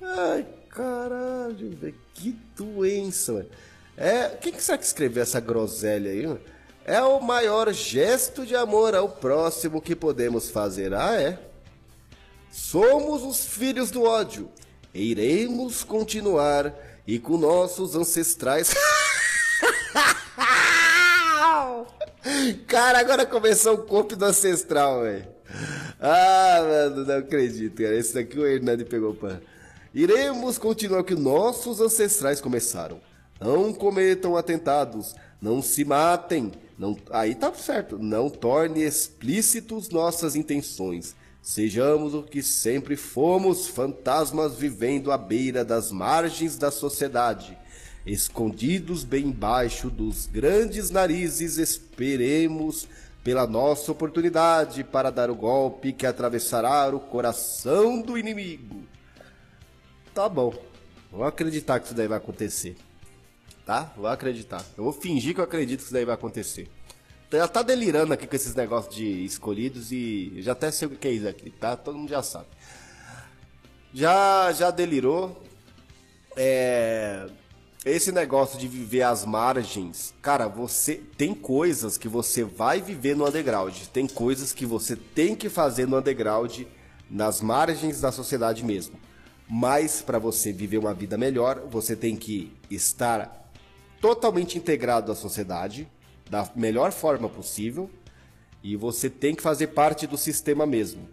Ai, 0.00 0.46
caralho, 0.68 1.76
velho. 1.76 1.94
Que 2.14 2.32
doença, 2.56 3.34
velho. 3.34 3.50
É, 3.96 4.28
quem 4.40 4.52
que 4.52 4.62
será 4.62 4.78
que 4.78 4.84
escreveu 4.84 5.22
essa 5.22 5.40
groselha 5.40 6.10
aí? 6.10 6.38
É 6.84 7.00
o 7.02 7.20
maior 7.20 7.72
gesto 7.72 8.44
de 8.44 8.56
amor 8.56 8.94
ao 8.94 9.08
próximo 9.08 9.80
que 9.80 9.94
podemos 9.94 10.50
fazer. 10.50 10.92
Ah, 10.94 11.14
é? 11.20 11.38
Somos 12.50 13.22
os 13.22 13.46
filhos 13.46 13.90
do 13.90 14.02
ódio. 14.02 14.50
E 14.92 15.10
iremos 15.10 15.84
continuar 15.84 16.74
e 17.06 17.18
com 17.18 17.36
nossos 17.36 17.94
ancestrais. 17.96 18.74
Cara, 22.66 22.98
agora 22.98 23.26
começou 23.26 23.74
o 23.74 23.82
corpo 23.84 24.16
do 24.16 24.24
ancestral, 24.24 25.02
velho. 25.02 25.26
Ah, 26.00 26.58
mano, 26.60 27.04
não 27.04 27.18
acredito, 27.18 27.82
cara. 27.82 27.94
Esse 27.94 28.14
daqui 28.14 28.38
o 28.38 28.46
Hernani 28.46 28.84
pegou 28.84 29.14
para. 29.14 29.40
Iremos 29.94 30.56
continuar 30.58 31.00
o 31.00 31.04
que 31.04 31.14
nossos 31.14 31.80
ancestrais 31.80 32.40
começaram. 32.40 33.00
Não 33.42 33.72
cometam 33.72 34.36
atentados, 34.36 35.14
não 35.40 35.60
se 35.60 35.84
matem. 35.84 36.52
Não, 36.78 36.96
aí 37.10 37.34
tá 37.34 37.52
certo. 37.52 37.98
Não 37.98 38.30
torne 38.30 38.82
explícitos 38.82 39.88
nossas 39.88 40.36
intenções. 40.36 41.14
Sejamos 41.42 42.14
o 42.14 42.22
que 42.22 42.40
sempre 42.42 42.96
fomos, 42.96 43.66
fantasmas 43.66 44.54
vivendo 44.54 45.10
à 45.10 45.18
beira 45.18 45.64
das 45.64 45.90
margens 45.90 46.56
da 46.56 46.70
sociedade. 46.70 47.58
Escondidos 48.06 49.02
bem 49.02 49.26
embaixo 49.26 49.90
dos 49.90 50.26
grandes 50.26 50.90
narizes, 50.90 51.58
esperemos 51.58 52.88
pela 53.24 53.46
nossa 53.46 53.90
oportunidade 53.90 54.84
para 54.84 55.10
dar 55.10 55.30
o 55.30 55.34
golpe 55.34 55.92
que 55.92 56.06
atravessará 56.06 56.88
o 56.94 57.00
coração 57.00 58.00
do 58.00 58.16
inimigo. 58.16 58.82
Tá 60.14 60.28
bom, 60.28 60.52
vou 61.10 61.24
acreditar 61.24 61.80
que 61.80 61.86
isso 61.86 61.94
daí 61.94 62.08
vai 62.08 62.18
acontecer 62.18 62.76
tá? 63.64 63.92
Vou 63.96 64.06
acreditar. 64.06 64.64
Eu 64.76 64.84
vou 64.84 64.92
fingir 64.92 65.34
que 65.34 65.40
eu 65.40 65.44
acredito 65.44 65.80
que 65.80 65.84
isso 65.84 65.92
daí 65.92 66.04
vai 66.04 66.14
acontecer. 66.14 66.68
Já 67.30 67.48
tá 67.48 67.62
delirando 67.62 68.12
aqui 68.12 68.26
com 68.26 68.36
esses 68.36 68.54
negócios 68.54 68.94
de 68.94 69.24
escolhidos 69.24 69.90
e 69.90 70.34
já 70.38 70.52
até 70.52 70.70
sei 70.70 70.86
o 70.86 70.90
que 70.90 71.08
é 71.08 71.12
isso 71.12 71.28
aqui, 71.28 71.50
tá? 71.50 71.76
Todo 71.76 71.96
mundo 71.96 72.10
já 72.10 72.22
sabe. 72.22 72.46
Já, 73.92 74.52
já 74.52 74.70
delirou. 74.70 75.42
É... 76.36 77.26
Esse 77.84 78.12
negócio 78.12 78.58
de 78.58 78.68
viver 78.68 79.02
às 79.02 79.24
margens, 79.24 80.14
cara, 80.22 80.46
você 80.46 81.02
tem 81.16 81.34
coisas 81.34 81.98
que 81.98 82.06
você 82.06 82.44
vai 82.44 82.80
viver 82.80 83.16
no 83.16 83.26
underground, 83.26 83.74
tem 83.92 84.06
coisas 84.06 84.52
que 84.52 84.64
você 84.64 84.94
tem 84.94 85.34
que 85.34 85.48
fazer 85.48 85.88
no 85.88 85.98
underground, 85.98 86.60
nas 87.10 87.40
margens 87.40 88.00
da 88.00 88.12
sociedade 88.12 88.64
mesmo. 88.64 89.00
Mas 89.48 90.00
para 90.00 90.20
você 90.20 90.52
viver 90.52 90.78
uma 90.78 90.94
vida 90.94 91.18
melhor, 91.18 91.66
você 91.68 91.96
tem 91.96 92.14
que 92.14 92.52
estar 92.70 93.41
totalmente 94.02 94.58
integrado 94.58 95.12
à 95.12 95.14
sociedade, 95.14 95.88
da 96.28 96.50
melhor 96.56 96.90
forma 96.90 97.28
possível, 97.28 97.88
e 98.60 98.74
você 98.74 99.08
tem 99.08 99.32
que 99.32 99.42
fazer 99.42 99.68
parte 99.68 100.08
do 100.08 100.18
sistema 100.18 100.66
mesmo. 100.66 101.08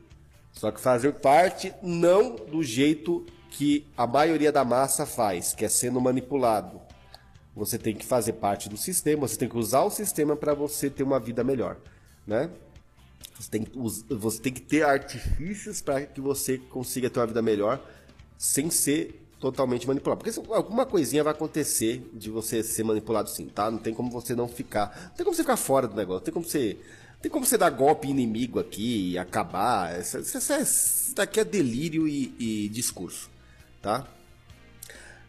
Só 0.51 0.71
que 0.71 0.81
fazer 0.81 1.13
parte 1.13 1.71
não 1.83 2.35
do 2.35 2.63
jeito 2.63 3.25
que 3.51 3.85
a 3.95 4.07
maioria 4.07 4.51
da 4.51 4.65
massa 4.65 5.05
faz, 5.05 5.53
que 5.53 5.63
é 5.63 5.69
sendo 5.69 6.01
manipulado. 6.01 6.81
Você 7.55 7.77
tem 7.77 7.95
que 7.95 8.05
fazer 8.05 8.33
parte 8.33 8.67
do 8.67 8.77
sistema, 8.77 9.27
você 9.27 9.37
tem 9.37 9.47
que 9.47 9.57
usar 9.57 9.83
o 9.83 9.91
sistema 9.91 10.35
para 10.35 10.55
você 10.55 10.89
ter 10.89 11.03
uma 11.03 11.19
vida 11.19 11.43
melhor, 11.43 11.77
né? 12.25 12.49
Você 13.39 13.51
tem, 13.51 13.67
você 14.09 14.41
tem 14.41 14.51
que 14.51 14.61
ter 14.61 14.83
artifícios 14.83 15.79
para 15.79 16.05
que 16.05 16.19
você 16.19 16.57
consiga 16.57 17.09
ter 17.09 17.19
uma 17.19 17.27
vida 17.27 17.41
melhor 17.41 17.79
sem 18.37 18.69
ser 18.71 19.28
totalmente 19.39 19.87
manipulado. 19.87 20.23
Porque 20.23 20.53
alguma 20.53 20.85
coisinha 20.85 21.23
vai 21.23 21.33
acontecer 21.33 22.07
de 22.13 22.29
você 22.29 22.61
ser 22.61 22.83
manipulado 22.83 23.29
sim, 23.29 23.47
tá? 23.47 23.71
Não 23.71 23.77
tem 23.77 23.93
como 23.93 24.11
você 24.11 24.35
não 24.35 24.47
ficar. 24.47 25.09
Não 25.09 25.15
tem 25.15 25.23
como 25.23 25.35
você 25.35 25.43
ficar 25.43 25.57
fora 25.57 25.87
do 25.87 25.95
negócio. 25.95 26.19
Não 26.19 26.25
tem 26.25 26.33
como 26.33 26.45
você. 26.45 26.77
Tem 27.21 27.31
como 27.31 27.45
você 27.45 27.57
dar 27.57 27.69
golpe 27.69 28.07
inimigo 28.07 28.59
aqui 28.59 29.11
e 29.11 29.17
acabar. 29.17 29.99
Isso, 29.99 30.19
isso, 30.19 30.53
isso 30.53 31.15
daqui 31.15 31.39
é 31.39 31.43
delírio 31.43 32.07
e, 32.07 32.33
e 32.39 32.69
discurso, 32.69 33.29
tá? 33.81 34.07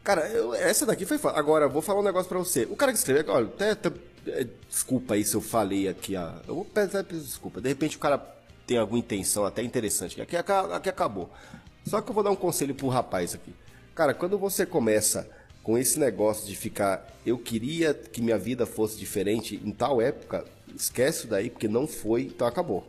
Cara, 0.02 0.28
eu, 0.28 0.54
essa 0.54 0.86
daqui 0.86 1.04
foi. 1.04 1.18
Agora, 1.32 1.68
vou 1.68 1.82
falar 1.82 2.00
um 2.00 2.04
negócio 2.04 2.28
pra 2.28 2.38
você. 2.38 2.66
O 2.70 2.76
cara 2.76 2.92
que 2.92 2.98
escreveu. 2.98 3.32
Olha, 3.32 3.46
até, 3.46 3.70
até, 3.70 3.92
é, 4.26 4.46
desculpa 4.68 5.14
aí 5.14 5.24
se 5.24 5.34
eu 5.34 5.40
falei 5.40 5.88
aqui. 5.88 6.16
Ó, 6.16 6.30
eu 6.46 6.54
vou 6.54 6.64
pedir 6.64 7.02
desculpa. 7.04 7.60
De 7.60 7.68
repente 7.68 7.96
o 7.96 8.00
cara 8.00 8.18
tem 8.66 8.78
alguma 8.78 8.98
intenção 8.98 9.44
até 9.44 9.62
interessante. 9.62 10.20
Aqui, 10.20 10.36
aqui 10.36 10.88
acabou. 10.88 11.30
Só 11.86 12.00
que 12.00 12.10
eu 12.10 12.14
vou 12.14 12.22
dar 12.22 12.30
um 12.30 12.36
conselho 12.36 12.74
pro 12.74 12.88
rapaz 12.88 13.34
aqui. 13.34 13.52
Cara, 13.94 14.14
quando 14.14 14.38
você 14.38 14.64
começa 14.64 15.28
com 15.62 15.76
esse 15.76 15.98
negócio 15.98 16.46
de 16.46 16.56
ficar, 16.56 17.06
eu 17.24 17.38
queria 17.38 17.92
que 17.92 18.22
minha 18.22 18.38
vida 18.38 18.64
fosse 18.64 18.98
diferente 18.98 19.60
em 19.64 19.72
tal 19.72 20.00
época, 20.00 20.44
esquece 20.74 21.26
daí, 21.26 21.50
porque 21.50 21.68
não 21.68 21.86
foi, 21.86 22.22
então 22.22 22.46
acabou. 22.46 22.86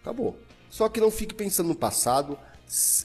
Acabou. 0.00 0.36
Só 0.70 0.88
que 0.88 1.00
não 1.00 1.10
fique 1.10 1.34
pensando 1.34 1.68
no 1.68 1.74
passado, 1.74 2.38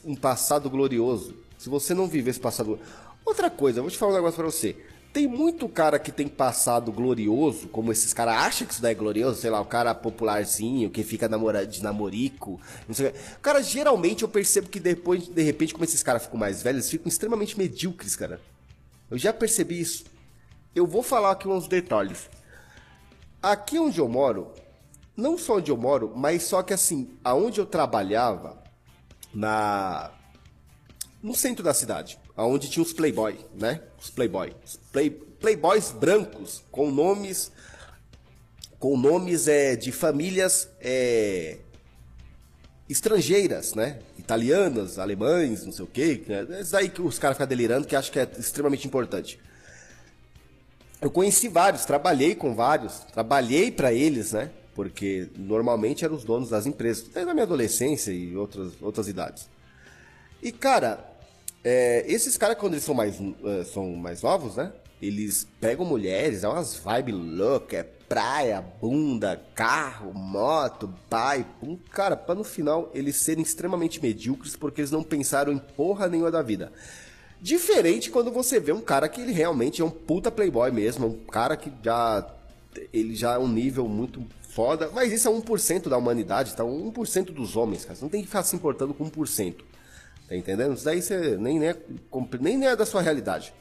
um 0.04 0.16
passado 0.16 0.70
glorioso. 0.70 1.36
Se 1.58 1.68
você 1.68 1.94
não 1.94 2.08
viver 2.08 2.30
esse 2.30 2.40
passado. 2.40 2.80
Outra 3.26 3.50
coisa, 3.50 3.82
vou 3.82 3.90
te 3.90 3.98
falar 3.98 4.14
um 4.14 4.16
negócio 4.16 4.38
pra 4.38 4.46
você. 4.46 4.78
Tem 5.16 5.28
muito 5.28 5.70
cara 5.70 5.98
que 5.98 6.12
tem 6.12 6.28
passado 6.28 6.92
glorioso, 6.92 7.70
como 7.70 7.90
esses 7.90 8.14
caras 8.14 8.36
acham 8.36 8.68
que 8.68 8.74
isso 8.74 8.82
daí 8.82 8.92
é 8.92 8.96
glorioso, 8.96 9.40
sei 9.40 9.50
lá, 9.50 9.62
o 9.62 9.66
cara 9.66 9.96
popularzinho, 9.96 10.90
que 10.90 11.06
fica 11.06 11.30
namora, 11.30 11.66
de 11.66 11.82
namorico. 11.82 12.60
Não 12.86 12.94
sei 12.94 13.14
Cara, 13.42 13.64
geralmente 13.64 14.24
eu 14.24 14.28
percebo 14.28 14.68
que 14.68 14.78
depois, 14.78 15.30
de 15.30 15.42
repente, 15.42 15.72
como 15.72 15.86
esses 15.86 16.04
caras 16.04 16.24
ficam 16.24 16.38
mais 16.38 16.62
velhos, 16.62 16.90
ficam 16.90 17.08
extremamente 17.08 17.58
medíocres, 17.58 18.14
cara. 18.14 18.42
Eu 19.10 19.18
já 19.18 19.32
percebi 19.32 19.80
isso. 19.80 20.04
Eu 20.76 20.86
vou 20.86 21.02
falar 21.02 21.32
aqui 21.32 21.48
uns 21.48 21.70
detalhes. 21.70 22.30
Aqui 23.42 23.80
onde 23.80 24.00
eu 24.00 24.10
moro, 24.10 24.52
não 25.16 25.38
só 25.38 25.56
onde 25.56 25.72
eu 25.72 25.78
moro, 25.78 26.12
mas 26.14 26.44
só 26.44 26.62
que 26.62 26.74
assim, 26.74 27.10
aonde 27.24 27.62
eu 27.62 27.66
trabalhava, 27.66 28.62
na 29.34 30.12
no 31.24 31.34
centro 31.34 31.64
da 31.64 31.74
cidade 31.74 32.20
onde 32.44 32.70
tinha 32.70 32.84
os 32.84 32.92
playboy, 32.92 33.38
né? 33.54 33.82
Os 34.06 34.78
play, 34.92 35.10
playboys 35.10 35.92
brancos 35.92 36.64
com 36.72 36.92
nomes 36.92 37.52
com 38.80 38.98
nomes 38.98 39.48
é, 39.48 39.76
de 39.76 39.92
famílias 39.92 40.70
é, 40.80 41.58
estrangeiras, 42.88 43.74
né? 43.74 44.00
Italianas, 44.20 45.00
alemães, 45.00 45.66
não 45.66 45.72
sei 45.72 45.86
o 45.86 45.88
quê. 45.88 46.24
Né? 46.28 46.46
É 46.52 46.62
isso 46.62 46.78
aí 46.78 46.90
que 46.90 47.02
os 47.02 47.18
caras 47.18 47.36
ficam 47.36 47.48
delirando, 47.48 47.88
que 47.88 47.96
acho 47.96 48.12
que 48.12 48.20
é 48.20 48.30
extremamente 48.38 48.86
importante. 48.86 49.40
Eu 51.02 51.10
conheci 51.10 51.48
vários, 51.48 51.86
trabalhei 51.86 52.36
com 52.36 52.54
vários, 52.54 53.00
trabalhei 53.12 53.72
para 53.72 53.92
eles, 53.94 54.34
né? 54.34 54.52
Porque 54.74 55.30
normalmente 55.36 56.04
eram 56.04 56.16
os 56.16 56.24
donos 56.24 56.50
das 56.50 56.66
empresas, 56.66 57.08
desde 57.08 57.30
a 57.30 57.34
minha 57.34 57.44
adolescência 57.44 58.12
e 58.12 58.36
outras, 58.36 58.74
outras 58.82 59.08
idades. 59.08 59.48
E, 60.44 60.52
cara, 60.52 61.15
é, 61.68 62.06
esses 62.08 62.38
caras, 62.38 62.58
quando 62.60 62.74
eles 62.74 62.84
são 62.84 62.94
mais, 62.94 63.20
uh, 63.20 63.66
são 63.74 63.96
mais 63.96 64.22
novos, 64.22 64.56
né? 64.56 64.72
Eles 65.02 65.48
pegam 65.60 65.84
mulheres, 65.84 66.44
é 66.44 66.48
umas 66.48 66.76
vibes 66.76 67.16
loucas, 67.16 67.80
é 67.80 67.84
praia, 68.08 68.64
bunda, 68.80 69.44
carro, 69.56 70.14
moto, 70.14 70.94
pai. 71.10 71.44
Cara, 71.90 72.16
pra 72.16 72.36
no 72.36 72.44
final 72.44 72.92
eles 72.94 73.16
serem 73.16 73.44
extremamente 73.44 74.00
medíocres 74.00 74.56
porque 74.56 74.82
eles 74.82 74.92
não 74.92 75.02
pensaram 75.02 75.52
em 75.52 75.58
porra 75.58 76.08
nenhuma 76.08 76.30
da 76.30 76.44
vida. 76.44 76.72
Diferente 77.42 78.12
quando 78.12 78.32
você 78.32 78.60
vê 78.60 78.72
um 78.72 78.82
cara 78.82 79.10
que 79.10 79.20
ele 79.20 79.32
realmente 79.32 79.82
é 79.82 79.86
um 79.86 79.90
puta 79.90 80.30
playboy 80.30 80.70
mesmo, 80.70 81.08
um 81.08 81.26
cara 81.26 81.58
que 81.58 81.72
já 81.84 82.32
ele 82.94 83.16
já 83.16 83.34
é 83.34 83.38
um 83.40 83.48
nível 83.48 83.88
muito 83.88 84.24
foda, 84.50 84.92
mas 84.94 85.12
isso 85.12 85.28
é 85.28 85.32
1% 85.32 85.90
da 85.90 85.98
humanidade, 85.98 86.56
tá? 86.56 86.64
1% 86.64 87.32
dos 87.32 87.56
homens, 87.56 87.84
cara. 87.86 87.96
Você 87.96 88.04
não 88.04 88.10
tem 88.10 88.22
que 88.22 88.28
ficar 88.28 88.44
se 88.44 88.56
importando 88.56 88.94
com 88.94 89.10
1%. 89.10 89.56
Tá 90.28 90.36
entendendo? 90.36 90.74
Isso 90.74 90.86
daí 90.86 91.02
você 91.02 91.38
nem, 91.38 91.60
nem, 91.60 91.70
é, 91.70 91.78
nem 92.40 92.68
é 92.68 92.76
da 92.76 92.86
sua 92.86 93.02
realidade. 93.02 93.54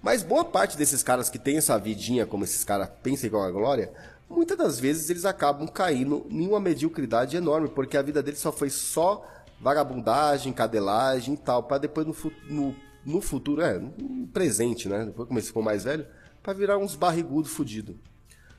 Mas 0.00 0.22
boa 0.22 0.44
parte 0.44 0.76
desses 0.76 1.02
caras 1.02 1.28
que 1.28 1.38
tem 1.38 1.58
essa 1.58 1.78
vidinha, 1.78 2.24
como 2.24 2.44
esses 2.44 2.64
caras 2.64 2.88
pensam 3.02 3.26
igual 3.26 3.44
a 3.44 3.50
Glória, 3.50 3.92
muitas 4.28 4.56
das 4.56 4.80
vezes 4.80 5.10
eles 5.10 5.24
acabam 5.24 5.68
caindo 5.68 6.26
em 6.30 6.46
uma 6.46 6.60
mediocridade 6.60 7.36
enorme, 7.36 7.68
porque 7.68 7.96
a 7.96 8.02
vida 8.02 8.22
deles 8.22 8.40
só 8.40 8.50
foi 8.50 8.70
só 8.70 9.26
vagabundagem, 9.60 10.52
cadelagem 10.52 11.34
e 11.34 11.36
tal, 11.36 11.62
para 11.62 11.78
depois 11.78 12.06
no, 12.06 12.16
no, 12.48 12.76
no, 13.04 13.20
futuro, 13.20 13.60
é, 13.60 13.78
no 13.78 14.26
presente, 14.28 14.88
né? 14.88 15.04
Depois 15.04 15.46
que 15.46 15.52
for 15.52 15.62
mais 15.62 15.84
velho, 15.84 16.06
para 16.42 16.52
virar 16.52 16.78
uns 16.78 16.96
barrigudo 16.96 17.48
fudido. 17.48 17.98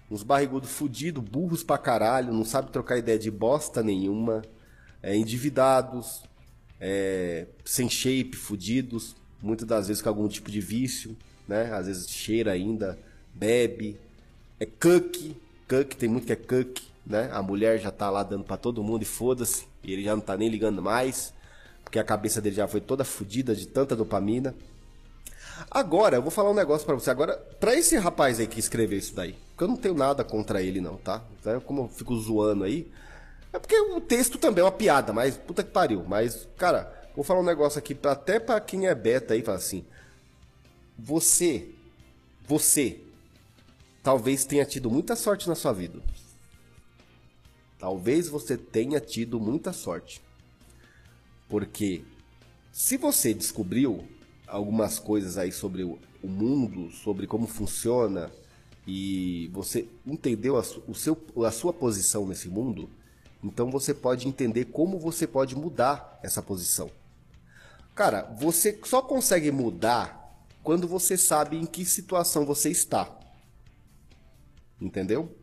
Uns 0.10 0.24
barrigudo 0.24 0.68
fudido, 0.68 1.22
burros 1.22 1.64
pra 1.64 1.78
caralho, 1.78 2.32
não 2.32 2.46
sabe 2.46 2.72
trocar 2.72 2.98
ideia 2.98 3.18
de 3.18 3.32
bosta 3.32 3.82
nenhuma, 3.82 4.44
é, 5.02 5.16
endividados, 5.16 6.24
é, 6.80 7.48
sem 7.64 7.90
shape, 7.90 8.36
fudidos, 8.36 9.16
muitas 9.42 9.68
das 9.68 9.88
vezes 9.88 10.02
com 10.02 10.10
algum 10.10 10.28
tipo 10.28 10.50
de 10.50 10.60
vício, 10.60 11.16
né? 11.48 11.72
Às 11.74 11.88
vezes 11.88 12.10
cheira 12.10 12.52
ainda, 12.52 12.98
bebe, 13.34 13.98
é 14.60 14.66
cuck, 14.66 15.36
cuck, 15.68 15.96
tem 15.96 16.10
muito 16.10 16.26
que 16.26 16.34
é 16.34 16.36
cuck, 16.36 16.82
né? 17.06 17.30
A 17.32 17.42
mulher 17.42 17.80
já 17.80 17.92
tá 17.92 18.10
lá 18.10 18.24
dando 18.24 18.44
para 18.44 18.58
todo 18.58 18.84
mundo 18.84 19.04
e 19.04 19.06
foda-se, 19.06 19.66
e 19.84 19.94
ele 19.94 20.04
já 20.04 20.16
não 20.16 20.22
tá 20.22 20.38
nem 20.38 20.50
ligando 20.50 20.82
mais, 20.82 21.34
porque 21.84 22.00
a 22.00 22.04
cabeça 22.04 22.42
dele 22.42 22.56
já 22.56 22.68
foi 22.68 22.82
toda 22.82 23.04
fodida 23.04 23.56
de 23.56 23.68
tanta 23.68 23.96
dopamina. 23.96 24.56
Agora, 25.70 26.16
eu 26.16 26.22
vou 26.22 26.32
falar 26.32 26.50
um 26.50 26.56
negócio 26.56 26.86
para 26.86 26.96
você. 26.96 27.12
Agora, 27.12 27.38
para 27.60 27.76
esse 27.76 27.96
rapaz 27.98 28.40
aí 28.40 28.48
que 28.48 28.60
escreveu 28.60 28.98
isso 28.98 29.14
daí, 29.14 29.36
porque 29.52 29.64
eu 29.64 29.68
não 29.68 29.76
tenho 29.76 29.94
nada 29.94 30.24
contra 30.24 30.62
ele 30.62 30.82
não, 30.82 30.98
tá? 30.98 31.22
Então, 31.40 31.60
como 31.62 31.84
eu 31.84 31.88
fico 31.90 32.16
zoando 32.18 32.64
aí, 32.64 32.90
é 33.54 33.60
porque 33.60 33.80
o 33.80 34.02
texto 34.02 34.38
também 34.38 34.62
é 34.62 34.66
uma 34.66 34.72
piada, 34.72 35.14
mas 35.14 35.38
puta 35.38 35.64
que 35.64 35.72
pariu. 35.72 36.04
Mas, 36.06 36.48
cara, 36.58 37.04
Vou 37.16 37.24
falar 37.24 37.42
um 37.42 37.46
negócio 37.46 37.78
aqui 37.78 37.94
pra, 37.94 38.14
até 38.14 38.40
para 38.40 38.60
quem 38.60 38.88
é 38.88 38.96
beta 38.96 39.34
aí, 39.34 39.44
fala 39.44 39.58
assim. 39.58 39.86
Você, 40.98 41.70
você, 42.48 43.00
talvez 44.02 44.46
tenha 44.46 44.66
tido 44.66 44.90
muita 44.90 45.16
sorte 45.16 45.48
na 45.48 45.56
sua 45.56 45.74
vida. 45.74 46.02
Talvez 47.78 48.28
você 48.28 48.58
tenha 48.58 49.00
tido 49.00 49.40
muita 49.40 49.72
sorte. 49.74 50.22
Porque 51.48 52.04
se 52.72 52.98
você 52.98 53.34
descobriu 53.34 54.08
algumas 54.48 54.98
coisas 54.98 55.38
aí 55.38 55.52
sobre 55.52 55.84
o 55.84 56.00
mundo, 56.24 56.92
sobre 56.92 57.28
como 57.28 57.46
funciona 57.46 58.32
e 58.88 59.50
você 59.54 59.88
entendeu 60.06 60.58
a, 60.58 60.64
o 60.88 60.96
seu, 60.96 61.18
a 61.46 61.52
sua 61.52 61.72
posição 61.72 62.26
nesse 62.28 62.50
mundo, 62.50 62.90
então 63.44 63.70
você 63.70 63.94
pode 63.94 64.28
entender 64.28 64.66
como 64.66 64.98
você 64.98 65.28
pode 65.28 65.56
mudar 65.56 66.20
essa 66.24 66.42
posição. 66.42 66.90
Cara, 67.94 68.24
você 68.40 68.80
só 68.86 69.02
consegue 69.02 69.52
mudar 69.52 70.24
quando 70.64 70.88
você 70.88 71.18
sabe 71.18 71.58
em 71.58 71.66
que 71.66 71.86
situação 71.86 72.46
você 72.46 72.70
está. 72.70 73.10
Entendeu? 74.80 75.36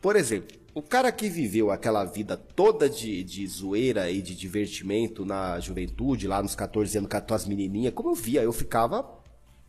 Por 0.00 0.16
exemplo, 0.16 0.56
o 0.74 0.82
cara 0.82 1.12
que 1.12 1.28
viveu 1.28 1.70
aquela 1.70 2.04
vida 2.04 2.36
toda 2.36 2.88
de, 2.88 3.22
de 3.22 3.46
zoeira 3.46 4.10
e 4.10 4.22
de 4.22 4.34
divertimento 4.34 5.24
na 5.24 5.60
juventude, 5.60 6.26
lá 6.26 6.42
nos 6.42 6.54
14 6.54 6.98
anos, 6.98 7.10
as 7.30 7.46
menininhas, 7.46 7.92
como 7.94 8.10
eu 8.10 8.14
via, 8.14 8.42
eu 8.42 8.52
ficava 8.52 9.08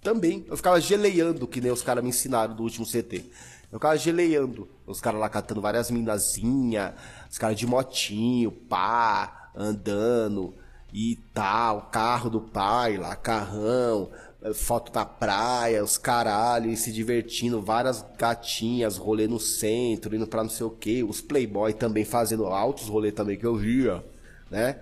também. 0.01 0.45
Eu 0.47 0.55
ficava 0.55 0.79
geleiando, 0.79 1.47
que 1.47 1.61
nem 1.61 1.71
os 1.71 1.81
caras 1.81 2.03
me 2.03 2.09
ensinaram 2.09 2.55
do 2.55 2.63
último 2.63 2.85
CT. 2.85 3.25
Eu 3.71 3.77
ficava 3.77 3.97
geleiando. 3.97 4.67
Os 4.85 4.99
caras 4.99 5.19
lá 5.19 5.29
catando 5.29 5.61
várias 5.61 5.91
minazinhas, 5.91 6.93
os 7.29 7.37
caras 7.37 7.57
de 7.57 7.67
motinho, 7.67 8.51
pá, 8.51 9.51
andando 9.55 10.53
e 10.91 11.17
tal, 11.33 11.83
carro 11.91 12.29
do 12.29 12.41
pai 12.41 12.97
lá, 12.97 13.15
carrão, 13.15 14.09
eh, 14.41 14.53
foto 14.53 14.91
da 14.91 15.05
praia, 15.05 15.83
os 15.83 15.97
caralho, 15.97 16.71
e 16.71 16.75
se 16.75 16.91
divertindo, 16.91 17.61
várias 17.61 18.03
gatinhas, 18.17 18.97
rolê 18.97 19.27
no 19.27 19.39
centro, 19.39 20.15
indo 20.15 20.25
pra 20.25 20.41
não 20.43 20.49
sei 20.49 20.65
o 20.65 20.71
que, 20.71 21.03
os 21.03 21.21
playboy 21.21 21.73
também 21.73 22.05
fazendo 22.05 22.47
altos 22.47 22.87
rolê 22.87 23.11
também 23.11 23.37
que 23.37 23.45
eu 23.45 23.55
via, 23.55 24.03
né? 24.49 24.79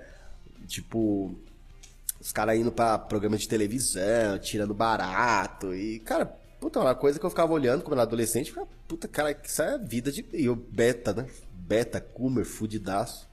Tipo, 0.65 1.35
os 2.21 2.31
caras 2.31 2.57
indo 2.57 2.71
pra 2.71 2.97
programa 2.97 3.37
de 3.37 3.47
televisão, 3.49 4.39
tirando 4.39 4.73
barato, 4.73 5.73
e, 5.75 5.99
cara, 5.99 6.33
puta, 6.59 6.79
uma 6.79 6.95
coisa 6.95 7.19
que 7.19 7.25
eu 7.25 7.29
ficava 7.29 7.53
olhando 7.53 7.83
como 7.83 7.95
era 7.95 8.03
adolescente, 8.03 8.51
ficava, 8.51 8.67
puta, 8.87 9.07
cara, 9.07 9.37
isso 9.43 9.61
é 9.61 9.77
vida 9.77 10.11
de. 10.11 10.25
E 10.33 10.45
eu, 10.45 10.55
beta, 10.55 11.13
né? 11.13 11.27
Beta, 11.53 11.99
Coomer, 11.99 12.45
fudidaço. 12.45 13.27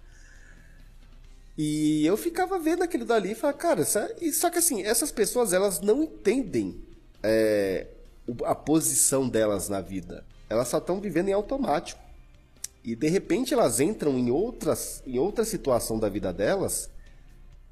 E 1.57 2.05
eu 2.05 2.17
ficava 2.17 2.59
vendo 2.59 2.83
aquilo 2.83 3.05
dali 3.05 3.33
e 3.33 3.35
falava, 3.35 3.59
cara, 3.59 3.83
é... 3.83 4.33
só 4.33 4.51
que 4.51 4.59
assim, 4.59 4.83
essas 4.83 5.13
pessoas 5.13 5.53
elas 5.53 5.81
não 5.81 6.03
entendem 6.03 6.83
é, 7.23 7.87
a 8.45 8.55
posição 8.55 9.29
delas 9.29 9.69
na 9.69 9.81
vida. 9.81 10.25
Elas 10.49 10.69
só 10.69 10.79
estão 10.79 11.01
vivendo 11.01 11.29
em 11.29 11.33
automático. 11.33 12.03
E 12.83 12.95
de 12.95 13.09
repente 13.09 13.55
elas 13.55 13.81
entram 13.81 14.19
em 14.19 14.31
outras 14.31 15.03
em 15.07 15.19
outra 15.19 15.45
situação 15.45 15.99
da 15.99 16.09
vida 16.09 16.33
delas 16.33 16.91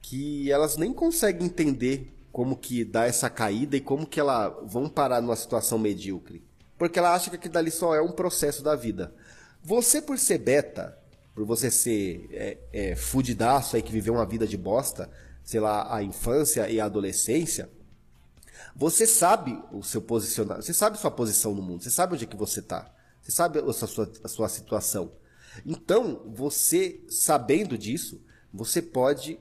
que 0.01 0.51
elas 0.51 0.77
nem 0.79 0.93
conseguem 0.93 1.47
entender 1.47 2.11
como 2.33 2.57
que 2.57 2.85
dá 2.85 3.05
essa 3.05 3.29
caída 3.29 3.77
e 3.77 3.81
como 3.81 4.07
que 4.07 4.19
elas 4.19 4.55
vão 4.65 4.89
parar 4.89 5.21
numa 5.21 5.37
situação 5.37 5.79
medíocre. 5.79 6.43
Porque 6.79 6.99
ela 6.99 7.15
acha 7.15 7.31
que 7.31 7.37
aquilo 7.37 7.55
dali 7.55 7.71
só 7.71 7.95
é 7.95 8.01
um 8.01 8.11
processo 8.11 8.63
da 8.63 8.75
vida. 8.75 9.15
Você 9.63 10.01
por 10.01 10.19
ser 10.19 10.39
beta, 10.39 10.99
por 11.35 11.45
você 11.45 11.71
ser 11.71 12.29
é, 12.33 12.59
é, 12.73 12.97
fudidaço 12.97 13.77
aí 13.77 13.83
que 13.83 13.93
viveu 13.93 14.15
uma 14.15 14.27
vida 14.27 14.47
de 14.47 14.57
bosta, 14.57 15.11
sei 15.45 15.61
lá, 15.61 15.95
a 15.95 16.03
infância 16.03 16.69
e 16.69 16.81
a 16.81 16.87
adolescência, 16.87 17.71
você 18.75 19.07
sabe 19.07 19.63
o 19.71 19.83
seu 19.83 20.01
posicionamento, 20.01 20.65
você 20.65 20.75
sabe 20.75 20.99
sua 20.99 21.11
posição 21.11 21.55
no 21.55 21.63
mundo, 21.63 21.83
você 21.83 21.91
sabe 21.91 22.15
onde 22.15 22.25
é 22.25 22.27
que 22.27 22.37
você 22.37 22.61
está, 22.61 22.91
você 23.21 23.31
sabe 23.31 23.59
a 23.59 23.73
sua, 23.73 24.11
a 24.25 24.29
sua 24.29 24.49
situação. 24.49 25.13
Então, 25.67 26.23
você 26.35 27.05
sabendo 27.09 27.77
disso, 27.77 28.21
você 28.53 28.81
pode 28.81 29.39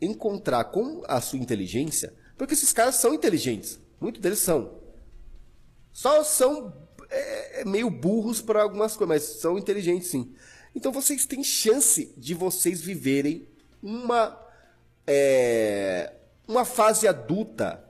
encontrar 0.00 0.64
com 0.64 1.02
a 1.06 1.20
sua 1.20 1.38
inteligência, 1.38 2.12
porque 2.36 2.54
esses 2.54 2.72
caras 2.72 2.96
são 2.96 3.14
inteligentes, 3.14 3.78
muitos 4.00 4.20
deles 4.20 4.38
são. 4.38 4.78
Só 5.92 6.24
são 6.24 6.72
é, 7.10 7.60
é 7.60 7.64
meio 7.64 7.88
burros 7.88 8.42
para 8.42 8.62
algumas 8.62 8.96
coisas, 8.96 9.08
mas 9.08 9.40
são 9.40 9.58
inteligentes 9.58 10.08
sim. 10.08 10.34
Então 10.74 10.90
vocês 10.90 11.24
têm 11.24 11.44
chance 11.44 12.12
de 12.16 12.34
vocês 12.34 12.80
viverem 12.80 13.46
uma, 13.82 14.40
é, 15.06 16.12
uma 16.48 16.64
fase 16.64 17.06
adulta 17.06 17.84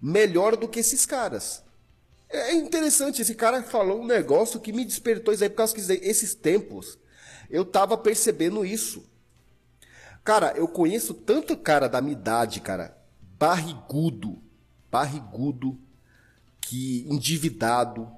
melhor 0.00 0.56
do 0.56 0.68
que 0.68 0.80
esses 0.80 1.06
caras. 1.06 1.64
É 2.28 2.52
interessante, 2.52 3.22
esse 3.22 3.34
cara 3.34 3.62
falou 3.62 4.02
um 4.02 4.06
negócio 4.06 4.60
que 4.60 4.72
me 4.72 4.84
despertou 4.84 5.32
isso 5.32 5.44
aí, 5.44 5.48
por 5.48 5.56
causa 5.56 5.74
que 5.74 5.80
esses 5.80 6.34
tempos 6.34 6.98
eu 7.48 7.64
tava 7.64 7.96
percebendo 7.96 8.64
isso. 8.64 9.04
Cara, 10.24 10.52
eu 10.56 10.66
conheço 10.66 11.14
tanto 11.14 11.56
cara 11.56 11.88
da 11.88 12.00
minha 12.00 12.18
idade, 12.18 12.60
cara, 12.60 12.96
barrigudo, 13.38 14.42
barrigudo, 14.90 15.78
que 16.60 17.06
endividado, 17.08 18.10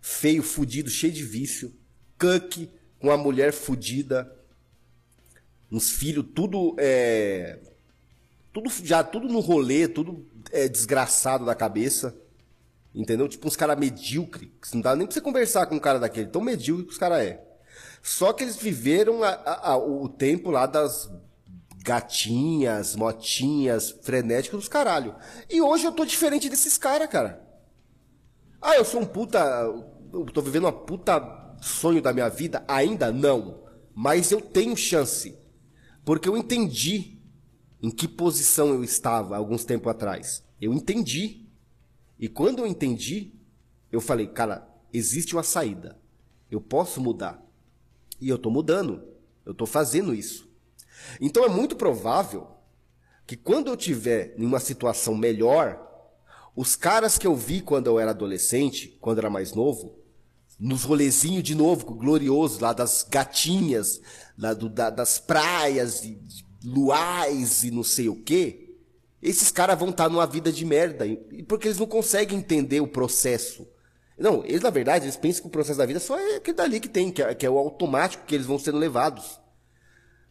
feio, 0.00 0.42
fudido, 0.42 0.90
cheio 0.90 1.12
de 1.12 1.22
vício, 1.22 1.72
cuck, 2.18 2.70
uma 3.00 3.16
mulher 3.16 3.52
fodida, 3.52 4.30
uns 5.70 5.90
filhos, 5.90 6.26
tudo 6.34 6.74
é, 6.78 7.58
tudo 8.52 8.70
já 8.84 9.02
tudo 9.02 9.28
no 9.28 9.40
rolê, 9.40 9.88
tudo 9.88 10.26
é, 10.52 10.68
desgraçado 10.68 11.44
da 11.44 11.54
cabeça. 11.54 12.16
Entendeu? 12.94 13.28
Tipo 13.28 13.48
uns 13.48 13.56
caras 13.56 13.76
medíocres. 13.76 14.50
Não 14.72 14.80
dá 14.80 14.94
nem 14.94 15.04
pra 15.04 15.12
você 15.12 15.20
conversar 15.20 15.66
com 15.66 15.74
um 15.74 15.80
cara 15.80 15.98
daquele. 15.98 16.28
Tão 16.28 16.40
medíocre 16.40 16.86
que 16.86 16.92
os 16.92 16.98
caras 16.98 17.24
é. 17.24 17.44
Só 18.00 18.32
que 18.32 18.44
eles 18.44 18.54
viveram 18.56 19.24
a, 19.24 19.30
a, 19.30 19.70
a, 19.72 19.76
o 19.76 20.08
tempo 20.08 20.48
lá 20.50 20.64
das 20.66 21.10
gatinhas, 21.84 22.96
motinhas, 22.96 23.90
frenéticas 24.02 24.58
dos 24.58 24.68
caralho. 24.68 25.14
E 25.50 25.60
hoje 25.60 25.84
eu 25.84 25.92
tô 25.92 26.06
diferente 26.06 26.48
desses 26.48 26.78
caras, 26.78 27.08
cara. 27.10 27.46
Ah, 28.60 28.74
eu 28.74 28.84
sou 28.86 29.02
um 29.02 29.06
puta. 29.06 29.38
Eu 30.10 30.24
tô 30.32 30.40
vivendo 30.40 30.64
uma 30.64 30.72
puta 30.72 31.20
sonho 31.60 32.00
da 32.00 32.12
minha 32.12 32.30
vida? 32.30 32.64
Ainda 32.66 33.12
não. 33.12 33.62
Mas 33.94 34.32
eu 34.32 34.40
tenho 34.40 34.74
chance. 34.74 35.36
Porque 36.06 36.26
eu 36.26 36.38
entendi 36.38 37.18
em 37.82 37.90
que 37.90 38.08
posição 38.08 38.68
eu 38.68 38.82
estava 38.82 39.36
alguns 39.36 39.66
tempos 39.66 39.88
atrás. 39.88 40.42
Eu 40.58 40.72
entendi. 40.72 41.46
E 42.18 42.28
quando 42.28 42.60
eu 42.60 42.66
entendi, 42.66 43.34
eu 43.92 44.00
falei, 44.00 44.26
cara, 44.26 44.66
existe 44.90 45.36
uma 45.36 45.42
saída. 45.42 46.00
Eu 46.50 46.62
posso 46.62 46.98
mudar. 46.98 47.44
E 48.18 48.30
eu 48.30 48.36
estou 48.36 48.50
mudando. 48.50 49.02
Eu 49.44 49.52
estou 49.52 49.66
fazendo 49.66 50.14
isso. 50.14 50.43
Então 51.20 51.44
é 51.44 51.48
muito 51.48 51.76
provável 51.76 52.48
que 53.26 53.36
quando 53.36 53.68
eu 53.68 53.76
tiver 53.76 54.34
em 54.36 54.44
uma 54.44 54.60
situação 54.60 55.14
melhor, 55.14 55.80
os 56.54 56.76
caras 56.76 57.18
que 57.18 57.26
eu 57.26 57.34
vi 57.34 57.60
quando 57.60 57.86
eu 57.86 57.98
era 57.98 58.10
adolescente, 58.10 58.96
quando 59.00 59.18
eu 59.18 59.22
era 59.22 59.30
mais 59.30 59.54
novo, 59.54 59.98
nos 60.58 60.84
rolezinhos 60.84 61.42
de 61.42 61.54
novo, 61.54 61.84
glorioso, 61.94 62.60
lá 62.60 62.72
das 62.72 63.06
gatinhas, 63.08 64.00
lá 64.38 64.54
do, 64.54 64.68
da, 64.68 64.90
das 64.90 65.18
praias, 65.18 66.00
de 66.02 66.18
luais 66.64 67.64
e 67.64 67.70
não 67.70 67.82
sei 67.82 68.08
o 68.08 68.22
quê, 68.22 68.76
esses 69.20 69.50
caras 69.50 69.78
vão 69.78 69.88
estar 69.88 70.08
numa 70.08 70.26
vida 70.26 70.52
de 70.52 70.64
merda, 70.64 71.06
porque 71.48 71.68
eles 71.68 71.78
não 71.78 71.86
conseguem 71.86 72.38
entender 72.38 72.80
o 72.80 72.86
processo. 72.86 73.66
Não, 74.18 74.44
eles 74.44 74.60
na 74.60 74.70
verdade, 74.70 75.06
eles 75.06 75.16
pensam 75.16 75.42
que 75.42 75.48
o 75.48 75.50
processo 75.50 75.78
da 75.78 75.86
vida 75.86 75.98
só 75.98 76.18
é 76.18 76.36
aquele 76.36 76.56
dali 76.56 76.78
que 76.78 76.88
tem, 76.88 77.10
que 77.10 77.22
é, 77.22 77.34
que 77.34 77.44
é 77.44 77.50
o 77.50 77.58
automático 77.58 78.24
que 78.26 78.34
eles 78.34 78.46
vão 78.46 78.58
sendo 78.58 78.78
levados. 78.78 79.40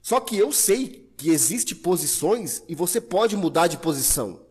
Só 0.03 0.19
que 0.19 0.37
eu 0.37 0.51
sei 0.51 1.09
que 1.15 1.29
existe 1.29 1.73
posições 1.73 2.61
e 2.67 2.75
você 2.75 2.99
pode 2.99 3.37
mudar 3.37 3.67
de 3.67 3.77
posição 3.77 4.41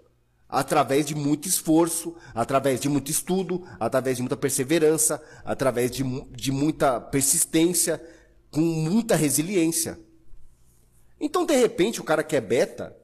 através 0.49 1.05
de 1.05 1.15
muito 1.15 1.47
esforço, 1.47 2.17
através 2.35 2.81
de 2.81 2.89
muito 2.89 3.11
estudo, 3.11 3.63
através 3.79 4.17
de 4.17 4.23
muita 4.23 4.37
perseverança, 4.37 5.23
através 5.45 5.91
de, 5.91 6.03
de 6.31 6.51
muita 6.51 6.99
persistência, 6.99 8.03
com 8.51 8.63
muita 8.63 9.15
resiliência. 9.15 10.01
Então, 11.21 11.45
de 11.45 11.55
repente, 11.55 12.01
o 12.01 12.05
cara 12.05 12.25
que 12.25 12.35
é 12.35 12.41
beta, 12.41 12.97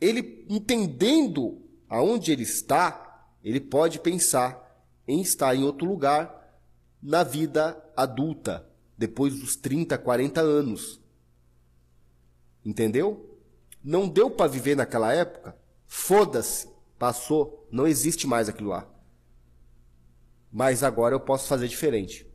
ele 0.00 0.44
entendendo 0.48 1.62
aonde 1.88 2.32
ele 2.32 2.42
está, 2.42 3.28
ele 3.44 3.60
pode 3.60 4.00
pensar 4.00 4.84
em 5.06 5.20
estar 5.20 5.54
em 5.54 5.62
outro 5.62 5.86
lugar 5.86 6.60
na 7.00 7.22
vida 7.22 7.80
adulta, 7.96 8.66
depois 8.98 9.38
dos 9.38 9.54
30, 9.54 9.96
40 9.98 10.40
anos. 10.40 11.01
Entendeu? 12.64 13.38
Não 13.82 14.08
deu 14.08 14.30
para 14.30 14.50
viver 14.50 14.76
naquela 14.76 15.12
época? 15.12 15.56
Foda-se. 15.86 16.68
Passou, 16.98 17.66
não 17.70 17.86
existe 17.86 18.26
mais 18.26 18.48
aquilo 18.48 18.70
lá. 18.70 18.88
Mas 20.52 20.84
agora 20.84 21.14
eu 21.14 21.20
posso 21.20 21.48
fazer 21.48 21.66
diferente. 21.66 22.26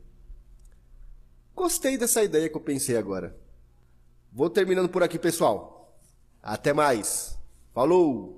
Gostei 1.54 1.96
dessa 1.96 2.22
ideia 2.22 2.48
que 2.48 2.56
eu 2.56 2.60
pensei 2.60 2.96
agora. 2.96 3.36
Vou 4.30 4.50
terminando 4.50 4.88
por 4.88 5.02
aqui, 5.02 5.18
pessoal. 5.18 5.98
Até 6.42 6.72
mais. 6.72 7.38
Falou! 7.72 8.37